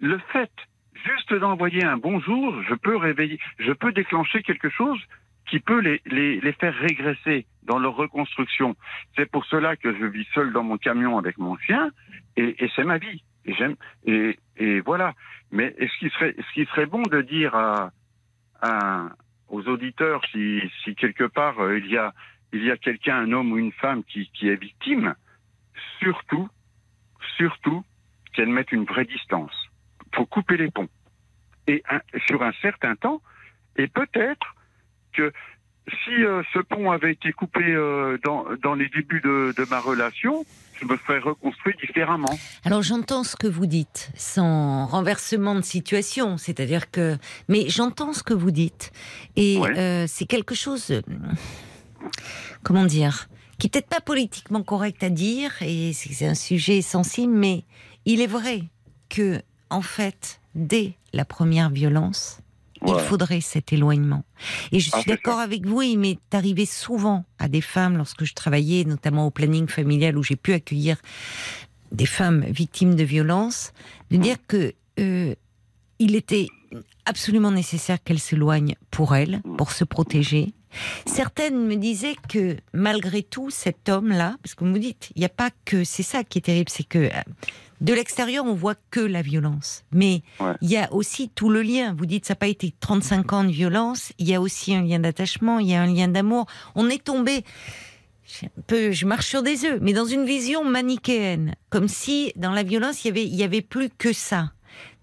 [0.00, 0.50] le fait
[1.06, 5.00] juste d'envoyer un bonjour, je peux réveiller, je peux déclencher quelque chose
[5.48, 8.76] qui peut les, les, les faire régresser dans leur reconstruction.
[9.16, 11.90] C'est pour cela que je vis seul dans mon camion avec mon chien,
[12.36, 13.22] et, et c'est ma vie.
[13.44, 13.74] Et j'aime,
[14.06, 15.14] et, et voilà.
[15.50, 17.90] Mais est-ce qu'il serait, ce qui serait bon de dire à,
[18.60, 19.10] à-
[19.48, 22.12] aux auditeurs si, si quelque part euh, il y a,
[22.52, 25.14] il y a quelqu'un, un homme ou une femme qui, qui est victime,
[26.00, 26.48] surtout,
[27.36, 27.84] surtout
[28.34, 29.54] qu'elle mette une vraie distance.
[30.14, 30.88] faut couper les ponts.
[31.66, 33.20] Et un- sur un certain temps,
[33.76, 34.54] et peut-être
[35.12, 35.32] que
[36.04, 39.80] si euh, ce pont avait été coupé euh, dans, dans les débuts de, de ma
[39.80, 40.44] relation,
[40.80, 42.38] je me serais reconstruit différemment.
[42.64, 47.16] Alors j'entends ce que vous dites, sans renversement de situation, c'est-à-dire que,
[47.48, 48.92] mais j'entends ce que vous dites,
[49.36, 49.78] et Ouais.
[49.78, 51.02] euh, c'est quelque chose,
[52.62, 53.28] comment dire,
[53.58, 57.64] qui peut-être pas politiquement correct à dire, et c'est un sujet sensible, mais
[58.04, 58.64] il est vrai
[59.08, 59.40] que,
[59.70, 62.41] en fait, dès la première violence,
[62.84, 63.02] Voilà.
[63.02, 64.24] il faudrait cet éloignement.
[64.72, 68.24] Et je Ah, suis d'accord avec vous, il m'est arrivé souvent à des femmes lorsque
[68.24, 70.96] je travaillais, notamment au planning familial où j'ai pu accueillir
[71.92, 73.72] des femmes victimes de violences,
[74.10, 75.34] de dire que euh,
[75.98, 76.48] il était
[77.04, 80.52] absolument nécessaire qu'elles s'éloignent pour elles, pour se protéger.
[81.06, 85.26] Certaines me disaient que malgré tout, cet homme-là, parce que vous me dites, il n'y
[85.26, 87.10] a pas que, c'est ça qui est terrible, c'est que euh,
[87.80, 89.84] de l'extérieur, on voit que la violence.
[89.92, 90.52] Mais Ouais.
[90.60, 91.94] il y a aussi tout le lien.
[91.98, 94.82] Vous dites, ça n'a pas été 35 ans de violence, il y a aussi un
[94.82, 96.46] lien d'attachement, il y a un lien d'amour.
[96.76, 97.44] On est tombé,
[98.24, 102.32] je, un peu, je marche sur des œufs, mais dans une vision manichéenne, comme si
[102.36, 104.52] dans la violence, il y avait, il y avait plus que ça.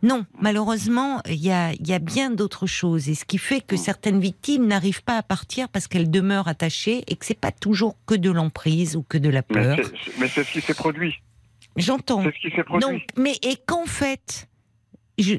[0.02, 3.10] Non, malheureusement, il y a, il y a bien d'autres choses.
[3.10, 7.04] Et ce qui fait que certaines victimes n'arrivent pas à partir parce qu'elles demeurent attachées
[7.08, 9.78] et que c'est pas toujours que de l'emprise ou que de la peur.
[10.20, 11.16] mais c'est ce qui s'est produit.
[11.76, 12.24] J'entends.
[12.24, 12.90] C'est ce qui s'est produit.
[12.90, 14.48] Donc, mais et qu'en fait,
[15.18, 15.36] je,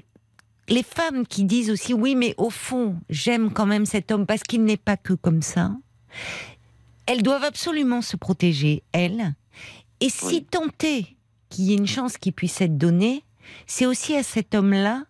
[0.68, 4.42] les femmes qui disent aussi oui, mais au fond, j'aime quand même cet homme parce
[4.42, 5.72] qu'il n'est pas que comme ça.
[7.06, 9.34] Elles doivent absolument se protéger, elles.
[10.00, 10.46] Et si Oui.
[10.50, 11.16] tenter
[11.48, 13.24] qu'il y ait une chance qui puisse être donnée,
[13.66, 15.04] c'est aussi à cet homme-là,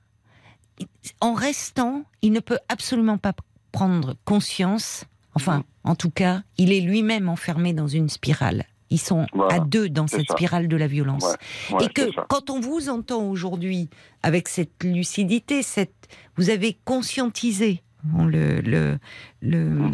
[1.20, 3.32] en restant, il ne peut absolument pas
[3.72, 5.04] prendre conscience.
[5.34, 5.64] Enfin, Mm.
[5.84, 8.64] en tout cas, il est lui-même enfermé dans une spirale.
[8.92, 10.34] Ils sont Voilà, à deux dans cette ça.
[10.34, 11.22] spirale de la violence.
[11.70, 13.88] Ouais, ouais, et que quand on vous entend aujourd'hui
[14.24, 18.98] avec cette lucidité, cette, vous avez conscientisé bon, le, le,
[19.42, 19.90] le,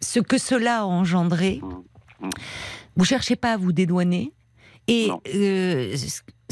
[0.00, 1.60] ce que cela a engendré.
[2.20, 2.30] Mm, mm.
[2.96, 4.32] Vous cherchez pas à vous dédouaner.
[4.86, 5.96] Et euh,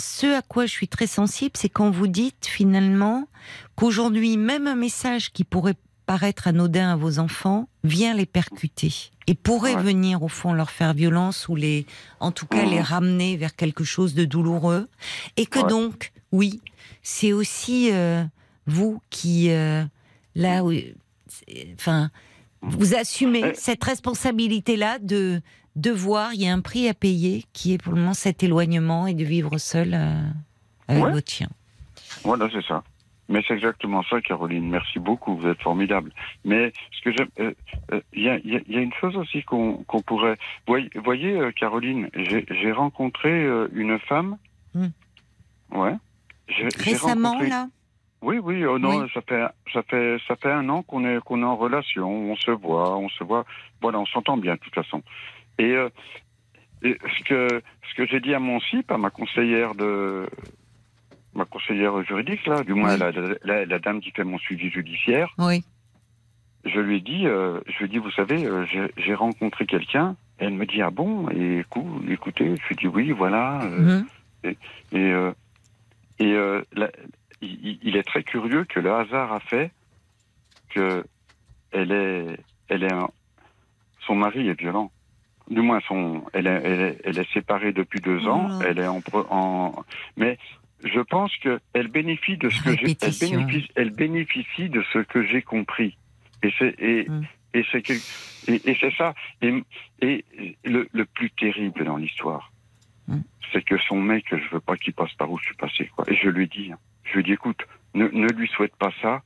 [0.01, 3.29] ce à quoi je suis très sensible, c'est quand vous dites finalement
[3.77, 8.93] qu'aujourd'hui, même un message qui pourrait paraître anodin à vos enfants vient les percuter
[9.29, 9.83] et pourrait Ouais.
[9.83, 11.87] venir au fond leur faire violence ou les,
[12.19, 14.89] en tout cas, les ramener vers quelque chose de douloureux.
[15.37, 15.69] Et que Ouais.
[15.69, 16.61] donc, oui,
[17.03, 18.25] c'est aussi euh,
[18.67, 19.85] vous qui, euh,
[20.35, 20.65] là,
[21.75, 22.11] enfin,
[22.63, 23.53] vous assumez Euh.
[23.55, 25.41] cette responsabilité-là de
[25.77, 29.07] devoir, il y a un prix à payer qui est pour le moment cet éloignement
[29.07, 30.21] et de vivre seul euh,
[30.89, 31.13] avec Ouais.
[31.13, 31.49] votre chien.
[32.25, 32.83] Voilà, c'est ça.
[33.29, 34.69] Mais c'est exactement ça, Caroline.
[34.69, 36.11] Merci beaucoup, vous êtes formidable.
[36.45, 37.53] Mais ce que j'aime, euh,
[37.93, 40.37] euh, il y, a, y y une chose aussi qu'on pourrait.
[40.67, 43.31] Voyez, voyez euh, Caroline, j'ai rencontré
[43.73, 44.37] une femme.
[44.75, 44.89] Hmm.
[45.73, 45.95] Ouais.
[46.79, 47.69] Récemment, rencontré- là?
[48.23, 49.11] Oui, oui, oh non, Oui.
[49.15, 52.37] ça fait ça fait ça fait un an qu'on est qu'on est en relation, on
[52.37, 53.47] se voit, on se voit,
[53.81, 55.03] voilà, on s'entend bien de toute façon.
[55.61, 55.89] Et, euh,
[56.83, 60.27] et ce que ce que j'ai dit à mon CIP, à ma conseillère de
[61.35, 62.99] ma conseillère juridique là, du moins Oui.
[63.45, 65.63] la, la, dame qui fait mon suivi judiciaire, Oui.
[66.65, 70.17] je lui ai dit, euh, je lui ai dit, vous savez, euh, j'ai- rencontré quelqu'un.
[70.39, 73.65] Elle me dit ah bon et écou- écoutez, je lui dis oui, voilà.
[73.65, 74.07] euh, Mhm.
[74.45, 74.57] et
[76.19, 76.33] et
[76.73, 76.91] la-
[77.43, 79.71] il, il est très curieux que le hasard a fait
[80.71, 81.05] que
[81.73, 82.37] elle est,
[82.69, 83.11] elle est, un-
[84.07, 84.91] son mari est violent.
[85.51, 88.61] Du moins, son, elle est, elle est, elle est séparée depuis deux ans.
[88.61, 89.85] Elle est en, pro- en,
[90.17, 90.39] mais
[90.85, 95.01] je pense que elle bénéficie de ce que j'ai, elle bénéficie, elle bénéficie de ce
[95.01, 95.97] que j'ai compris.
[96.43, 97.23] Et c'est, et, Mm.
[97.55, 98.01] et c'est et,
[98.71, 99.15] et c'est ça.
[99.43, 99.53] Et,
[100.01, 100.25] et
[100.65, 102.53] le, le plus terrible dans l'histoire,
[103.09, 103.21] Mm.
[103.53, 106.05] c'est que son mec, je veux pas qu'il passe par où je suis passé, quoi.
[106.09, 106.71] Et je lui dis,
[107.05, 109.23] je lui dis, écoute, ne, ne lui souhaite pas ça.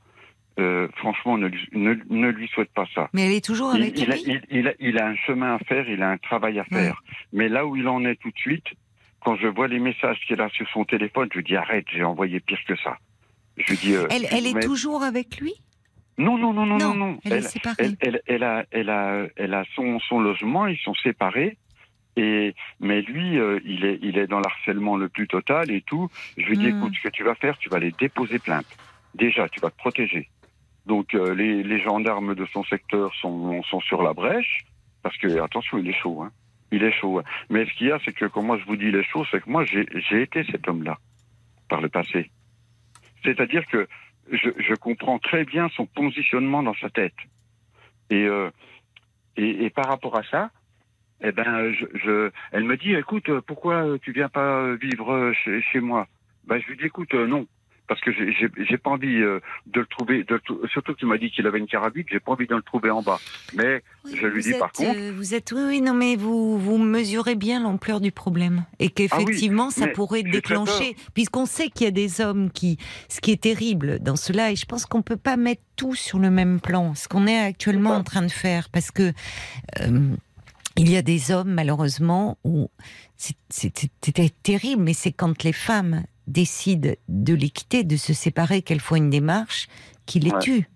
[0.57, 3.09] Euh, franchement, ne lui, ne, ne lui souhaite pas ça.
[3.13, 5.55] Mais elle est toujours avec il a, lui il, il a, il a un chemin
[5.55, 7.01] à faire, il a un travail à faire.
[7.33, 8.65] Mais là où il en est tout de suite,
[9.19, 12.03] quand je vois les messages qu'il a sur son téléphone, je lui dis arrête, j'ai
[12.05, 12.97] envoyé pire que ça.
[13.57, 13.95] Je lui dis.
[13.95, 15.53] euh, Elle, elle est toujours avec lui
[16.17, 17.19] Non, non, non, non, non, non.
[17.25, 17.75] elle, est séparée.
[17.79, 21.57] elle, elle, elle a, elle a, elle a son, son logement, ils sont séparés.
[22.15, 26.09] Et mais lui, euh, il est, il est dans l'harcèlement le plus total et tout.
[26.37, 26.77] Je lui dis, Hmm.
[26.77, 28.65] écoute, ce que tu vas faire, tu vas aller déposer plainte.
[29.15, 30.29] Déjà, tu vas te protéger.
[30.85, 34.65] Donc euh, les, les gendarmes de son secteur sont, sont sur la brèche
[35.01, 36.21] parce que attention, il est chaud.
[36.23, 36.31] Hein.
[36.71, 37.19] Il est chaud.
[37.19, 37.23] hein.
[37.49, 39.25] Mais ce qu'il y a, c'est que quand moi je vous dis il est chaud,
[39.31, 40.97] c'est que moi j'ai été cet homme-là
[41.69, 42.29] par le passé.
[43.23, 43.87] C'est-à-dire que
[44.31, 47.15] je, je comprends très bien son positionnement dans sa tête.
[48.09, 48.49] Et, euh,
[49.37, 50.51] et, et par rapport à ça,
[51.21, 55.79] eh ben, je, je, elle me dit, écoute, pourquoi tu viens pas vivre chez, chez
[55.79, 56.07] moi?
[56.45, 57.47] Ben, je lui dis, écoute, euh, non,
[57.87, 60.23] parce que j'ai- pas envie euh, de le trouver.
[60.23, 60.41] De,
[60.71, 63.01] surtout qu'il m'a dit qu'il avait une carabine, j'ai pas envie de le trouver en
[63.01, 63.19] bas.
[63.55, 66.15] Mais Oui, je lui dis par êtes, contre- euh, vous êtes, oui, oui, non, mais
[66.15, 68.65] vous, vous mesurez bien l'ampleur du problème.
[68.79, 70.95] Et qu'effectivement, ça Ah mais pourrait déclencher.
[71.13, 72.77] Puisqu'on sait qu'il y a des hommes qui.
[73.09, 76.19] Ce qui est terrible dans cela, et je pense qu'on peut pas mettre tout sur
[76.19, 77.97] le même plan, ce qu'on est actuellement ça.
[77.99, 78.69] en train de faire.
[78.69, 79.13] Parce que.
[79.81, 80.09] euh,
[80.77, 82.69] il y a des hommes, malheureusement, où
[83.49, 88.79] c'était terrible, mais c'est quand les femmes décident de les quitter, de se séparer, qu'elles
[88.81, 89.67] font une démarche,
[90.05, 90.39] qui les Ouais.
[90.39, 90.67] tue.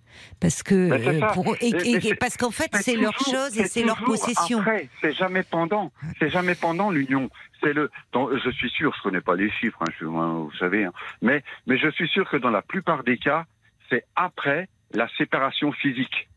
[0.41, 1.27] Parce que Ben, euh, ça.
[1.27, 3.83] pour eux- et, Et- et- mais c'est- parce qu'en fait C'est leur chose et c'est
[3.83, 4.59] leur possession.
[4.59, 5.91] Après, c'est jamais pendant.
[6.19, 7.29] C'est jamais pendant l'union.
[7.61, 7.89] C'est le.
[8.11, 11.41] dans- je suis sûr, je connais pas les chiffres, hein, je, vous savez, hein, mais
[11.67, 13.45] mais je suis sûr que dans la plupart des cas,
[13.89, 16.27] c'est après la séparation physique.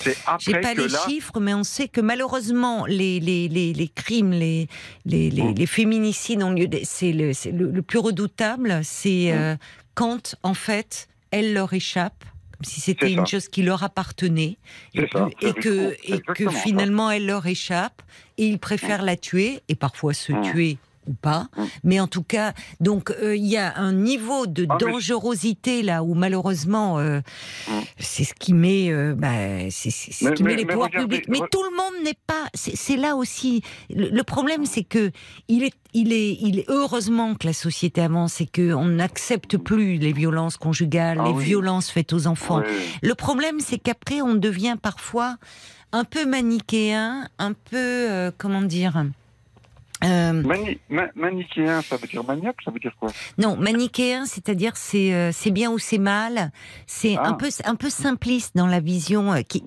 [0.00, 0.98] C'est J'ai pas que les là.
[1.08, 4.68] chiffres, mais on sait que malheureusement les les, les, les crimes, les
[5.04, 6.68] les, les, les féminicides ont lieu.
[6.84, 9.56] C'est le, le, le plus redoutable, c'est euh,
[9.94, 12.24] quand en fait elle leur échappe.
[12.56, 14.56] Comme si c'était une chose qui leur appartenait
[14.92, 16.50] et, ça, que- et que, et ça.
[16.50, 18.02] finalement elle leur échappe
[18.36, 20.76] et ils préfèrent la tuer et parfois se tuer
[21.08, 21.48] ou pas.
[21.56, 21.62] Mm.
[21.84, 26.02] Mais en tout cas, donc euh, il y a un niveau de Ah, dangerosité là
[26.02, 27.20] où malheureusement euh,
[27.68, 27.72] Mm.
[27.98, 29.28] c'est ce qui met, euh, bah,
[29.70, 31.28] c'est c'est ce Mais- qui met les pouvoirs regardez, publics.
[31.28, 32.46] Mais re- tout le monde n'est pas.
[32.54, 35.10] C'est c'est là aussi le, le problème, c'est que
[35.48, 39.56] il est, il est, il est heureusement que la société avance et que on n'accepte
[39.56, 41.44] plus les violences conjugales, Ah les oui.
[41.44, 42.62] violences faites aux enfants.
[43.02, 45.36] Le problème, c'est qu'après, on devient parfois
[45.92, 49.04] un peu manichéen, un peu, euh, comment dire.
[50.04, 53.10] Euh, Mani- ma- manichéen, ça veut dire maniaque, ça veut dire quoi?
[53.38, 56.52] Non, manichéen, c'est-à-dire c'est euh, c'est bien ou c'est mal.
[56.86, 57.28] C'est Ah.
[57.28, 59.62] un peu un peu simpliste dans la vision euh, qui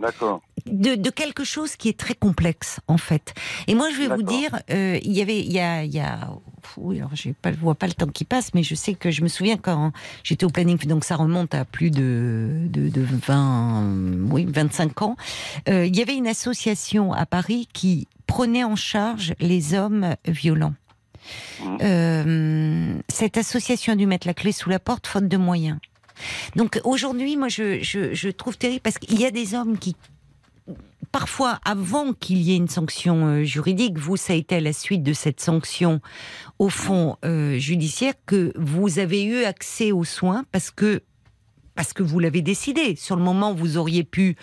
[0.68, 3.34] de, de quelque chose qui est très complexe en fait.
[3.68, 6.00] Et moi, je vais vous dire, euh, il y avait, il y a, il y
[6.00, 6.30] a,
[6.78, 9.28] oui, alors je vois pas le temps qui passe, mais je sais que je me
[9.28, 9.92] souviens quand
[10.24, 15.16] j'étais au planning, donc ça remonte à plus de de, de 20, oui, 25 ans.
[15.70, 20.74] Euh, il y avait une association à Paris qui prenait en charge les hommes violents.
[21.64, 21.78] Mhm.
[21.82, 25.78] Euh, cette association a dû mettre la clé sous la porte faute de moyens.
[26.56, 29.96] Donc aujourd'hui, moi, je, je, je trouve terrible parce qu'il y a des hommes qui
[31.12, 34.74] parfois, avant qu'il y ait une sanction euh, juridique, vous, ça a été à la
[34.74, 36.02] suite de cette sanction,
[36.60, 41.02] au fond, euh, judiciaire, que vous avez eu accès aux soins parce que
[41.74, 42.96] parce que vous l'avez décidé.
[42.96, 44.36] Sur le moment, vous auriez pu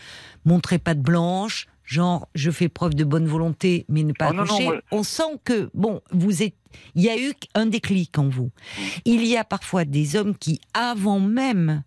[0.46, 4.34] montrer pas de blanche, genre je fais preuve de bonne volonté, mais ne pas Oh,
[4.34, 6.54] non, non, On sent que bon, vous êtes,
[6.94, 8.50] il y a eu un déclic en vous.
[9.04, 11.82] Il y a parfois des hommes qui, avant même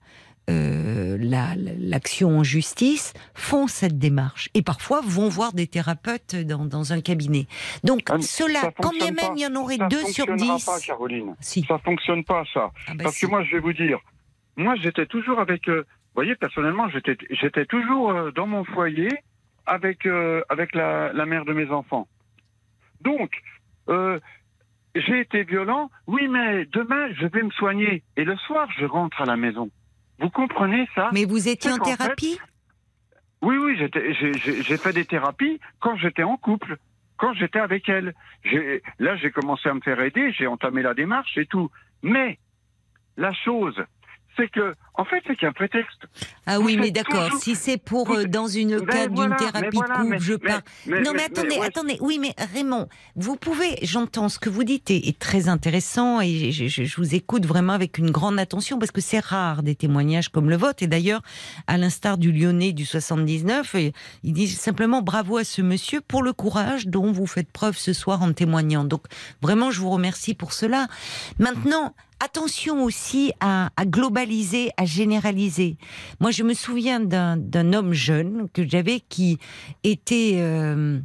[0.49, 6.35] euh, la- la- l'action en justice, font cette démarche et parfois vont voir des thérapeutes
[6.35, 7.45] dans, dans un cabinet.
[7.83, 10.65] Donc Ah, cela, quand bien même il y en aurait Ça deux sur dix.
[10.65, 11.35] pas, Caroline.
[11.39, 11.63] Si.
[11.67, 12.71] Ça fonctionne pas, ça.
[12.87, 13.25] Ah bah Parce si.
[13.25, 13.99] que moi, je vais vous dire,
[14.57, 15.67] moi, j'étais toujours avec.
[15.69, 15.81] euh,
[16.13, 19.09] vous voyez, personnellement, j'étais, j'étais toujours euh, dans mon foyer
[19.65, 20.05] avec
[20.49, 22.07] avec la, la mère de mes enfants.
[23.01, 23.31] Donc,
[24.95, 25.89] j'ai été violent.
[26.07, 29.69] Oui, mais demain, je vais me soigner et le soir, je rentre à la maison.
[30.21, 32.39] Vous comprenez ça Mais vous étiez en fait, thérapie
[33.41, 33.75] Oui, oui,
[34.43, 36.77] j'ai fait des thérapies quand j'étais en couple,
[37.17, 38.13] quand j'étais avec elle.
[38.99, 41.71] Là, j'ai commencé à me faire aider, j'ai entamé la démarche et tout.
[42.03, 42.37] Mais
[43.17, 43.83] la chose,
[44.37, 45.99] c'est que, en fait, c'est qu'un prétexte.
[46.45, 47.25] Ah oui, mais d'accord.
[47.25, 50.09] toujours- Si c'est pour euh, dans une Ben cadre voilà, d'une thérapie voilà, de couple,
[50.11, 50.61] mais- je pars.
[50.85, 51.65] mais- non, mais, attendez, ouais.
[51.65, 51.97] attendez.
[52.01, 53.77] Oui, mais Raymond, vous pouvez.
[53.83, 57.45] J'entends ce que vous dites est, est très intéressant et je, je- je vous écoute
[57.45, 60.83] vraiment avec une grande attention parce que c'est rare des témoignages comme le vôtre.
[60.83, 61.21] Et d'ailleurs,
[61.67, 63.93] à l'instar du Lyonnais du 79, et
[64.23, 67.93] il dit simplement bravo à ce monsieur pour le courage dont vous faites preuve ce
[67.93, 68.83] soir en témoignant.
[68.83, 69.03] Donc
[69.41, 70.87] vraiment, je vous remercie pour cela.
[71.39, 71.93] Maintenant.
[72.23, 75.77] Attention aussi à, à globaliser, à généraliser.
[76.19, 79.39] Moi, je me souviens d'un homme jeune que j'avais qui
[79.83, 80.33] était.
[80.35, 80.99] euh,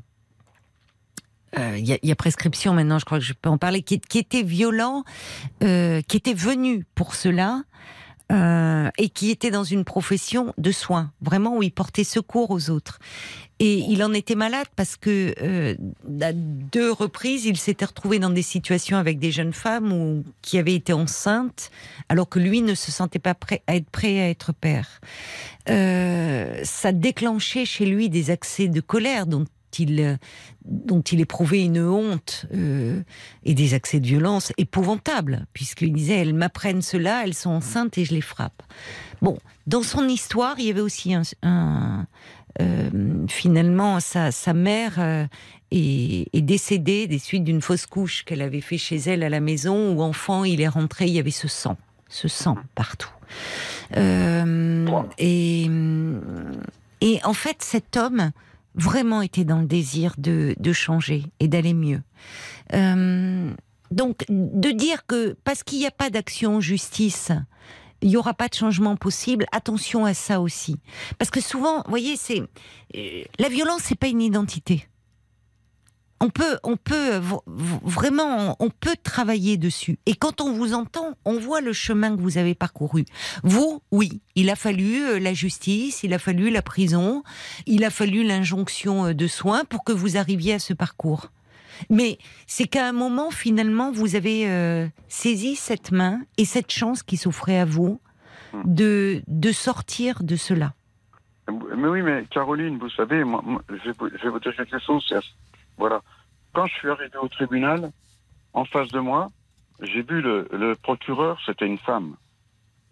[1.59, 3.57] euh, Il y, a- il y a prescription maintenant, je crois que je peux en
[3.57, 5.05] parler, qui, qui était violent,
[5.63, 7.63] euh, qui était venu pour cela
[8.33, 12.71] euh, et qui était dans une profession de soins, vraiment où il portait secours aux
[12.71, 12.99] autres.
[13.59, 15.75] Et il en était malade parce que euh,
[16.21, 20.75] à deux reprises, il s'était retrouvé dans des situations avec des jeunes femmes qui avaient
[20.75, 21.71] été enceintes,
[22.09, 25.01] alors que lui ne se sentait pas prêt à être prêt à être père.
[25.69, 29.45] Euh, ça déclenchait chez lui des accès de colère dont
[29.79, 30.17] il, euh,
[30.65, 33.03] dont il éprouvait une honte euh,
[33.45, 38.05] et des accès de violence épouvantables, puisqu'il disait elles m'apprennent cela, elles sont enceintes et
[38.05, 38.63] je les frappe.
[39.23, 42.07] Bon, dans son histoire, il y avait aussi un, un,
[42.61, 42.91] euh,
[43.29, 45.27] finalement sa, sa mère euh,
[45.71, 49.41] est, est décédée des suites d'une fausse couche qu'elle avait fait chez elle à la
[49.41, 51.77] maison où enfant il est rentré, il y avait ce sang,
[52.09, 53.11] ce sang partout.
[55.19, 55.71] Et,
[57.01, 58.31] et en fait, cet homme
[58.77, 62.03] vraiment était dans le désir de, de changer et d'aller mieux.
[62.75, 63.51] Euh,
[63.91, 67.33] donc, de dire que parce qu'il n'y a pas d'action en justice,
[68.03, 69.47] il n'y aura pas de changement possible.
[69.53, 70.77] Attention à ça aussi,
[71.19, 72.43] parce que souvent, vous voyez, c'est
[72.97, 74.87] euh, la violence, c'est pas une identité.
[76.21, 79.99] On peut, on peut vraiment, on peut travailler dessus.
[80.07, 83.05] Et quand on vous entend, on voit le chemin que vous avez parcouru.
[83.43, 87.23] Vous, oui, il a fallu euh, la justice, il a fallu la prison,
[87.67, 91.33] il a fallu l'injonction euh, de soins pour que vous arriviez à ce parcours.
[91.91, 92.17] Mais
[92.47, 97.19] c'est qu'à un moment, finalement, vous avez euh, saisi cette main et cette chance qui
[97.19, 98.01] s'offrait à vous
[98.65, 100.73] de, de sortir de cela.
[101.77, 104.57] Mais oui, mais Caroline, vous savez, moi, moi, je, vais vous, je vais vous dire
[104.57, 105.05] quelque chose.
[105.77, 106.01] Voilà.
[106.53, 107.91] Quand je suis arrivé au tribunal,
[108.53, 109.29] en face de moi,
[109.83, 112.17] j'ai vu le, le procureur, c'était une femme,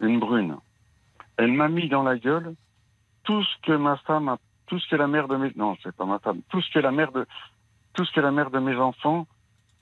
[0.00, 0.56] une brune.
[1.36, 2.54] Elle m'a mis dans la gueule
[3.24, 5.94] tout ce que ma femme a, tout ce que la mère de mes, non, c'est
[5.94, 7.26] pas ma femme, tout ce que la mère de,
[7.94, 9.26] tout ce que la mère de mes enfants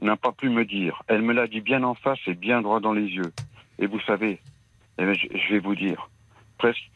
[0.00, 1.02] n'a pas pu me dire.
[1.08, 3.32] Elle me l'a dit bien en face et bien droit dans les yeux.
[3.78, 4.40] Et vous savez,
[4.98, 6.08] eh ben, je vais vous dire,
[6.58, 6.90] presque,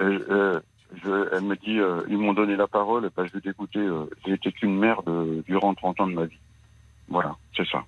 [0.00, 0.60] euh, euh,
[1.02, 3.78] je- elle me dit, euh, ils m'ont donné la parole, et ben, je vais t'écouter,
[3.78, 6.38] euh, j'ai été qu'une merde euh, durant 30 ans de ma vie.
[7.08, 7.84] Voilà, c'est ça.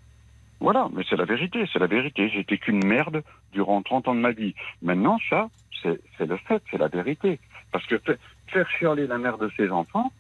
[0.61, 2.28] Voilà, mais c'est la vérité, c'est la vérité.
[2.31, 3.23] J'ai été qu'une merde
[3.53, 4.55] durant 30 ans de ma vie.
[4.83, 5.49] Maintenant, ça,
[5.83, 7.39] c'est c'est le fait, c'est la vérité.
[7.73, 8.15] Parce que fa-
[8.49, 10.11] faire chialer la mère de ses enfants,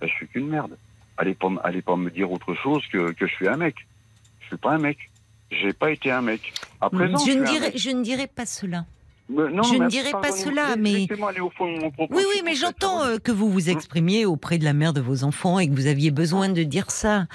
[0.00, 0.76] ben, je suis qu'une merde.
[1.16, 3.76] Allez pas, allez pas me dire autre chose que, que je suis un mec.
[4.40, 4.98] Je suis pas un mec.
[5.52, 6.52] J'ai pas été un mec.
[6.80, 7.78] À présent, je, ne un dirais, mec.
[7.78, 8.84] je ne dirais pas cela.
[9.28, 12.14] Mais non, je ne dirais pas cela, mais- Laissez-moi aller au fond de mon propos.
[12.14, 15.24] Oui, oui, mais j'entends euh, que vous vous exprimiez auprès de la mère de vos
[15.24, 17.26] enfants et que vous aviez besoin de dire ça.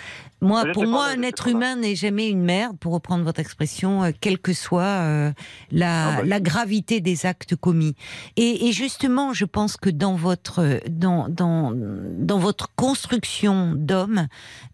[0.41, 4.11] Moi, pour moi, un être humain n'est jamais une merde, pour reprendre votre expression, euh,
[4.19, 5.31] quelle que soit euh,
[5.71, 7.95] la, Ah bah, la gravité des actes commis.
[8.37, 14.27] Et, et justement, je pense que dans votre dans dans dans votre construction d'homme,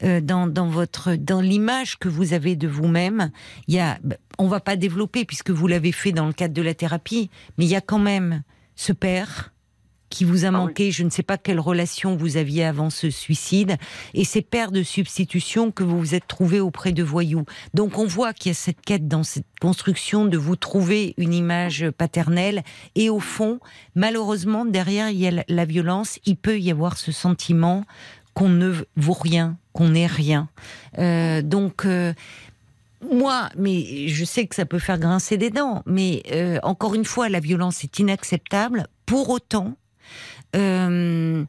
[0.04, 3.32] euh, dans dans votre dans l'image que vous avez de vous-même,
[3.68, 6.54] il y a, bah, on va pas développer puisque vous l'avez fait dans le cadre
[6.54, 8.44] de la thérapie, mais il y a quand même
[8.76, 9.52] ce père
[10.16, 10.58] qui vous a Ah oui.
[10.58, 10.92] manqué.
[10.92, 13.76] Je ne sais pas quelle relation vous aviez avant ce suicide.
[14.14, 17.44] Et ces pères de substitution que vous vous êtes trouvés auprès de voyous.
[17.74, 21.34] Donc on voit qu'il y a cette quête dans cette construction de vous trouver une
[21.34, 22.64] image paternelle.
[22.96, 23.60] Et au fond,
[23.96, 26.20] malheureusement, derrière il y a la- la violence.
[26.26, 27.84] Il peut y avoir ce sentiment
[28.34, 30.48] qu'on ne vaut rien, qu'on n'est rien.
[30.98, 31.86] Euh, donc...
[31.86, 32.14] euh,
[33.12, 37.06] moi, mais je sais que ça peut faire grincer des dents, mais euh, encore une
[37.06, 38.88] fois, la violence est inacceptable.
[39.06, 39.76] Pour autant,
[40.56, 41.44] euh,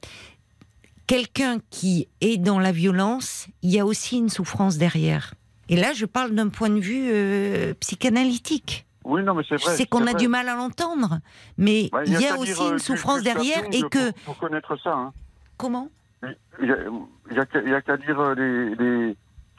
[1.07, 5.35] quelqu'un qui est dans la violence, il y a aussi une souffrance derrière.
[5.69, 8.87] Et là, je parle d'un point de vue euh, psychanalytique.
[9.05, 9.77] Oui, non, mais c'est vrai.
[9.77, 10.21] sais qu'on c'est a vrai.
[10.21, 11.21] du mal à l'entendre,
[11.59, 14.37] mais Ouais, il y a, aussi dire, euh, une Ju- souffrance derrière et que Pour
[14.37, 15.13] connaître ça, hein.
[15.57, 15.91] comment?
[16.61, 16.69] Il
[17.33, 17.81] y a, qu'à- a
[18.21, 19.17] euh, les.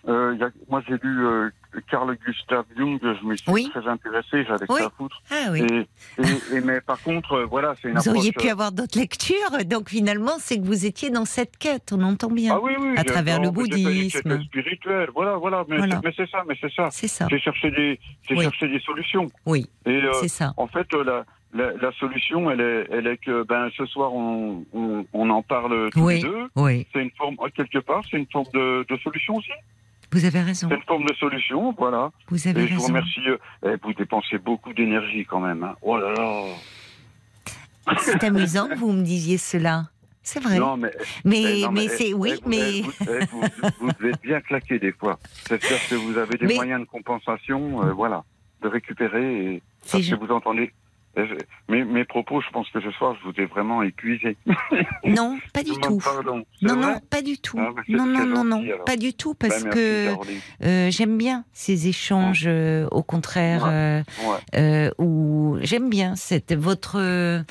[0.09, 1.49] euh, y moi, j'ai lu euh,
[1.89, 3.69] Carl Gustav Jung, je me suis Oui.
[3.69, 4.79] très intéressé, j'avais Oui.
[4.79, 5.21] ça à foutre.
[5.31, 5.61] Ah oui.
[5.71, 8.17] Et, et- et- mais par contre, euh, voilà, c'est une Vous approche.
[8.17, 9.35] auriez pu euh, avoir d'autres lectures,
[9.65, 12.55] donc finalement, c'est que vous étiez dans cette quête, on entend bien.
[12.55, 12.93] Ah oui, oui.
[12.97, 14.21] à travers le bouddhisme.
[14.23, 15.63] quêtes spirituelles, voilà, voilà.
[15.67, 16.01] Mais Voilà.
[16.15, 16.89] c'est- ça, mais c'est ça.
[16.91, 17.27] C'est ça.
[17.29, 19.29] J'ai cherché des, cherché solutions.
[19.45, 19.65] Oui,
[20.03, 20.53] euh, c'est ça.
[20.57, 24.13] en fait, euh, la, la, la solution, elle est, elle est que, ben, ce soir,
[24.13, 26.15] on, on, on en parle tous Oui.
[26.15, 26.47] les deux.
[26.55, 29.51] Oui, C'est une forme, quelque part, c'est une forme de, de solution aussi.
[30.11, 30.67] Vous avez raison.
[30.69, 32.11] C'est une forme de solution, voilà.
[32.29, 33.19] Vous avez Et je vous remercie.
[33.27, 35.63] euh, eh, vous dépensez beaucoup d'énergie quand même.
[35.63, 35.75] Hein.
[35.81, 36.43] Oh là là.
[37.99, 39.85] C'est amusant que vous me disiez cela.
[40.23, 40.59] C'est vrai.
[40.59, 40.91] Non, mais,
[41.23, 43.41] mais eh, non, mais eh, c'est eh, oui, vous, mais eh, vous, eh, vous,
[43.79, 45.19] vous devez être bien claqué des fois.
[45.23, 48.25] C'est-à-dire que vous avez des moyens de compensation, euh, voilà,
[48.61, 49.53] de récupérer.
[49.55, 50.73] Et, parce que vous entendez.
[51.69, 54.37] Mes, mes propos, je pense que ce soir, je vous ai vraiment épuisé.
[55.05, 55.97] non, pas du tout.
[56.03, 56.43] Pardon.
[56.61, 57.57] Non, non, pas du tout.
[57.59, 60.15] Ah, bah, non, non, non, non, pas du tout, parce merci, que
[60.63, 64.03] euh, j'aime bien ces échanges, euh, au contraire, Ouais.
[64.55, 64.91] euh, Ouais.
[64.99, 67.43] où j'aime bien cette votre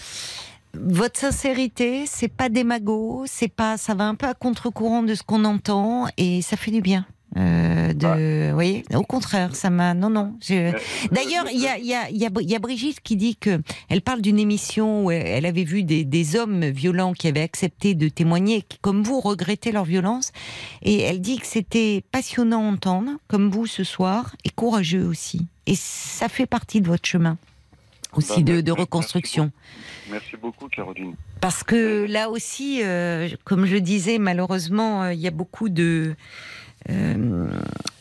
[0.79, 2.05] votre sincérité.
[2.07, 6.07] C'est pas démago, c'est pas, ça va un peu à contre-courant de ce qu'on entend
[6.19, 7.07] et ça fait du bien.
[7.37, 9.95] Euh, de, vous voyez, au contraire, ça m'a.
[9.95, 10.35] Non, non.
[10.41, 10.73] je-
[11.13, 13.17] D'ailleurs, il y a, il y, a, il y, a, il y a Brigitte qui
[13.17, 17.29] dit que elle parle d'une émission où elle avait vu des, des hommes violents qui
[17.29, 20.33] avaient accepté de témoigner, qui, comme vous, regrettaient leur violence.
[20.83, 25.47] Et elle dit que c'était passionnant à entendre, comme vous ce soir, et courageux aussi.
[25.67, 27.37] Et ça fait partie de votre chemin
[28.15, 29.51] aussi Bah, de, merci reconstruction.
[30.11, 31.15] Merci beaucoup, Caroline.
[31.41, 36.15] Parce que là aussi, euh, comme je disais, malheureusement, euh, il y a beaucoup de.
[36.91, 37.49] Euh,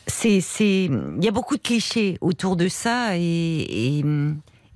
[0.08, 4.04] c'est, c'est, il y a beaucoup de clichés autour de ça et,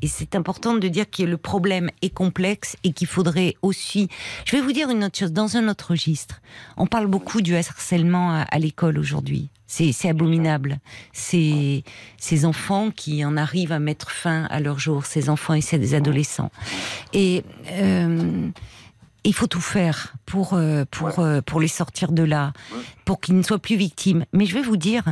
[0.07, 4.07] c'est important de dire que le problème est complexe et qu'il faudrait aussi.
[4.45, 5.33] Je vais vous dire une autre chose.
[5.33, 6.41] Dans un autre registre,
[6.77, 9.49] on parle beaucoup du harcèlement à, l'école aujourd'hui.
[9.67, 10.79] C'est, abominable.
[11.11, 11.83] C'est
[12.17, 15.93] ces enfants qui en arrivent à mettre fin à leur jour, ces enfants et ces
[15.93, 16.51] adolescents.
[17.11, 17.43] Et
[17.73, 18.49] euh,
[19.23, 22.79] il faut tout faire pour, euh, pour, euh, pour les sortir de là, Ouais.
[23.05, 24.25] pour qu'ils ne soient plus victimes.
[24.33, 25.03] Mais je vais vous dire,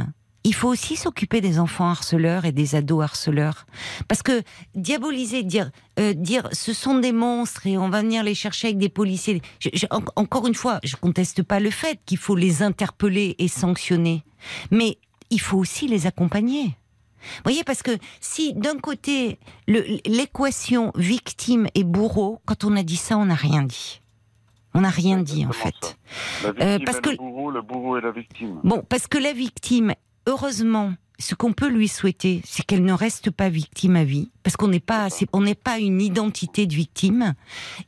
[0.43, 3.65] il faut aussi s'occuper des enfants harceleurs et des ados harceleurs.
[4.07, 4.43] Parce que
[4.75, 8.77] diaboliser, dire, euh, dire ce sont des monstres et on va venir les chercher avec
[8.77, 9.41] des policiers.
[9.59, 13.35] Je- je- en- encore une fois, je conteste pas le fait qu'il faut les interpeller
[13.39, 14.23] et sanctionner.
[14.71, 14.97] Mais
[15.29, 16.77] il faut aussi les accompagner.
[17.19, 17.91] Vous voyez, parce que
[18.21, 23.63] si d'un côté, l'équation victime et bourreau, quand on a dit ça, on n'a rien
[23.63, 24.01] dit.
[24.73, 25.97] On n'a rien dit, en fait.
[26.43, 28.59] La victime Euh, parce que- le bourreau, le bourreau est la victime.
[28.63, 29.93] Bon, parce que la victime,
[30.27, 34.55] heureusement, ce qu'on peut lui souhaiter, c'est qu'elle ne reste pas victime à vie, parce
[34.55, 37.33] qu'on n'est pas, on n'est pas une identité de victime.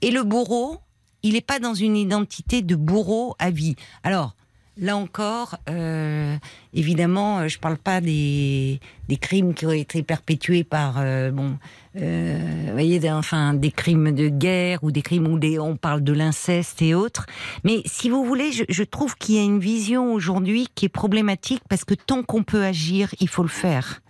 [0.01, 0.79] Et le bourreau,
[1.21, 3.75] il n'est pas dans une identité de bourreau à vie.
[4.03, 4.35] Alors.
[4.81, 6.37] Là encore, euh,
[6.73, 8.79] évidemment, euh, je parle pas des,
[9.09, 11.57] des crimes qui ont été perpétués par, euh, bon,
[11.97, 15.75] euh, vous voyez, des- enfin, des crimes de guerre ou des crimes où des, on
[15.75, 17.25] parle de l'inceste et autres.
[17.65, 20.89] Mais si vous voulez, je, je trouve qu'il y a une vision aujourd'hui qui est
[20.89, 24.01] problématique parce que tant qu'on peut agir, il faut le faire,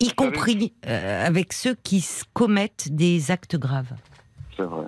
[0.00, 2.02] y compris avec ceux qui
[2.32, 3.92] commettent des actes graves.
[4.56, 4.86] C'est vrai.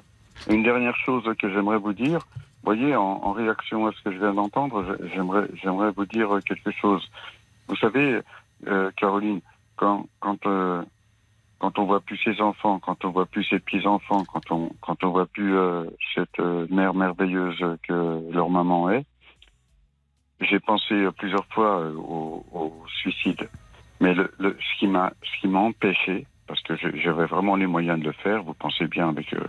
[0.49, 2.27] Une dernière chose que j'aimerais vous dire,
[2.67, 7.09] voyez, en, réaction à ce que je viens d'entendre, j'aimerais, j'aimerais vous dire quelque chose.
[7.69, 8.21] Vous savez,
[8.67, 9.41] euh, Caroline,
[9.77, 10.83] quand, quand, euh,
[11.59, 15.05] quand on voit plus ses enfants, quand on voit plus ses petits-enfants, quand on, quand
[15.05, 15.85] on voit plus euh,
[16.15, 19.05] cette euh, mère merveilleuse que leur maman est,
[20.41, 23.49] j'ai pensé plusieurs fois au, suicide.
[24.01, 28.05] Mais ce qui m'a, ce qui m'a empêché, parce que j'avais vraiment les moyens de
[28.05, 29.41] le faire, vous pensez bien avec euh,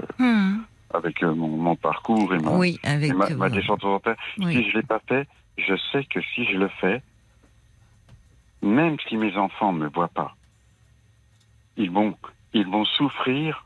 [0.93, 4.53] avec euh, mon, mon parcours et, mon, Oui, avec et ma, euh, ma descente oui.
[4.53, 5.27] Si je l'ai pas fait,
[5.57, 7.01] je sais que si je le fais,
[8.61, 10.35] même si mes enfants me voient pas,
[11.75, 12.15] ils vont,
[12.53, 13.65] ils vont souffrir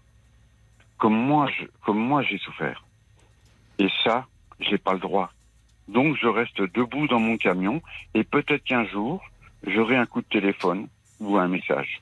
[0.98, 2.84] comme moi, je, comme moi j'ai souffert.
[3.80, 4.28] Et ça,
[4.60, 5.32] j'ai pas le droit.
[5.88, 7.82] Donc je reste debout dans mon camion
[8.14, 9.24] et peut-être qu'un jour,
[9.66, 10.88] j'aurai un coup de téléphone
[11.20, 12.02] ou un message.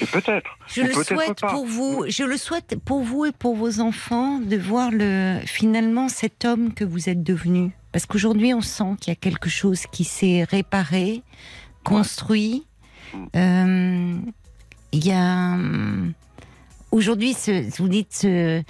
[0.00, 0.56] Et peut-être.
[0.68, 1.52] Je le souhaite pas.
[1.52, 2.04] pour vous.
[2.08, 6.72] Je le souhaite pour vous et pour vos enfants de voir le finalement cet homme
[6.74, 7.70] que vous êtes devenu.
[7.92, 11.22] Parce qu'aujourd'hui, on sent qu'il y a quelque chose qui s'est réparé,
[11.84, 12.66] construit.
[13.36, 14.16] Euh,
[14.92, 16.12] Il y a hum,
[16.92, 17.36] aujourd'hui,
[17.78, 18.62] vous dites, ce-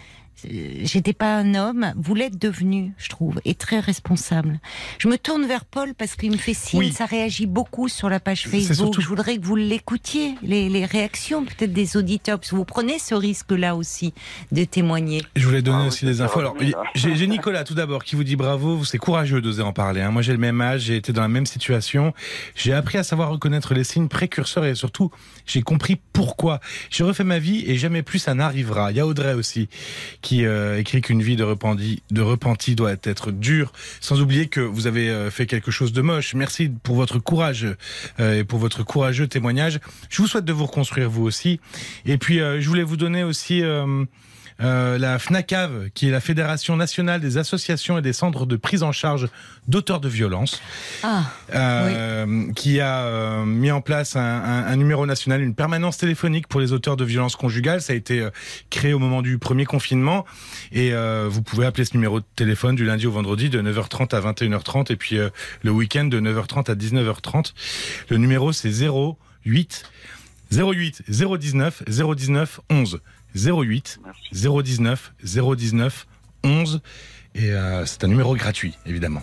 [0.51, 1.93] j'étais pas un homme.
[1.97, 4.61] Vous l'êtes devenu, je trouve, et très responsable.
[4.99, 6.81] Je me tourne vers Paul parce qu'il me fait signe.
[6.81, 6.93] Oui.
[6.93, 8.77] Ça réagit beaucoup sur la page Facebook.
[8.77, 12.65] surtout- Je voudrais que vous l'écoutiez, les, les réactions peut-être des auditeurs, parce que vous
[12.65, 14.13] prenez ce risque-là aussi
[14.53, 15.23] de témoigner.
[15.37, 16.39] Je voulais donner Ah aussi des infos.
[16.41, 16.57] Alors,
[16.95, 20.01] j'ai Nicolas tout d'abord qui vous dit bravo, c'est courageux d'oser en parler.
[20.01, 20.11] hein.
[20.11, 22.13] Moi, j'ai le même âge, j'ai été dans la même situation.
[22.55, 25.11] J'ai appris à savoir reconnaître les signes précurseurs et surtout,
[25.47, 26.61] j'ai compris pourquoi.
[26.91, 28.91] J'ai refait ma vie et jamais plus ça n'arrivera.
[28.93, 29.69] Il y a Audrey aussi
[30.23, 35.09] qui euh, écrit qu'une vie de repenti, doit être dure, sans oublier que vous avez
[35.09, 36.35] euh, fait quelque chose de moche.
[36.35, 37.67] Merci pour votre courage
[38.19, 39.81] euh, et pour votre courageux témoignage.
[40.09, 41.61] Je vous souhaite de vous reconstruire vous aussi.
[42.07, 43.63] Et puis, je voulais vous donner aussi
[44.63, 48.83] euh, la FNACAV, qui est la Fédération nationale des associations et des centres de prise
[48.83, 49.29] en charge
[49.69, 50.61] d'auteurs de violences,
[51.03, 51.25] Ah,
[51.55, 56.47] euh, qui a euh, mis en place un, un- un numéro national, une permanence téléphonique
[56.49, 57.81] pour les auteurs de violences conjugales.
[57.81, 58.27] Ça a été
[58.71, 60.25] créé au moment du premier confinement.
[60.73, 60.93] Et
[61.29, 64.93] vous pouvez appeler ce numéro de téléphone du lundi au vendredi de 9h30 à 21h30
[64.93, 65.19] et puis
[65.63, 67.53] le week-end de 9h30 à 19h30.
[68.09, 69.85] Le numéro c'est 08
[70.53, 73.01] 08 019 019 11
[73.35, 74.31] 08 Merci.
[74.79, 76.07] 019 019
[76.45, 76.81] 11
[77.35, 79.23] et euh, c'est un numéro gratuit évidemment.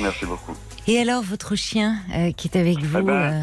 [0.00, 0.54] Merci beaucoup.
[0.86, 3.42] et alors votre chien euh, qui est avec vous ben, euh,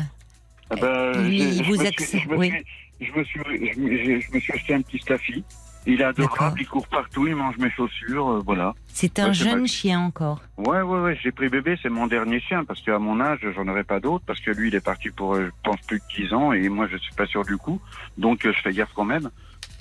[0.76, 2.50] Eh ben, Lui, vous accepte, je me oui.
[2.50, 2.66] suis-
[3.02, 3.40] Je me suis,
[3.74, 5.44] je me- j'ai- je me suis acheté un petit staffy.
[5.86, 8.74] Il est adorable, il court partout, il mange mes chaussures, euh, voilà.
[8.88, 10.40] c'est un ouais, jeune ma- chien encore.
[10.56, 13.68] Ouais, ouais, ouais, j'ai pris bébé, c'est mon dernier chien, parce qu'à mon âge, j'en
[13.68, 16.34] aurais pas d'autres, parce que lui, il est parti pour, je pense, plus de 10
[16.34, 17.82] ans, et moi, je suis pas sûr du coup,
[18.18, 19.30] donc euh, je fais gaffe quand même,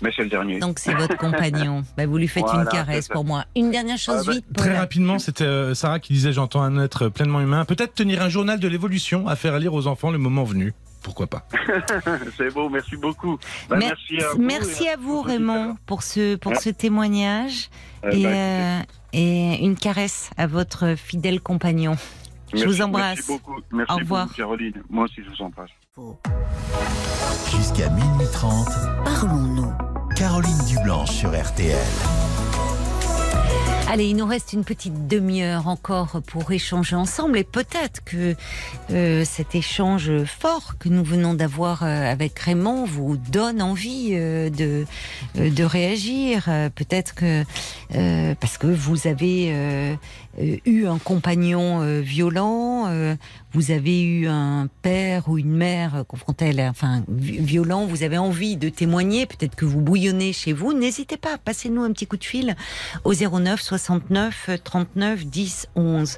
[0.02, 0.58] mais c'est le dernier.
[0.58, 1.82] Donc c'est votre compagnon.
[1.96, 3.44] Bah, vous lui faites Voilà, une caresse pour moi.
[3.56, 4.44] Une dernière chose Ah bah, vite.
[4.56, 7.64] Très rapidement, c'était euh, Sarah qui disait j'entends un être pleinement humain.
[7.64, 10.74] Peut-être tenir un journal de l'évolution à faire lire aux enfants le moment venu.
[11.02, 11.46] Pourquoi pas?
[12.36, 13.36] C'est beau, merci beaucoup.
[13.68, 14.42] Bah, Mer- merci à vous.
[14.42, 16.58] merci à vous Raymond pour ce pour Ouais.
[16.58, 17.68] ce témoignage
[18.04, 18.12] auditeurs.
[18.22, 18.84] et Euh, bah,
[19.14, 21.96] euh, et une caresse à votre fidèle compagnon.
[22.54, 23.16] je vous embrasse.
[23.18, 24.24] Merci beaucoup, merci Au revoir.
[24.26, 24.82] beaucoup, Caroline.
[24.90, 25.70] Moi aussi, je vous embrasse.
[27.50, 28.68] Jusqu'à minuit 30,
[29.04, 29.91] Parlons-nous.
[30.22, 31.76] Caroline Dublanche sur RTL.
[33.88, 38.34] Allez, il nous reste une petite demi-heure encore pour échanger ensemble et peut-être que
[38.90, 44.48] euh, cet échange fort que nous venons d'avoir euh, avec Raymond vous donne envie euh,
[44.48, 46.48] de, réagir.
[46.74, 47.44] Peut-être que
[48.40, 49.96] parce que vous avez
[50.64, 52.88] eu un compagnon violent,
[53.52, 58.18] vous avez eu un père ou une mère confronté à enfin, vi- violent, vous avez
[58.18, 62.16] envie de témoigner, peut-être que vous bouillonnez chez vous, n'hésitez pas, passez-nous un petit coup
[62.16, 62.56] de fil
[63.04, 66.16] au 09 69 39 10 11.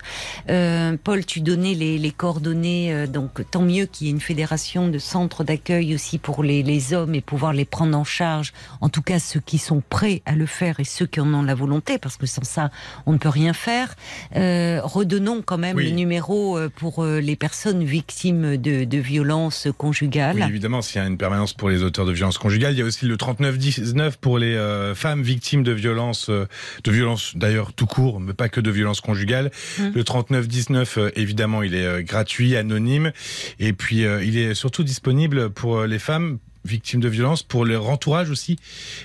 [0.51, 4.21] Euh, Paul, tu donnais les, les coordonnées, euh, donc tant mieux qu'il y ait une
[4.21, 8.53] fédération de centres d'accueil aussi pour les, les hommes et pouvoir les prendre en charge,
[8.81, 11.43] en tout cas ceux qui sont prêts à le faire et ceux qui en ont
[11.45, 12.71] la volonté, parce que sans ça,
[13.07, 13.95] on ne peut rien faire.
[14.35, 15.85] Euh, redonnons quand même Oui.
[15.85, 20.37] le numéro euh, pour les personnes victimes de, de violences conjugales.
[20.37, 22.83] Oui, évidemment, s'il y a une permanence pour les auteurs de violences conjugales, il y
[22.83, 27.87] a aussi le 3919 pour les euh, femmes victimes de violences, de violences d'ailleurs tout
[27.87, 29.51] court, mais pas que de violences conjugales.
[29.79, 29.89] Mm.
[29.95, 33.13] Le 3919, euh, évidemment, il est euh, gratuit, anonyme,
[33.61, 37.91] et puis euh, il est surtout disponible pour les femmes victimes de violences, pour leur
[37.91, 38.59] entourage aussi,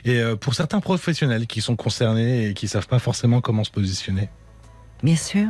[0.06, 4.30] et pour certains professionnels qui sont concernés et qui savent pas forcément comment se positionner.
[5.04, 5.48] Bien sûr.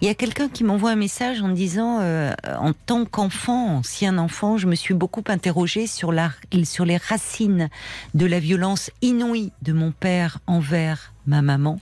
[0.00, 4.16] Il y a quelqu'un qui m'envoie un message en disant, euh, en tant qu'enfant, ancien
[4.16, 6.30] enfant, je me suis beaucoup interrogée sur, la,
[6.64, 7.68] sur les racines
[8.14, 11.78] de la violence inouïe de mon père envers ma maman.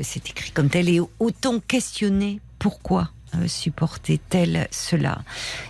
[0.00, 3.10] C'est écrit comme tel et autant questionné pourquoi
[3.46, 5.22] supportait-elle cela?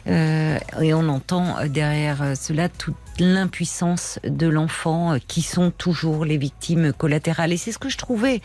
[0.07, 5.71] Euh, Et on entend euh, derrière euh, cela toute l'impuissance de l'enfant euh, qui sont
[5.71, 7.53] toujours les victimes collatérales.
[7.53, 8.41] Et c'est ce que je trouvais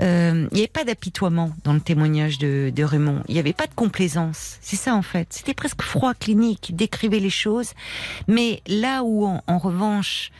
[0.00, 3.22] euh, il n'y avait pas d'apitoiement dans le témoignage de, Raymond.
[3.28, 4.58] Il n'y avait pas de complaisance.
[4.60, 5.28] C'est ça en fait.
[5.30, 6.70] C'était presque froid, clinique.
[6.70, 7.72] Il décrivait les choses.
[8.28, 10.30] Mais là où, en, revanche,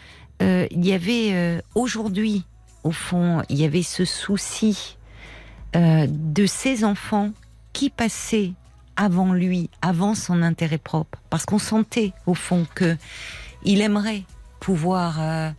[0.43, 2.44] euh, il y avait euh, aujourd'hui,
[2.84, 4.97] au fond, il y avait ce souci
[5.74, 7.30] euh, de ces enfants
[7.77, 8.53] qui passaient
[8.97, 12.97] avant lui, avant son intérêt propre, parce qu'on sentait au fond que
[13.65, 14.23] il aimerait
[14.61, 15.51] pouvoir euh,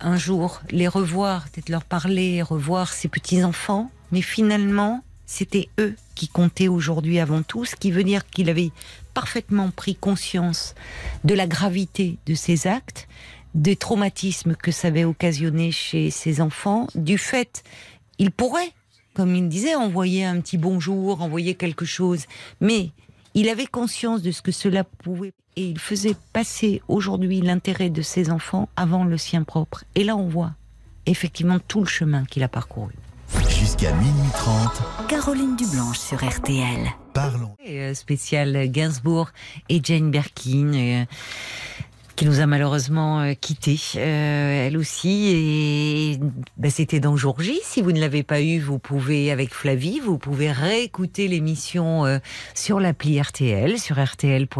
[0.00, 5.94] un jour les revoir, peut-être leur parler, revoir ses petits enfants mais finalement, c'était eux
[6.16, 8.72] qui comptaient aujourd'hui avant tout, ce qui veut dire qu'il avait
[9.14, 10.74] parfaitement pris conscience
[11.22, 13.06] de la gravité de ses actes,
[13.54, 17.62] des traumatismes que ça avait occasionné chez ses enfants, du fait,
[18.18, 18.72] il pourrait,
[19.14, 22.24] comme il disait, envoyer un petit bonjour, envoyer quelque chose,
[22.60, 22.90] mais
[23.34, 28.02] il avait conscience de ce que cela pouvait et il faisait passer aujourd'hui l'intérêt de
[28.02, 29.84] ses enfants avant le sien propre.
[29.94, 30.52] Et là, on voit
[31.06, 32.92] effectivement tout le chemin qu'il a parcouru.
[33.48, 36.88] Jusqu'à minuit 30, Caroline Dublanche sur RTL.
[37.14, 37.54] parlons.
[37.64, 39.30] Et, euh, spécial Gainsbourg
[39.68, 40.72] et Jane Birkin.
[40.74, 41.04] euh,
[42.20, 45.28] qui nous a malheureusement euh, quittés, euh, elle aussi.
[45.28, 46.20] Et
[46.58, 47.58] ben, c'était dans Jour J.
[47.62, 52.18] Si vous ne l'avez pas eu, vous pouvez, avec Flavie, vous pouvez réécouter l'émission euh,
[52.54, 54.58] sur l'appli RTL, sur rtl.fr.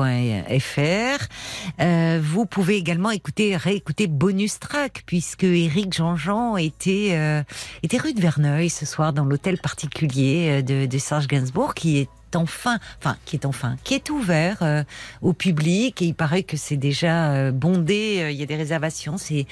[1.83, 7.43] Euh, vous pouvez également écouter, réécouter bonus track, puisque Eric Jean-Jean était, euh,
[7.83, 11.99] était rue de Verneuil ce soir dans l'hôtel particulier euh, de, de Serge Gainsbourg, qui
[11.99, 14.83] est enfin, enfin, qui est enfin, qui est ouvert euh,
[15.23, 18.19] au public et il paraît que c'est déjà euh, bondé.
[18.21, 19.17] euh, Il y a des réservations.
[19.19, 19.47] C'est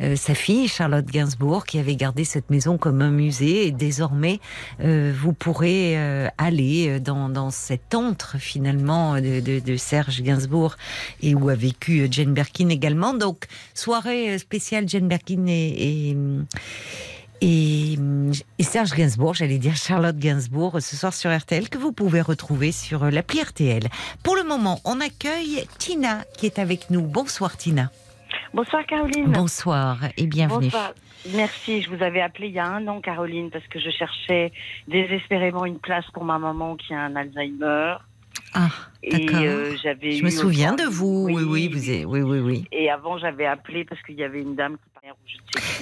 [0.00, 4.40] euh, sa fille Charlotte Gainsbourg qui avait gardé cette maison comme un musée et désormais
[4.80, 5.96] euh, vous pourrez
[6.38, 10.76] aller dans, dans cet antre finalement de, de, de Serge Gainsbourg
[11.22, 13.14] et où a vécu Jane Birkin également.
[13.14, 16.16] Donc soirée spéciale Jane Birkin et, et
[17.40, 17.94] et,
[18.58, 22.72] et Serge Gainsbourg, j'allais dire Charlotte Gainsbourg, ce soir sur RTL, que vous pouvez retrouver
[22.72, 23.84] sur euh, l'appli RTL.
[24.22, 27.02] Pour le moment, on accueille Tina qui est avec nous.
[27.02, 27.90] Bonsoir Tina.
[28.52, 29.30] Bonsoir Caroline.
[29.32, 30.66] Bonsoir et bienvenue.
[30.66, 30.92] Bonsoir.
[31.34, 34.52] Merci, je vous avais appelé il y a un an Caroline parce que je cherchais
[34.88, 37.96] désespérément une place pour ma maman qui a un Alzheimer.
[38.54, 38.68] Ah,
[39.08, 39.40] d'accord.
[39.42, 41.26] euh, j'avais Je me souviens de vous.
[41.30, 42.64] Oui, oui, vous êtes, oui, oui, oui.
[42.72, 44.89] Et avant j'avais appelé parce qu'il y avait une dame qui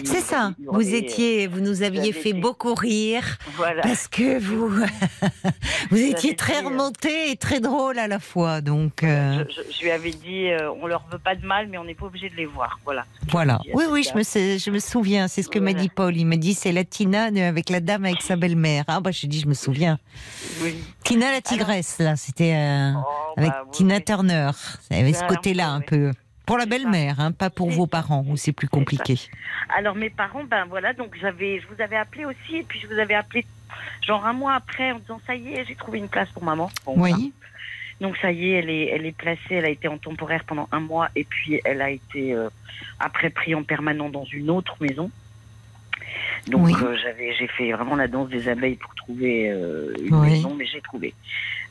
[0.05, 0.53] C'est ça.
[0.67, 3.83] Vous étiez, vous nous aviez fait été- beaucoup rire euh, Voilà.
[3.83, 4.69] parce que vous,
[5.91, 8.61] vous étiez très euh, remonté et très drôle à la fois.
[8.61, 11.69] Donc euh, Je, je- je lui avais dit, euh, on leur veut pas de mal,
[11.69, 12.79] mais on n'est pas obligé de les voir.
[12.85, 13.05] Voilà.
[13.31, 13.61] voilà.
[13.75, 15.27] Oui, oui, je me, sais- je me souviens.
[15.29, 16.17] C'est ce que m'a dit Paul.
[16.17, 18.85] Il m'a dit c'est la Tina de- avec la dame avec sa belle-mère.
[18.89, 19.99] Ah bah je dis je me souviens.
[20.63, 20.77] Oui.
[21.05, 24.05] Tina la tigresse là, c'était euh, Oh, avec bah, oui, Tina oui.
[24.05, 24.51] Turner.
[24.91, 26.13] Il y avait ce côté-là un peu.
[26.49, 29.21] Pour la belle-mère, hein, pas pour vos parents où c'est plus compliqué.
[29.77, 32.87] Alors mes parents, ben voilà, donc j'avais, je vous avais appelé aussi, et puis je
[32.87, 33.45] vous avais appelé
[34.01, 36.71] genre un mois après en disant ça y est, j'ai trouvé une place pour maman.
[36.87, 36.95] Bon.
[36.97, 37.35] Oui.
[38.01, 40.71] Donc ça y est, elle est, elle est placée, elle a été en temporaire pendant
[40.73, 42.49] un mois, et puis elle a été euh,
[42.99, 45.11] après prise en permanent dans une autre maison.
[46.47, 46.75] Donc Oui.
[46.83, 50.31] euh, j'avais, j'ai fait vraiment la danse des abeilles pour trouver euh, une Oui.
[50.31, 51.15] maison, mais j'ai trouvé.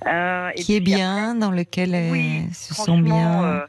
[0.06, 3.44] Euh, et Qui est bien, dans lequel elles Oui, se franchement, bien.
[3.45, 3.68] euh,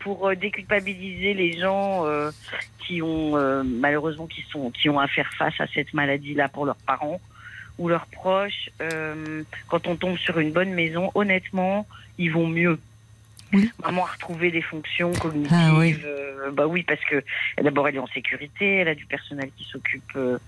[0.00, 2.30] pour euh, déculpabiliser les gens euh,
[2.78, 6.66] qui ont euh, malheureusement qui sont qui ont à faire face à cette maladie-là pour
[6.66, 7.20] leurs parents
[7.78, 11.86] ou leurs proches, euh, quand on tombe sur une bonne maison, honnêtement,
[12.18, 12.78] ils vont mieux.
[13.54, 13.70] Oui.
[13.82, 15.52] Maman a retrouvé des fonctions cognitives.
[15.54, 15.96] Ah oui.
[16.04, 17.22] euh, bah oui, parce que
[17.62, 20.38] d'abord elle est en sécurité, elle a du personnel qui s'occupe euh,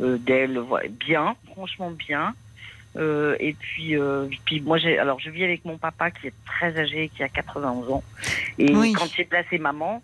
[0.00, 0.60] euh, d'elle,
[0.90, 2.34] bien, franchement bien.
[2.96, 6.34] Euh, et puis, euh, puis moi, j'ai, alors je vis avec mon papa qui est
[6.46, 8.04] très âgé, qui a 91 ans.
[8.58, 8.92] Et Oui.
[8.92, 10.00] quand j'ai placé maman,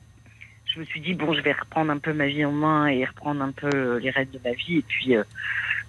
[0.74, 3.05] je me suis dit bon, je vais reprendre un peu ma vie en main et
[3.05, 4.78] reprendre un peu euh, les rênes de ma vie.
[4.78, 5.24] Et puis, euh,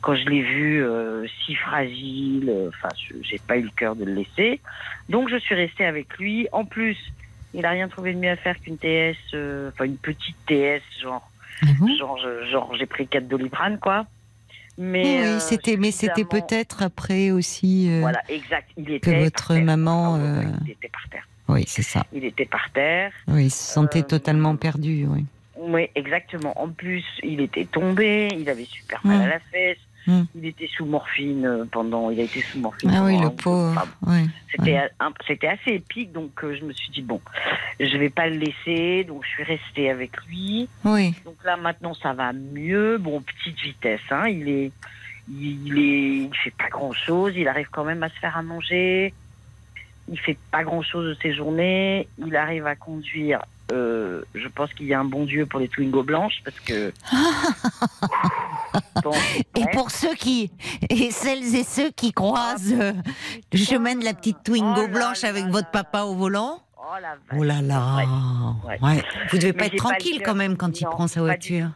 [0.01, 3.95] quand je l'ai vu euh, si fragile, euh, enfin, je- j'ai pas eu le cœur
[3.95, 4.59] de le laisser.
[5.09, 6.47] Donc, je suis restée avec lui.
[6.51, 6.97] En plus,
[7.53, 10.81] il a rien trouvé de mieux à faire qu'une TS, euh, enfin une petite TS,
[11.01, 11.29] genre,
[11.79, 14.05] bon genre, je- genre j'ai pris 4 doliprane, quoi.
[14.77, 17.89] Mais oui, oui, euh, c'était, mais c'était peut-être après aussi.
[17.91, 18.69] euh, Voilà, exact.
[18.77, 19.63] Il était votre par terre.
[19.65, 21.27] maman, Ah ouais, ouais, euh, Il était par terre.
[21.51, 22.05] Oui, c'est ça.
[22.13, 23.11] Il était par terre.
[23.27, 25.05] Oui, il se sentait Euh, totalement perdu.
[25.07, 25.25] Oui.
[25.59, 26.59] Oui, exactement.
[26.59, 29.77] En plus, il était tombé, il avait super mal à la fesse.
[30.07, 30.21] Mm.
[30.33, 32.09] Il était sous morphine euh, pendant.
[32.09, 32.89] Il a été sous morphine.
[32.91, 33.75] Ah oui, le pauvre.
[33.77, 34.25] enfin.
[35.27, 37.21] C'était assez épique, donc euh, je me suis dit bon,
[37.79, 40.67] je vais pas le laisser, donc je suis restée avec lui.
[40.83, 41.13] Oui.
[41.25, 44.71] Donc là maintenant ça va mieux, bon petite vitesse, hein, il est,
[45.29, 48.41] il est, il fait pas grand chose, il arrive quand même à se faire à
[48.41, 49.13] manger,
[50.11, 53.41] il fait pas grand chose de ses journées, il arrive à conduire.
[53.71, 56.91] euh, je pense qu'il y a un bon Dieu pour les Twingo blanches parce que.
[59.03, 59.11] Bon,
[59.55, 59.71] Et ouais.
[59.73, 60.51] pour ceux qui,
[60.89, 62.93] et celles et ceux qui croisent euh,
[63.51, 65.83] le chemin de la petite Twingo Oh là blanche là avec là votre là.
[65.83, 66.61] papa au volant.
[66.77, 67.15] Oh la.
[67.39, 67.95] Oh là là.
[68.67, 68.77] Ouais.
[68.81, 69.03] Ouais.
[69.31, 71.53] Vous devez Mais pas être pas tranquille quand même quand il prend sa pas du
[71.57, 71.69] voiture.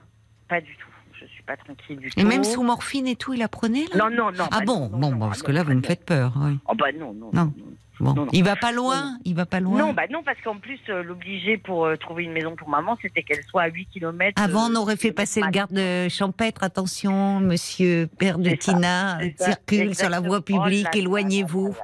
[0.47, 0.87] Pas du tout.
[1.19, 2.19] Je suis pas tranquille du tout.
[2.19, 4.09] Et même sous morphine et tout, il apprenait là?
[4.09, 4.45] Non, non, non.
[4.51, 6.33] Ah bon, non, bon, non, parce que là, vous me faites peur.
[6.37, 6.59] Oui.
[6.67, 7.53] Oh bah non, non, Non.
[7.99, 8.05] Non.
[8.11, 8.31] Bon, Non, non.
[8.33, 9.77] il va pas loin, il va pas loin.
[9.79, 12.97] Non, bah non, parce qu'en plus, euh, l'obliger pour euh, trouver une maison pour maman,
[13.01, 14.41] c'était qu'elle soit à 8 km.
[14.41, 16.63] Avant, on aurait fait passer le garde champêtre.
[16.63, 21.75] Attention, monsieur père de ça, Tina, ça, circule sur la voie publique, Oh là éloignez-vous.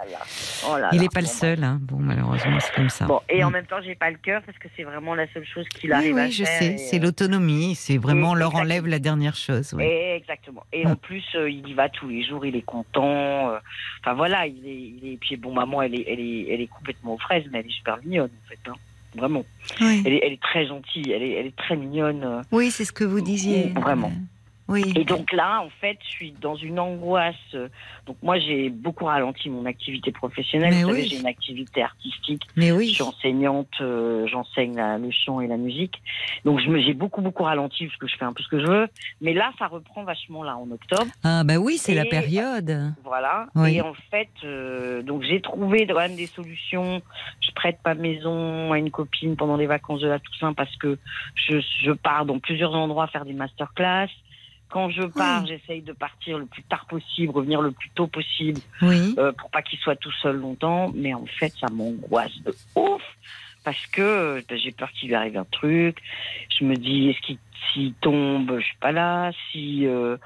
[0.68, 1.64] Oh Il n'est pas le seul.
[1.64, 1.80] Hein.
[1.82, 3.06] Bon, malheureusement, c'est comme ça.
[3.06, 3.54] Bon, et en Mm.
[3.54, 5.96] même temps, j'ai pas le cœur parce que c'est vraiment la seule chose qu'il Oui,
[5.96, 6.60] arrive à oui, je faire.
[6.60, 6.74] sais.
[6.74, 7.76] et, C'est euh, l'autonomie.
[7.76, 8.62] C'est vraiment, on Oui, leur exactement.
[8.74, 9.74] enlève la dernière chose.
[9.78, 9.84] oui.
[9.86, 10.64] et- exactement.
[10.74, 13.52] Et en plus, euh, il y va tous les jours, il est content.
[14.02, 15.18] Enfin voilà, il est, il est.
[15.18, 17.72] Puis bon, maman, elle est, elle est, elle est complètement aux fraises, mais elle est
[17.72, 18.60] super mignonne en fait.
[18.69, 18.73] hein.
[19.15, 19.44] Vraiment.
[19.82, 22.44] Oui, Elle est, elle est très gentille, elle est, elle est très mignonne.
[22.52, 23.73] Oui, c'est ce que vous disiez.
[23.76, 24.11] Vraiment.
[24.72, 24.93] Oui.
[24.95, 27.35] Et donc là, en fait, je suis dans une angoisse.
[28.06, 30.73] Donc moi, j'ai beaucoup ralenti mon activité professionnelle.
[30.73, 31.07] Mais Vous savez, oui.
[31.10, 32.43] j'ai une activité artistique.
[32.56, 32.88] Mais Je oui.
[32.93, 36.02] suis enseignante, euh, j'enseigne la- le chant et la musique.
[36.45, 38.65] Donc je j'ai beaucoup beaucoup ralenti parce que je fais un peu ce que je
[38.68, 38.88] veux.
[39.22, 41.06] Mais là, ça reprend vachement là en octobre.
[41.23, 42.93] Ah, bah oui, c'est la période.
[43.03, 43.48] Voilà.
[43.56, 43.76] Oui.
[43.76, 47.02] Et en fait, euh, donc j'ai trouvé quand même des solutions.
[47.41, 50.98] Je prête ma maison à une copine pendant les vacances de la Toussaint parce que
[51.35, 54.07] je, je pars dans plusieurs endroits faire des masterclass.
[54.72, 58.61] Quand je pars, j'essaye de partir le plus tard possible, revenir le plus tôt possible
[58.81, 59.15] Oui.
[59.18, 60.91] euh, pour pas qu'il soit tout seul longtemps.
[60.95, 63.02] Mais en fait, ça m'angoisse de ouf
[63.64, 65.98] parce que euh, j'ai peur qu'il lui arrive un truc.
[66.57, 67.38] Je me dis, est-ce qu'il
[67.73, 69.31] s'il tombe, je suis pas là.
[69.52, 70.18] Si euh,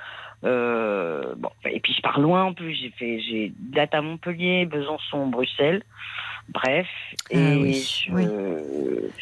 [0.46, 2.74] euh, bon, et puis je pars loin en plus.
[2.76, 5.84] J'ai fait, j'ai date à Montpellier, Besançon, Bruxelles.
[6.50, 6.86] Bref,
[7.32, 8.24] et Ah oui, je- oui.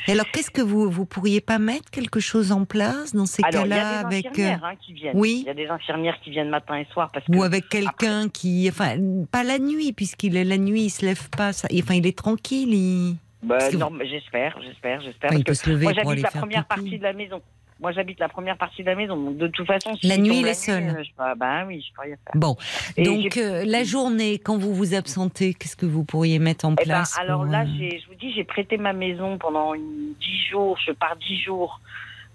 [0.07, 3.41] Et alors, qu'est-ce que vous vous pourriez pas mettre quelque chose en place dans ces
[3.43, 5.15] cas-là avec euh, hein, qui viennent.
[5.15, 5.39] oui.
[5.43, 8.27] Il y a des infirmières qui viennent matin et soir parce que ou avec quelqu'un
[8.27, 8.97] qui, enfin,
[9.31, 11.53] pas la nuit puisqu'il est la nuit, il se lève pas.
[11.53, 12.73] ça- enfin, il est tranquille.
[12.73, 15.29] Il, Bah, que non, mais j'espère, j'espère, j'espère.
[15.31, 16.81] enfin, il parce peut se lever Moi, j'habite la première pipi.
[16.81, 17.41] partie de la maison.
[17.83, 19.17] Moi, j'habite la première partie de la maison.
[19.17, 21.03] Donc, de toute façon, si La nuit, il est seul.
[21.37, 22.33] bah oui, je peux rien faire.
[22.33, 22.55] Bon,
[22.95, 26.71] Et donc euh, la journée, quand vous vous absentez, qu'est-ce que vous pourriez mettre en
[26.71, 27.65] Eh ben, place alors pour, là, euh,
[28.01, 30.77] je vous dis, j'ai prêté ma maison pendant une, dix jours.
[30.87, 31.81] Je pars dix jours.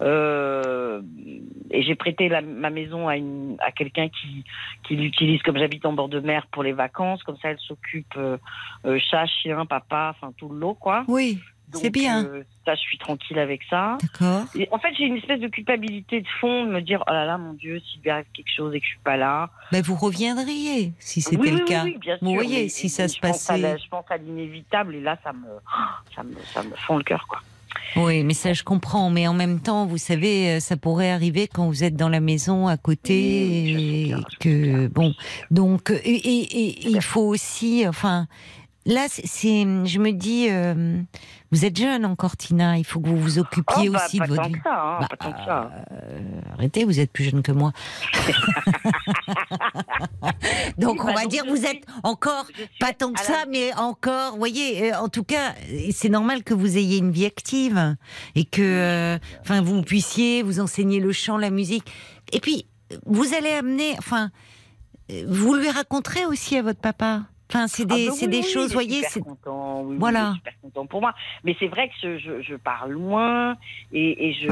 [0.01, 1.01] Euh,
[1.71, 4.45] et j'ai prêté la- ma maison à, une, à quelqu'un qui,
[4.87, 7.23] qui l'utilise comme j'habite en bord de mer pour les vacances.
[7.25, 8.37] Comme ça, elle s'occupe euh,
[9.11, 11.05] chat, chien, papa, enfin tout le lot, quoi.
[11.09, 11.39] Oui,
[11.75, 12.25] c'est bien.
[12.25, 13.99] euh, ça, je suis tranquille avec ça.
[14.03, 14.45] D'accord.
[14.71, 17.39] En fait, j'ai une espèce de culpabilité de fond de me dire oh là là,
[17.39, 19.51] mon Dieu, s'il lui arrive quelque chose et que je suis pas là.
[19.73, 21.85] Ben, vous reviendriez si c'était oui, le oui, cas.
[21.85, 22.27] Oui, oui, bien sûr.
[22.27, 23.59] Vous voyez, mais- si mais ça se passait.
[23.59, 25.47] la- je pense à l'inévitable et là, ça me,
[26.15, 27.41] ça me, ça me fend le cœur, quoi.
[27.97, 29.09] Oui, mais ça je comprends.
[29.11, 32.21] Mais en même temps, vous savez, euh, ça pourrait arriver quand vous êtes dans la
[32.21, 34.89] maison à côté Oui, et bien, que bien.
[34.89, 35.15] bon.
[35.51, 38.27] Donc et, et- et il faut aussi, enfin,
[38.89, 41.01] là, c'est, je me dis, euh,
[41.53, 42.77] vous êtes jeune encore, Tina.
[42.79, 44.55] Il faut que vous vous occupiez Oh, bah, aussi pas de votre tant vie.
[44.55, 45.71] que ça, hein, Bah, pas tant que ça.
[45.93, 47.73] euh, arrêtez, vous êtes plus jeune que moi.
[50.79, 52.47] Donc on bah, va dire vous êtes encore
[52.81, 55.55] pas tant que ça, mais encore, vous voyez, euh, en tout cas,
[55.93, 57.97] c'est normal que vous ayez une vie active
[58.35, 61.85] et que, euh, enfin, vous puissiez vous enseigner le chant, la musique.
[62.33, 62.67] Et puis,
[63.07, 64.31] vous allez amener, enfin,
[65.27, 67.23] vous lui raconterez aussi à votre papa?
[67.51, 70.35] Enfin, c'est Ah, des, bah c'est oui, des oui, choses, voyez, c'est content, oui, Voilà.
[70.37, 71.15] super content pour moi.
[71.45, 73.57] Mais c'est vrai que je, je, je pars loin
[73.93, 74.49] et, et je,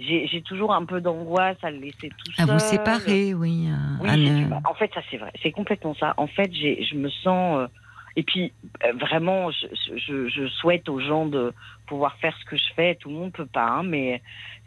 [0.00, 2.54] j'ai, toujours un peu d'angoisse à le laisser tout à seul.
[2.54, 3.68] vous séparer, oui.
[4.02, 6.14] à- à ne- en fait, ça c'est vrai, c'est complètement ça.
[6.16, 7.66] En fait, j'ai, je me sens euh,
[8.16, 8.52] et puis
[8.84, 9.66] euh, vraiment, je,
[9.96, 11.54] je, je souhaite aux gens de
[11.86, 12.96] pouvoir faire ce que je fais.
[12.96, 14.20] Tout le monde peut pas, hein, mais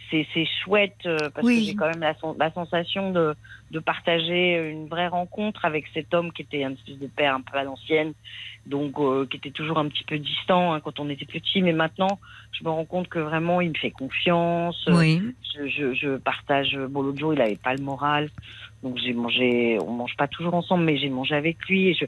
[0.10, 1.60] c'est, c'est chouette euh, parce Oui.
[1.60, 3.36] que j'ai quand même la, la sensation de,
[3.72, 7.42] de partager une vraie rencontre avec cet homme qui était un espèce de père un
[7.42, 8.14] peu à l'ancienne,
[8.66, 11.74] donc euh, qui était toujours un petit peu distant hein, quand on était petit, mais
[11.74, 12.20] maintenant,
[12.52, 14.88] je me rends compte que vraiment, il me fait confiance.
[14.92, 15.22] Oui,
[15.56, 16.78] je, je, je partage.
[16.90, 18.30] Bon, l'autre jour, il avait pas le moral,
[18.84, 19.78] donc j'ai mangé.
[19.82, 21.90] On mange pas toujours ensemble, mais j'ai mangé avec lui.
[21.90, 22.06] Et je,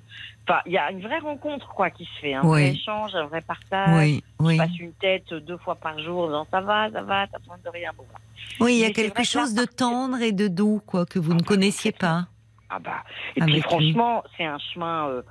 [0.48, 2.50] enfin, il y a une vraie rencontre quoi qui se fait, un Oui.
[2.62, 3.98] vrai échange, un vrai partage.
[4.06, 4.54] oui, oui.
[4.54, 7.40] Je passe une tête deux fois par jour, en disant ça va, ça va, t'as
[7.40, 7.92] besoin de rien.
[7.98, 8.20] Bon, voilà.
[8.60, 11.36] Oui, il y a quelque chose de tendre et de doux, quoi, que vous Ah
[11.36, 12.28] ne bah, connaissiez pas.
[12.70, 13.04] Ah bah.
[13.36, 15.08] Et Avec puis franchement, c'est un chemin.
[15.10, 15.22] euh,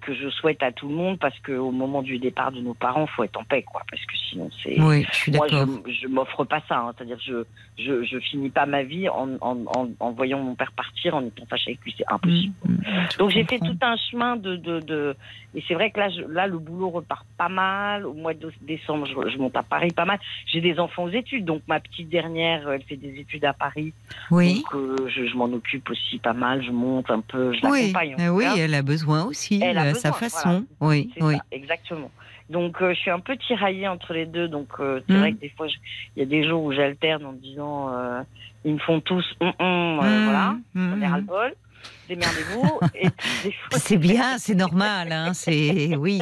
[0.00, 3.06] que je souhaite à tout le monde parce qu'au moment du départ de nos parents,
[3.06, 4.80] faut être en paix, quoi, parce que sinon c'est.
[4.80, 5.66] Oui, je suis Moi, d'accord.
[5.86, 6.78] je, je m'offre pas ça.
[6.78, 6.92] hein.
[6.96, 7.44] C'est-à-dire, je,
[7.78, 11.24] je, je finis pas ma vie en, en, en, en voyant mon père partir, en
[11.26, 11.94] étant fâché avec lui.
[11.98, 12.54] C'est impossible.
[12.64, 15.16] Mm, mm, Donc, j'ai fait tout un chemin de, de, de...
[15.54, 18.06] et c'est vrai que là, je, là, le boulot repart pas mal.
[18.06, 20.18] Au mois de décembre, je, je monte à Paris pas mal.
[20.46, 23.92] J'ai des enfants aux études, donc ma petite dernière, elle fait des études à Paris.
[24.30, 24.62] Oui.
[24.62, 26.62] Donc, euh, je, je m'en occupe aussi pas mal.
[26.62, 28.14] Je monte un peu, je Oui, l'accompagne.
[28.14, 28.54] en euh, tout oui, cas.
[28.56, 30.28] elle a besoin aussi, Elle a à besoin, sa voilà.
[30.30, 30.66] façon.
[30.80, 31.36] Oui, C'est oui.
[31.36, 32.10] ça, exactement.
[32.50, 34.48] Donc euh, je suis un peu tiraillée entre les deux.
[34.48, 35.18] Donc euh, c'est Mm.
[35.18, 35.76] vrai que des fois, je-
[36.16, 38.20] il y a des jours où j'alterne en me disant euh,
[38.64, 41.10] ils me font tous hum, hum, euh, Mm, voilà, mm, on est mm.
[41.12, 41.54] ras-le-bol.
[42.08, 42.80] démerdez-vous.
[43.72, 46.20] C'est bien, c'est normal, hein, c'est oui.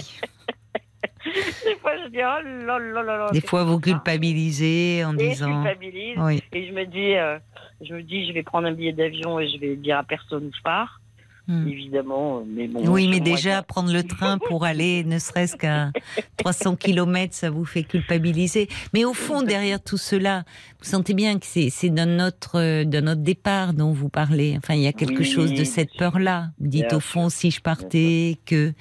[1.64, 3.30] des fois, je dis, oh là là là.
[3.32, 5.62] Des fois, vous culpabilisez en Et je disant.
[5.62, 6.18] culpabilise.
[6.18, 6.42] Oui.
[6.52, 7.38] Et je me dis, euh,
[7.80, 10.46] je me dis, je vais prendre un billet d'avion et je vais dire à personne
[10.46, 11.00] où je pars,
[11.48, 11.66] Hmm.
[11.66, 12.44] évidemment.
[12.46, 12.88] Mais bon.
[12.88, 15.90] Oui, mais déjà, prendre le train pour aller, ne serait-ce qu'à
[16.38, 18.68] 300 km, ça vous fait culpabiliser.
[18.94, 20.44] Mais au fond, derrière tout cela,
[20.80, 24.54] vous sentez bien que c'est c'est de notre, de notre départ dont vous parlez.
[24.56, 26.50] Enfin, il y a quelque Oui, chose de cette peur-là.
[26.60, 28.72] Vous dites, au fond, si je partais, que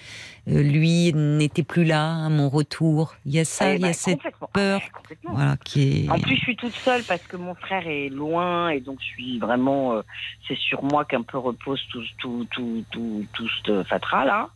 [0.48, 3.16] lui n'était plus là à mon retour.
[3.26, 4.20] Il y a ça, Eh il y a ben, cette
[4.54, 4.82] peur.
[4.84, 5.34] Ah, complètement.
[5.34, 6.10] voilà, qui est...
[6.10, 9.06] En plus, je suis toute seule parce que mon frère est loin et donc je
[9.06, 9.94] suis vraiment.
[9.94, 10.02] euh,
[10.48, 14.50] c'est sur moi qu'un peu repose tout, tout, tout, tout, tout ce fatras là.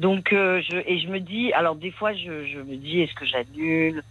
[0.00, 3.14] Donc, euh, je, et je me dis, alors des fois, je, je me dis, est-ce
[3.14, 4.02] que j'annule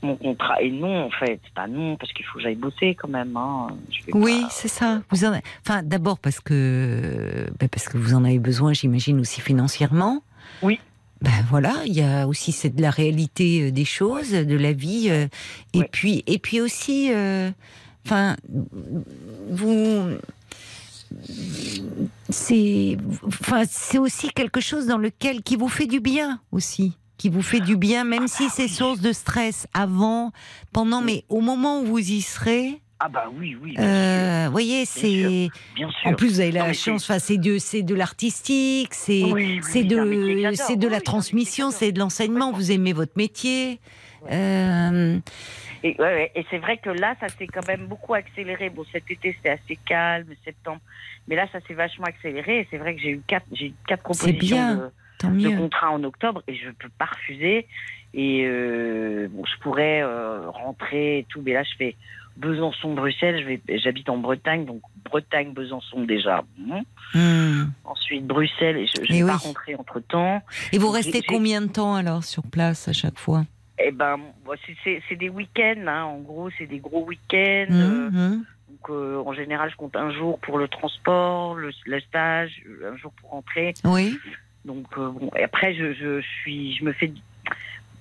[0.00, 0.62] mon contrat?
[0.62, 3.36] Et non, en fait, pas non, parce qu'il faut que j'aille bosser quand même.
[3.36, 3.66] Hein.
[4.14, 5.02] Oui, pas- c'est ça.
[5.10, 5.32] Vous en...
[5.66, 10.22] Enfin, d'abord parce que ben, parce que vous en avez besoin, j'imagine aussi financièrement.
[10.62, 10.78] Oui.
[11.20, 14.72] Ben voilà, il y a aussi c'est de la réalité euh, des choses, de la
[14.72, 15.28] vie, euh,
[15.72, 17.52] et puis et puis aussi, euh,
[18.04, 18.36] enfin,
[19.48, 20.16] vous,
[22.28, 27.28] c'est, enfin, c'est aussi quelque chose dans lequel qui vous fait du bien aussi, qui
[27.28, 30.32] vous fait du bien, même si c'est source de stress avant,
[30.72, 32.81] pendant, mais au moment où vous y serez.
[33.04, 35.48] Ah bah oui, oui, bien Euh, vous voyez, c'est.
[35.48, 36.10] sûr, bien sûr.
[36.10, 37.02] En plus, vous avez la chance.
[37.10, 39.96] Enfin, c'est de, c'est de l'artistique, c'est, Oui, oui, c'est de,
[40.54, 42.52] c'est de la oui, transmission, c'est de l'enseignement.
[42.52, 43.80] Vous aimez votre métier.
[44.30, 45.18] Euh,
[45.82, 46.32] Et, ouais, ouais.
[46.36, 48.70] et c'est vrai que là, ça s'est quand même beaucoup accéléré.
[48.70, 50.80] Bon, cet été, c'était assez calme, septembre.
[51.26, 52.60] Mais là, ça s'est vachement accéléré.
[52.60, 54.74] Et c'est vrai que j'ai eu quatre, j'ai eu quatre C'est propositions bien.
[54.76, 55.56] de, tant de mieux.
[55.56, 57.66] contrat en octobre et je peux pas refuser.
[58.14, 61.42] Et euh, bon, je pourrais euh, rentrer et tout.
[61.44, 61.96] Mais là, je fais
[62.36, 63.40] Besançon-Bruxelles.
[63.40, 66.42] Je vais, j'habite en Bretagne, donc Bretagne-Besançon déjà.
[66.58, 66.82] Bon.
[67.14, 67.70] Hmm.
[67.84, 68.76] Ensuite, Bruxelles.
[68.78, 69.28] Et je, vais oui.
[69.30, 70.42] pas rentrer entre temps.
[70.72, 73.44] Et vous restez combien de temps alors sur place à chaque fois?
[73.84, 74.18] Eh ben,
[74.84, 75.84] c'est- des week-ends.
[75.86, 76.04] Hein.
[76.04, 77.66] En gros, c'est des gros week-ends.
[77.70, 78.44] euh, Hmm, hmm.
[78.68, 82.96] Donc, euh, en général, je compte un jour pour le transport, le, le stage, un
[82.96, 83.74] jour pour rentrer.
[83.84, 84.18] Oui.
[84.64, 87.12] Donc, euh, bon, et après, je, je suis, je me fais,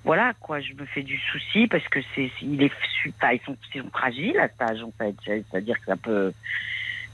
[0.03, 2.71] voilà, quoi, je me fais du souci parce que c'est, il est,
[3.09, 5.15] enfin, ils sont, ils sont fragiles à stage, en fait.
[5.25, 6.33] C'est- C'est-à-dire que ça peut,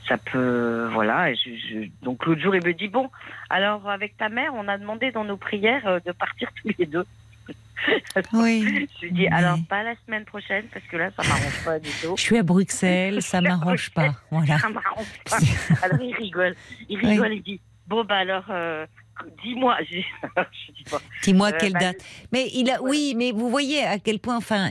[0.08, 1.34] ça peut, voilà.
[1.34, 3.10] je- je- donc, l'autre jour, il me dit, bon,
[3.50, 6.86] alors, avec ta mère, on a demandé dans nos prières euh, de partir tous les
[6.86, 7.06] deux.
[8.34, 8.88] Oui.
[9.00, 11.90] Je lui dis, alors, pas la semaine prochaine, parce que là, ça m'arrange pas du
[12.02, 12.16] tout.
[12.18, 14.16] Je suis à Bruxelles, ça m'arrange pas.
[14.32, 14.58] Voilà.
[14.58, 15.38] Ça m'arrange pas.
[15.84, 16.56] Alors il rigole.
[16.90, 18.86] Il rigole, il dit Bon, bah alors, euh,
[19.44, 19.78] dis-moi.
[19.90, 20.98] Je je dis pas.
[21.24, 21.98] Dis-moi Euh, quelle bah, date.
[22.32, 24.70] Mais il a, oui, mais vous voyez à quel point, enfin,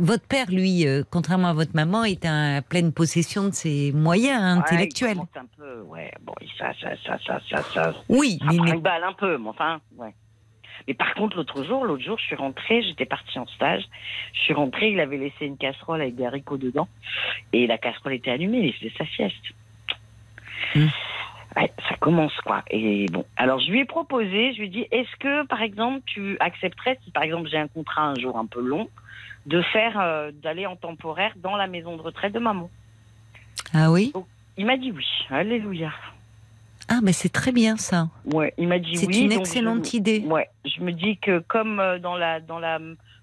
[0.00, 4.40] votre père, lui, euh, contrairement à votre maman, est en pleine possession de ses moyens
[4.40, 5.16] ouais, intellectuels.
[5.18, 8.62] il un peu, ouais, bon, ça, ça, ça, ça, ça, ça, Oui, ça mais il
[8.62, 10.14] n'est- trinque-balle un peu, mais enfin, ouais.
[10.88, 13.84] Mais par contre, l'autre jour, l'autre jour, je suis rentrée, j'étais partie en stage.
[14.32, 16.88] Je suis rentrée, il avait laissé une casserole avec des haricots dedans.
[17.52, 19.36] Et la casserole était allumée, il faisait sa sieste.
[20.74, 20.86] Hmm.
[21.56, 22.62] Ouais, ça commence, quoi.
[22.70, 23.24] Et bon.
[23.36, 26.98] Alors, je lui ai proposé, je lui ai dit, est-ce que, par exemple, tu accepterais,
[27.04, 28.88] si par exemple j'ai un contrat un jour un peu long,
[29.46, 32.70] de faire, euh, d'aller en temporaire dans la maison de retraite de maman?
[33.74, 34.12] Ah oui?
[34.56, 35.04] Il m'a dit oui.
[35.30, 35.92] Alléluia.
[36.88, 38.08] Ah, mais c'est très bien ça.
[38.32, 39.22] Ouais, il m'a dit C'est oui.
[39.22, 40.20] une donc excellente je- idée.
[40.26, 42.78] Ouais, je me dis que comme euh, dans la dans la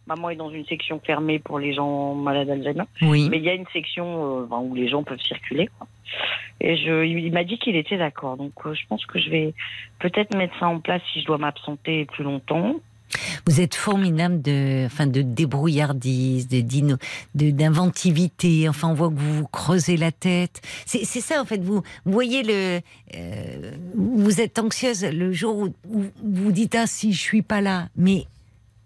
[0.07, 3.27] maman est dans une section fermée pour les gens malades d'Alzheimer, Oui.
[3.29, 5.69] mais il y a une section euh, où les gens peuvent circuler.
[5.77, 5.87] quoi.
[6.61, 8.37] Et je, il m'a dit qu'il était d'accord.
[8.37, 9.53] Donc euh, je pense que je vais
[9.99, 12.75] peut-être mettre ça en place si je dois m'absenter plus longtemps.
[13.47, 16.47] Vous êtes formidable de, enfin, de débrouillardise,
[17.33, 18.69] d'inventivité.
[18.69, 20.61] Enfin, on voit que vous vous creusez la tête.
[20.85, 21.59] C'est, ça, en fait.
[21.61, 22.81] Vous, voyez le,
[23.15, 27.61] euh, vous êtes anxieuse le jour où, où vous dites ah si je suis pas
[27.61, 28.25] là, mais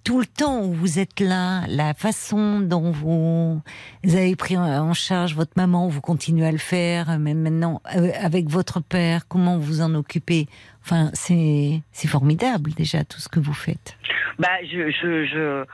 [0.04, 3.62] tout le temps où vous êtes là, la façon dont vous
[4.04, 8.50] avez pris en charge votre maman, vous continuez à le faire, même maintenant euh, avec
[8.50, 10.48] votre père, comment vous en occupez?
[10.82, 13.98] Enfin, c'est formidable déjà tout ce que vous faites.
[14.40, 15.66] Bah, je, je, je...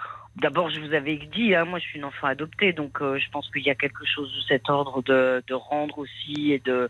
[0.41, 3.29] D'abord, je vous avais dit, hein, moi, je suis une enfant adoptée, donc euh, je
[3.31, 6.89] pense qu'il y a quelque chose de cet ordre de, de rendre aussi et de.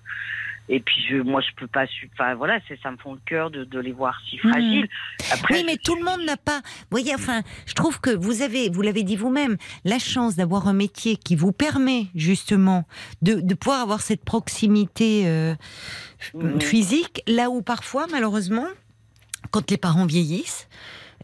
[0.71, 1.85] Et puis, je, moi, je peux pas.
[2.13, 4.51] Enfin, voilà, ça me fond le cœur de, de les voir si Mhm.
[4.51, 4.89] fragiles.
[5.31, 6.59] Après, Oui, mais tout le monde n'a pas.
[6.63, 10.67] Vous voyez, enfin, je trouve que vous avez, vous l'avez dit vous-même, la chance d'avoir
[10.67, 12.85] un métier qui vous permet justement
[13.23, 15.55] de, de pouvoir avoir cette proximité euh,
[16.59, 18.67] physique, là où parfois, malheureusement,
[19.51, 20.67] quand les parents vieillissent,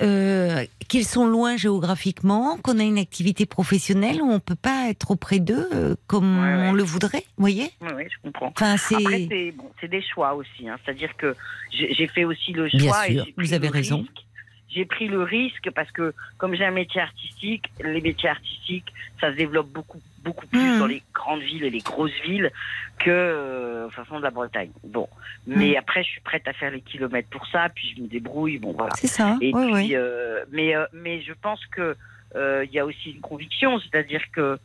[0.01, 5.11] euh, qu'ils sont loin géographiquement, qu'on a une activité professionnelle où on peut pas être
[5.11, 6.69] auprès d'eux euh, comme Ouais, ouais.
[6.69, 7.72] on le voudrait, vous voyez?
[7.81, 8.47] Oui, je comprends.
[8.55, 10.67] Enfin, c'est Après, c'est bon, c'est des choix aussi.
[10.67, 10.77] hein.
[10.84, 11.35] C'est-à-dire que
[11.72, 13.07] j'ai j'ai fait aussi le Bien choix.
[13.07, 13.97] et sûr, pris vous avez raison.
[13.99, 14.26] risque.
[14.69, 18.91] J'ai pris le risque parce que comme j'ai un métier artistique, les métiers artistiques,
[19.22, 22.52] ça se développe beaucoup beaucoup plus dans les grandes villes et les grosses villes
[22.99, 24.72] que euh, fond de la Bretagne.
[24.84, 25.07] Bon,
[25.47, 25.77] mais Mhm.
[25.77, 28.57] après je suis prête à faire les kilomètres pour ça, puis je me débrouille.
[28.57, 28.93] Bon voilà.
[28.97, 29.38] c'est ça.
[29.41, 29.89] Et oui, puis, oui.
[29.95, 31.95] euh, mais, euh, mais je pense que
[32.35, 34.57] euh, il y a aussi une conviction, c'est-à-dire que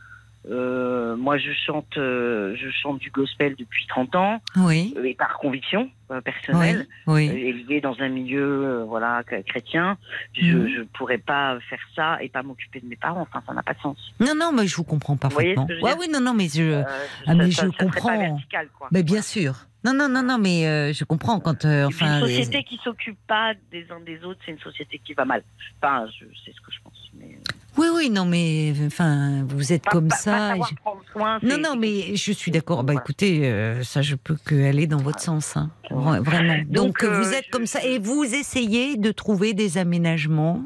[0.49, 5.15] euh, moi je chante, euh, je chante du gospel depuis 30 ans, Oui, euh, et
[5.15, 7.29] par conviction euh, oui, personnelle, oui.
[7.29, 9.99] euh, élevée dans un milieu euh, voilà ch- chrétien,
[10.33, 10.69] je Mhm.
[10.69, 13.21] je pourrais pas faire ça et pas m'occuper de mes parents.
[13.23, 13.99] Enfin, ça n'a pas de sens.
[14.19, 15.67] Non, non, mais je vous comprends parfaitement.
[15.67, 16.63] Ouais, dire oui, non, non, mais je.
[16.63, 16.85] Euh,
[17.27, 18.19] ah, mais ça- je ça serait pas comprends.
[18.19, 18.89] vertical, quoi.
[18.93, 19.67] mais bien sûr.
[19.83, 21.65] Non, non, non, non, mais euh, je comprends quand.
[21.65, 24.99] euh, enfin, une les- société qui s'occupe pas des uns des autres, c'est une société
[25.05, 25.43] qui va mal.
[25.83, 27.09] Enfin, je c'est ce que je pense.
[27.15, 27.39] Mais...
[27.81, 30.55] euh, Oui, oui, non, mais enfin, vous êtes Pas- comme pas- ça.
[30.59, 32.85] pas je- soin, Non, non, mais je suis d'accord.
[32.85, 35.71] Bah écoutez, euh, ça, je peux que aller dans votre sens, hein.
[35.91, 36.59] Vra- vraiment.
[36.67, 40.63] Donc, Donc, euh, vous êtes je- comme ça et vous essayez de trouver des aménagements?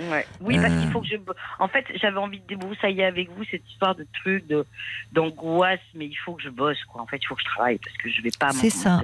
[0.00, 0.24] Ouais.
[0.40, 0.80] Oui, parce Euh.
[0.80, 1.16] qu'il faut que je.
[1.58, 4.64] En fait, j'avais envie de débroussailler avec vous cette histoire de truc, de
[5.12, 7.02] d'angoisse, mais il faut que je bosse, quoi.
[7.02, 8.50] En fait, il faut que je travaille parce que je vais pas.
[8.52, 9.02] C'est ça.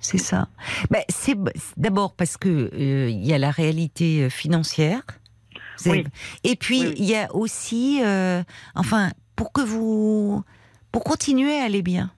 [0.00, 0.48] C'est ça.
[0.90, 1.36] Ben, c'est
[1.78, 5.00] d'abord parce que euh, il y a la réalité euh, financière.
[5.86, 6.04] Oui.
[6.44, 8.42] Et puis Oui, il y a aussi, euh,
[8.74, 10.42] enfin, pour que vous,
[10.92, 12.10] pour continuer à aller bien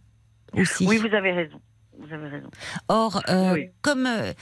[0.52, 0.86] aussi.
[0.86, 1.60] Oui, vous avez raison.
[1.98, 2.50] Vous avez raison.
[2.88, 3.68] Or, euh, Oui.
[3.80, 4.32] comme euh,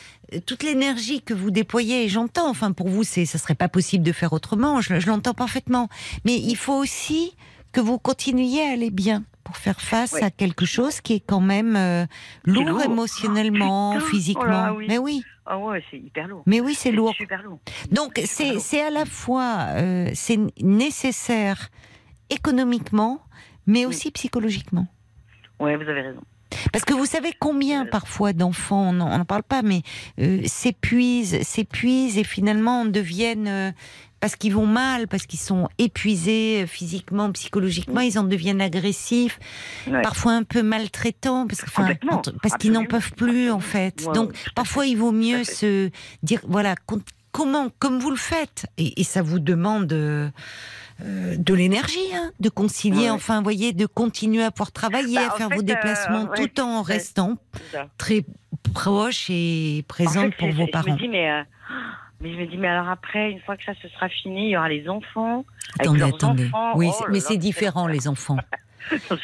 [0.45, 4.11] toute l'énergie que vous déployez, j'entends, enfin pour vous, c'est, ça serait pas possible de
[4.13, 5.89] faire autrement, je, je l'entends parfaitement.
[6.25, 7.37] Mais il faut aussi
[7.75, 10.23] que vous continuiez à aller bien pour faire face Oui.
[10.23, 12.07] à quelque chose qui est quand même euh,
[12.45, 12.83] lourd, lourd.
[12.83, 14.07] émotionnellement, Oh, putain.
[14.11, 14.45] physiquement.
[14.45, 14.87] Oh là, oui.
[14.89, 16.43] Mais oui, Ah ouais, c'est hyper lourd.
[16.47, 17.13] mais oui, c'est lourd.
[17.15, 17.59] Super lourd.
[17.91, 21.69] Donc c'est à la fois euh, c'est nécessaire
[22.31, 23.21] économiquement,
[23.67, 24.87] mais aussi psychologiquement.
[25.61, 26.21] Ouais, vous avez raison.
[26.73, 29.83] Parce que vous savez combien parfois d'enfants, on n'en parle pas, mais
[30.21, 33.75] euh, s'épuisent, s'épuisent et finalement deviennent,
[34.25, 39.39] parce qu'ils vont mal, parce qu'ils sont épuisés euh, physiquement, psychologiquement, ils en deviennent agressifs,
[39.87, 40.01] Ouais.
[40.01, 41.91] parfois un peu maltraitants, parce, enfin,
[42.41, 44.03] parce qu'ils n'en peuvent plus en fait.
[44.07, 45.91] Ouais, Donc parfois il vaut mieux se
[46.23, 47.03] dire, voilà, com-
[47.33, 49.93] comment, comme vous le faites, et, et ça vous demande...
[49.93, 50.31] euh,
[51.03, 55.33] euh, de l'énergie, hein, de concilier, Ouais, enfin, voyez, de continuer à pouvoir travailler, Bah,
[55.35, 57.37] à faire fait, vos euh, déplacements ouais, tout en restant
[57.99, 58.25] très
[58.73, 60.93] proche et En présente fait, pour vos je parents.
[60.93, 61.43] me dis, mais, euh,
[62.25, 64.51] mais je me dis, mais alors après, une fois que ça se sera fini, il
[64.51, 65.45] y aura les enfants.
[65.75, 66.47] avec Attendez, leurs attendez.
[66.47, 66.73] enfants.
[66.77, 68.39] Oui, Oh mais c'est différent, les enfants.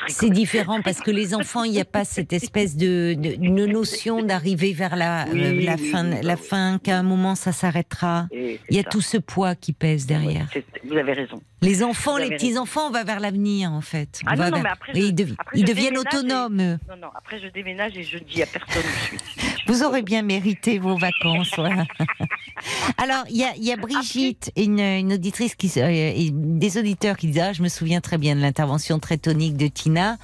[0.08, 3.66] C'est différent parce que les enfants, il n'y a pas cette espèce de, de- une
[3.66, 7.52] notion d'arriver vers la, Oui, la oui, fin, oui, la fin, qu'à un moment ça
[7.52, 8.26] s'arrêtera.
[8.32, 8.88] Il y a ça.
[8.88, 10.46] tout ce poids qui pèse derrière.
[10.84, 11.42] Vous avez raison.
[11.62, 14.20] Les enfants, les avez petits enfants, on va vers l'avenir en fait.
[14.26, 16.56] On va non, non, vers- mais après, et je- ils, après, deviennent et- autonomes.
[16.56, 19.18] Non, non, après je déménage et je dis à personne où je suis.
[19.66, 21.52] Vous aurez bien mérité vos vacances.
[21.56, 21.84] voilà.
[22.98, 26.78] Alors, il y a, il y a Brigitte, une, une auditrice, qui, euh, et des
[26.78, 30.16] auditeurs qui disent Ah, je me souviens très bien de l'intervention très tonique de Tina.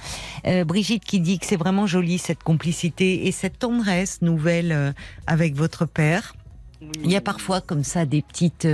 [0.47, 4.91] Euh, Brigitte qui dit que c'est vraiment joli cette complicité et cette tendresse nouvelle euh,
[5.27, 6.35] avec votre père.
[6.81, 6.89] Oui.
[7.03, 8.65] Il y a parfois comme ça des petites.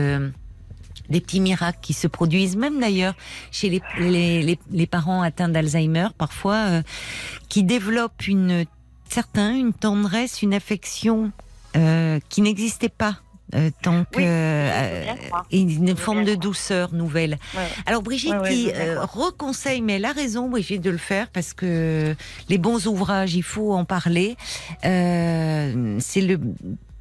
[1.09, 3.13] Des petits miracles qui se produisent, même d'ailleurs
[3.51, 6.81] chez les, les, les, les parents atteints d'Alzheimer, parfois, euh,
[7.49, 8.65] qui développent une
[9.09, 11.31] certains une tendresse, une affection
[11.75, 13.17] euh, qui n'existait pas
[13.53, 17.37] euh, tant que Oui, et une forme de douceur nouvelle.
[17.55, 17.67] Ouais.
[17.85, 22.15] Alors Brigitte Ouais, qui reconseille, mais elle a raison Brigitte de le faire parce que
[22.49, 24.35] les bons ouvrages, il faut en parler.
[24.81, 26.39] C'est le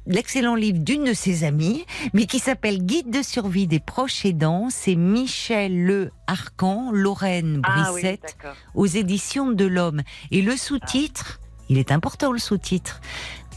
[0.05, 4.67] l'excellent livre d'une de ses amies, mais qui s'appelle Guide de survie des proches aidants.
[4.69, 8.37] C'est Michel Le Arcan, Lorraine Ah oui, Brissette,
[8.75, 10.01] aux éditions de l'Homme.
[10.31, 11.39] Et le sous-titre,
[11.69, 13.01] il est important le sous-titre,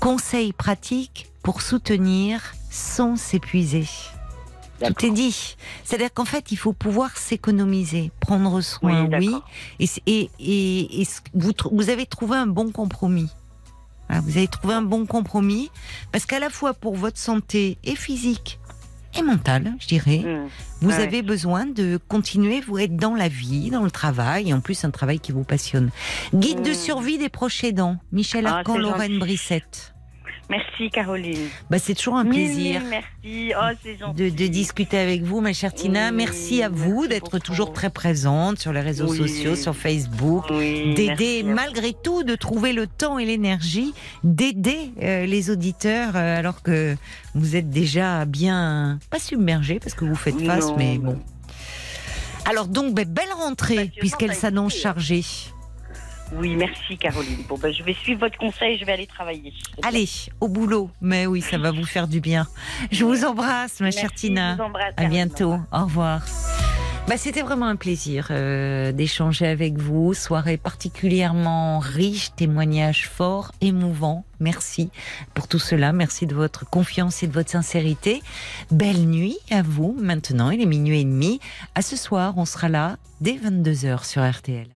[0.01, 3.87] Conseils pratiques pour soutenir sans s'épuiser.
[4.85, 5.57] Tout est dit.
[5.85, 9.35] C'est-à-dire qu'en fait, il faut pouvoir s'économiser, prendre soin, Oui.
[10.07, 13.31] Et, vous avez trouvé un bon compromis.
[14.09, 15.71] Voilà, vous avez trouvé un bon compromis
[16.13, 18.59] parce qu'à la fois pour votre santé et physique
[19.19, 20.49] et mentale, je dirais, Mmh.
[20.83, 21.03] vous Ouais.
[21.03, 24.85] avez besoin de continuer, vous être dans la vie, dans le travail, et en plus
[24.85, 25.91] un travail qui vous passionne.
[26.35, 26.75] Guide de Mm.
[26.75, 29.19] survie des proches aidants, Michel Ah, Arcan, c'est Lorraine.
[29.19, 29.95] Brissette.
[30.49, 31.49] Merci Caroline.
[31.71, 32.81] Bah, c'est toujours un plaisir.
[32.81, 33.53] mille merci.
[33.61, 34.23] Oh, c'est gentil.
[34.23, 36.11] De, de discuter avec vous, ma chère Tina.
[36.11, 39.19] Oui, merci à vous d'être toujours très présente sur les réseaux Oui.
[39.19, 40.45] sociaux, sur Facebook.
[40.51, 43.93] Oui, d'aider malgré tout de trouver le temps et l'énergie
[44.23, 46.97] d'aider euh, les auditeurs euh, alors que
[47.35, 50.77] vous êtes déjà bien pas submergés parce que vous faites face Non.
[50.79, 51.19] mais bon
[52.49, 55.25] alors donc ben, belle rentrée Passionnant, puisqu'elle s'annonce été, chargée
[56.35, 57.43] Oui, merci Caroline.
[57.49, 59.53] Bon, ben, je vais suivre votre conseil, je vais aller travailler.
[59.83, 60.09] allez
[60.41, 62.47] au boulot mais oui ça va vous faire du bien
[62.91, 65.57] je vous embrasse ma chère Merci, Tina je vous embrasse, À bientôt.
[65.73, 66.23] Au revoir.
[67.09, 70.13] Bah, C'était vraiment un plaisir euh, d'échanger avec vous.
[70.15, 74.25] Soirée particulièrement riche, témoignages forts, émouvants.
[74.41, 74.91] Merci
[75.35, 75.93] pour tout cela.
[75.93, 78.23] Merci de votre confiance et de votre sincérité.
[78.73, 79.97] Belle nuit à vous.
[80.01, 81.39] Maintenant, il est minuit et demi.
[81.77, 84.76] À ce soir, on sera là dès 22h sur RTL.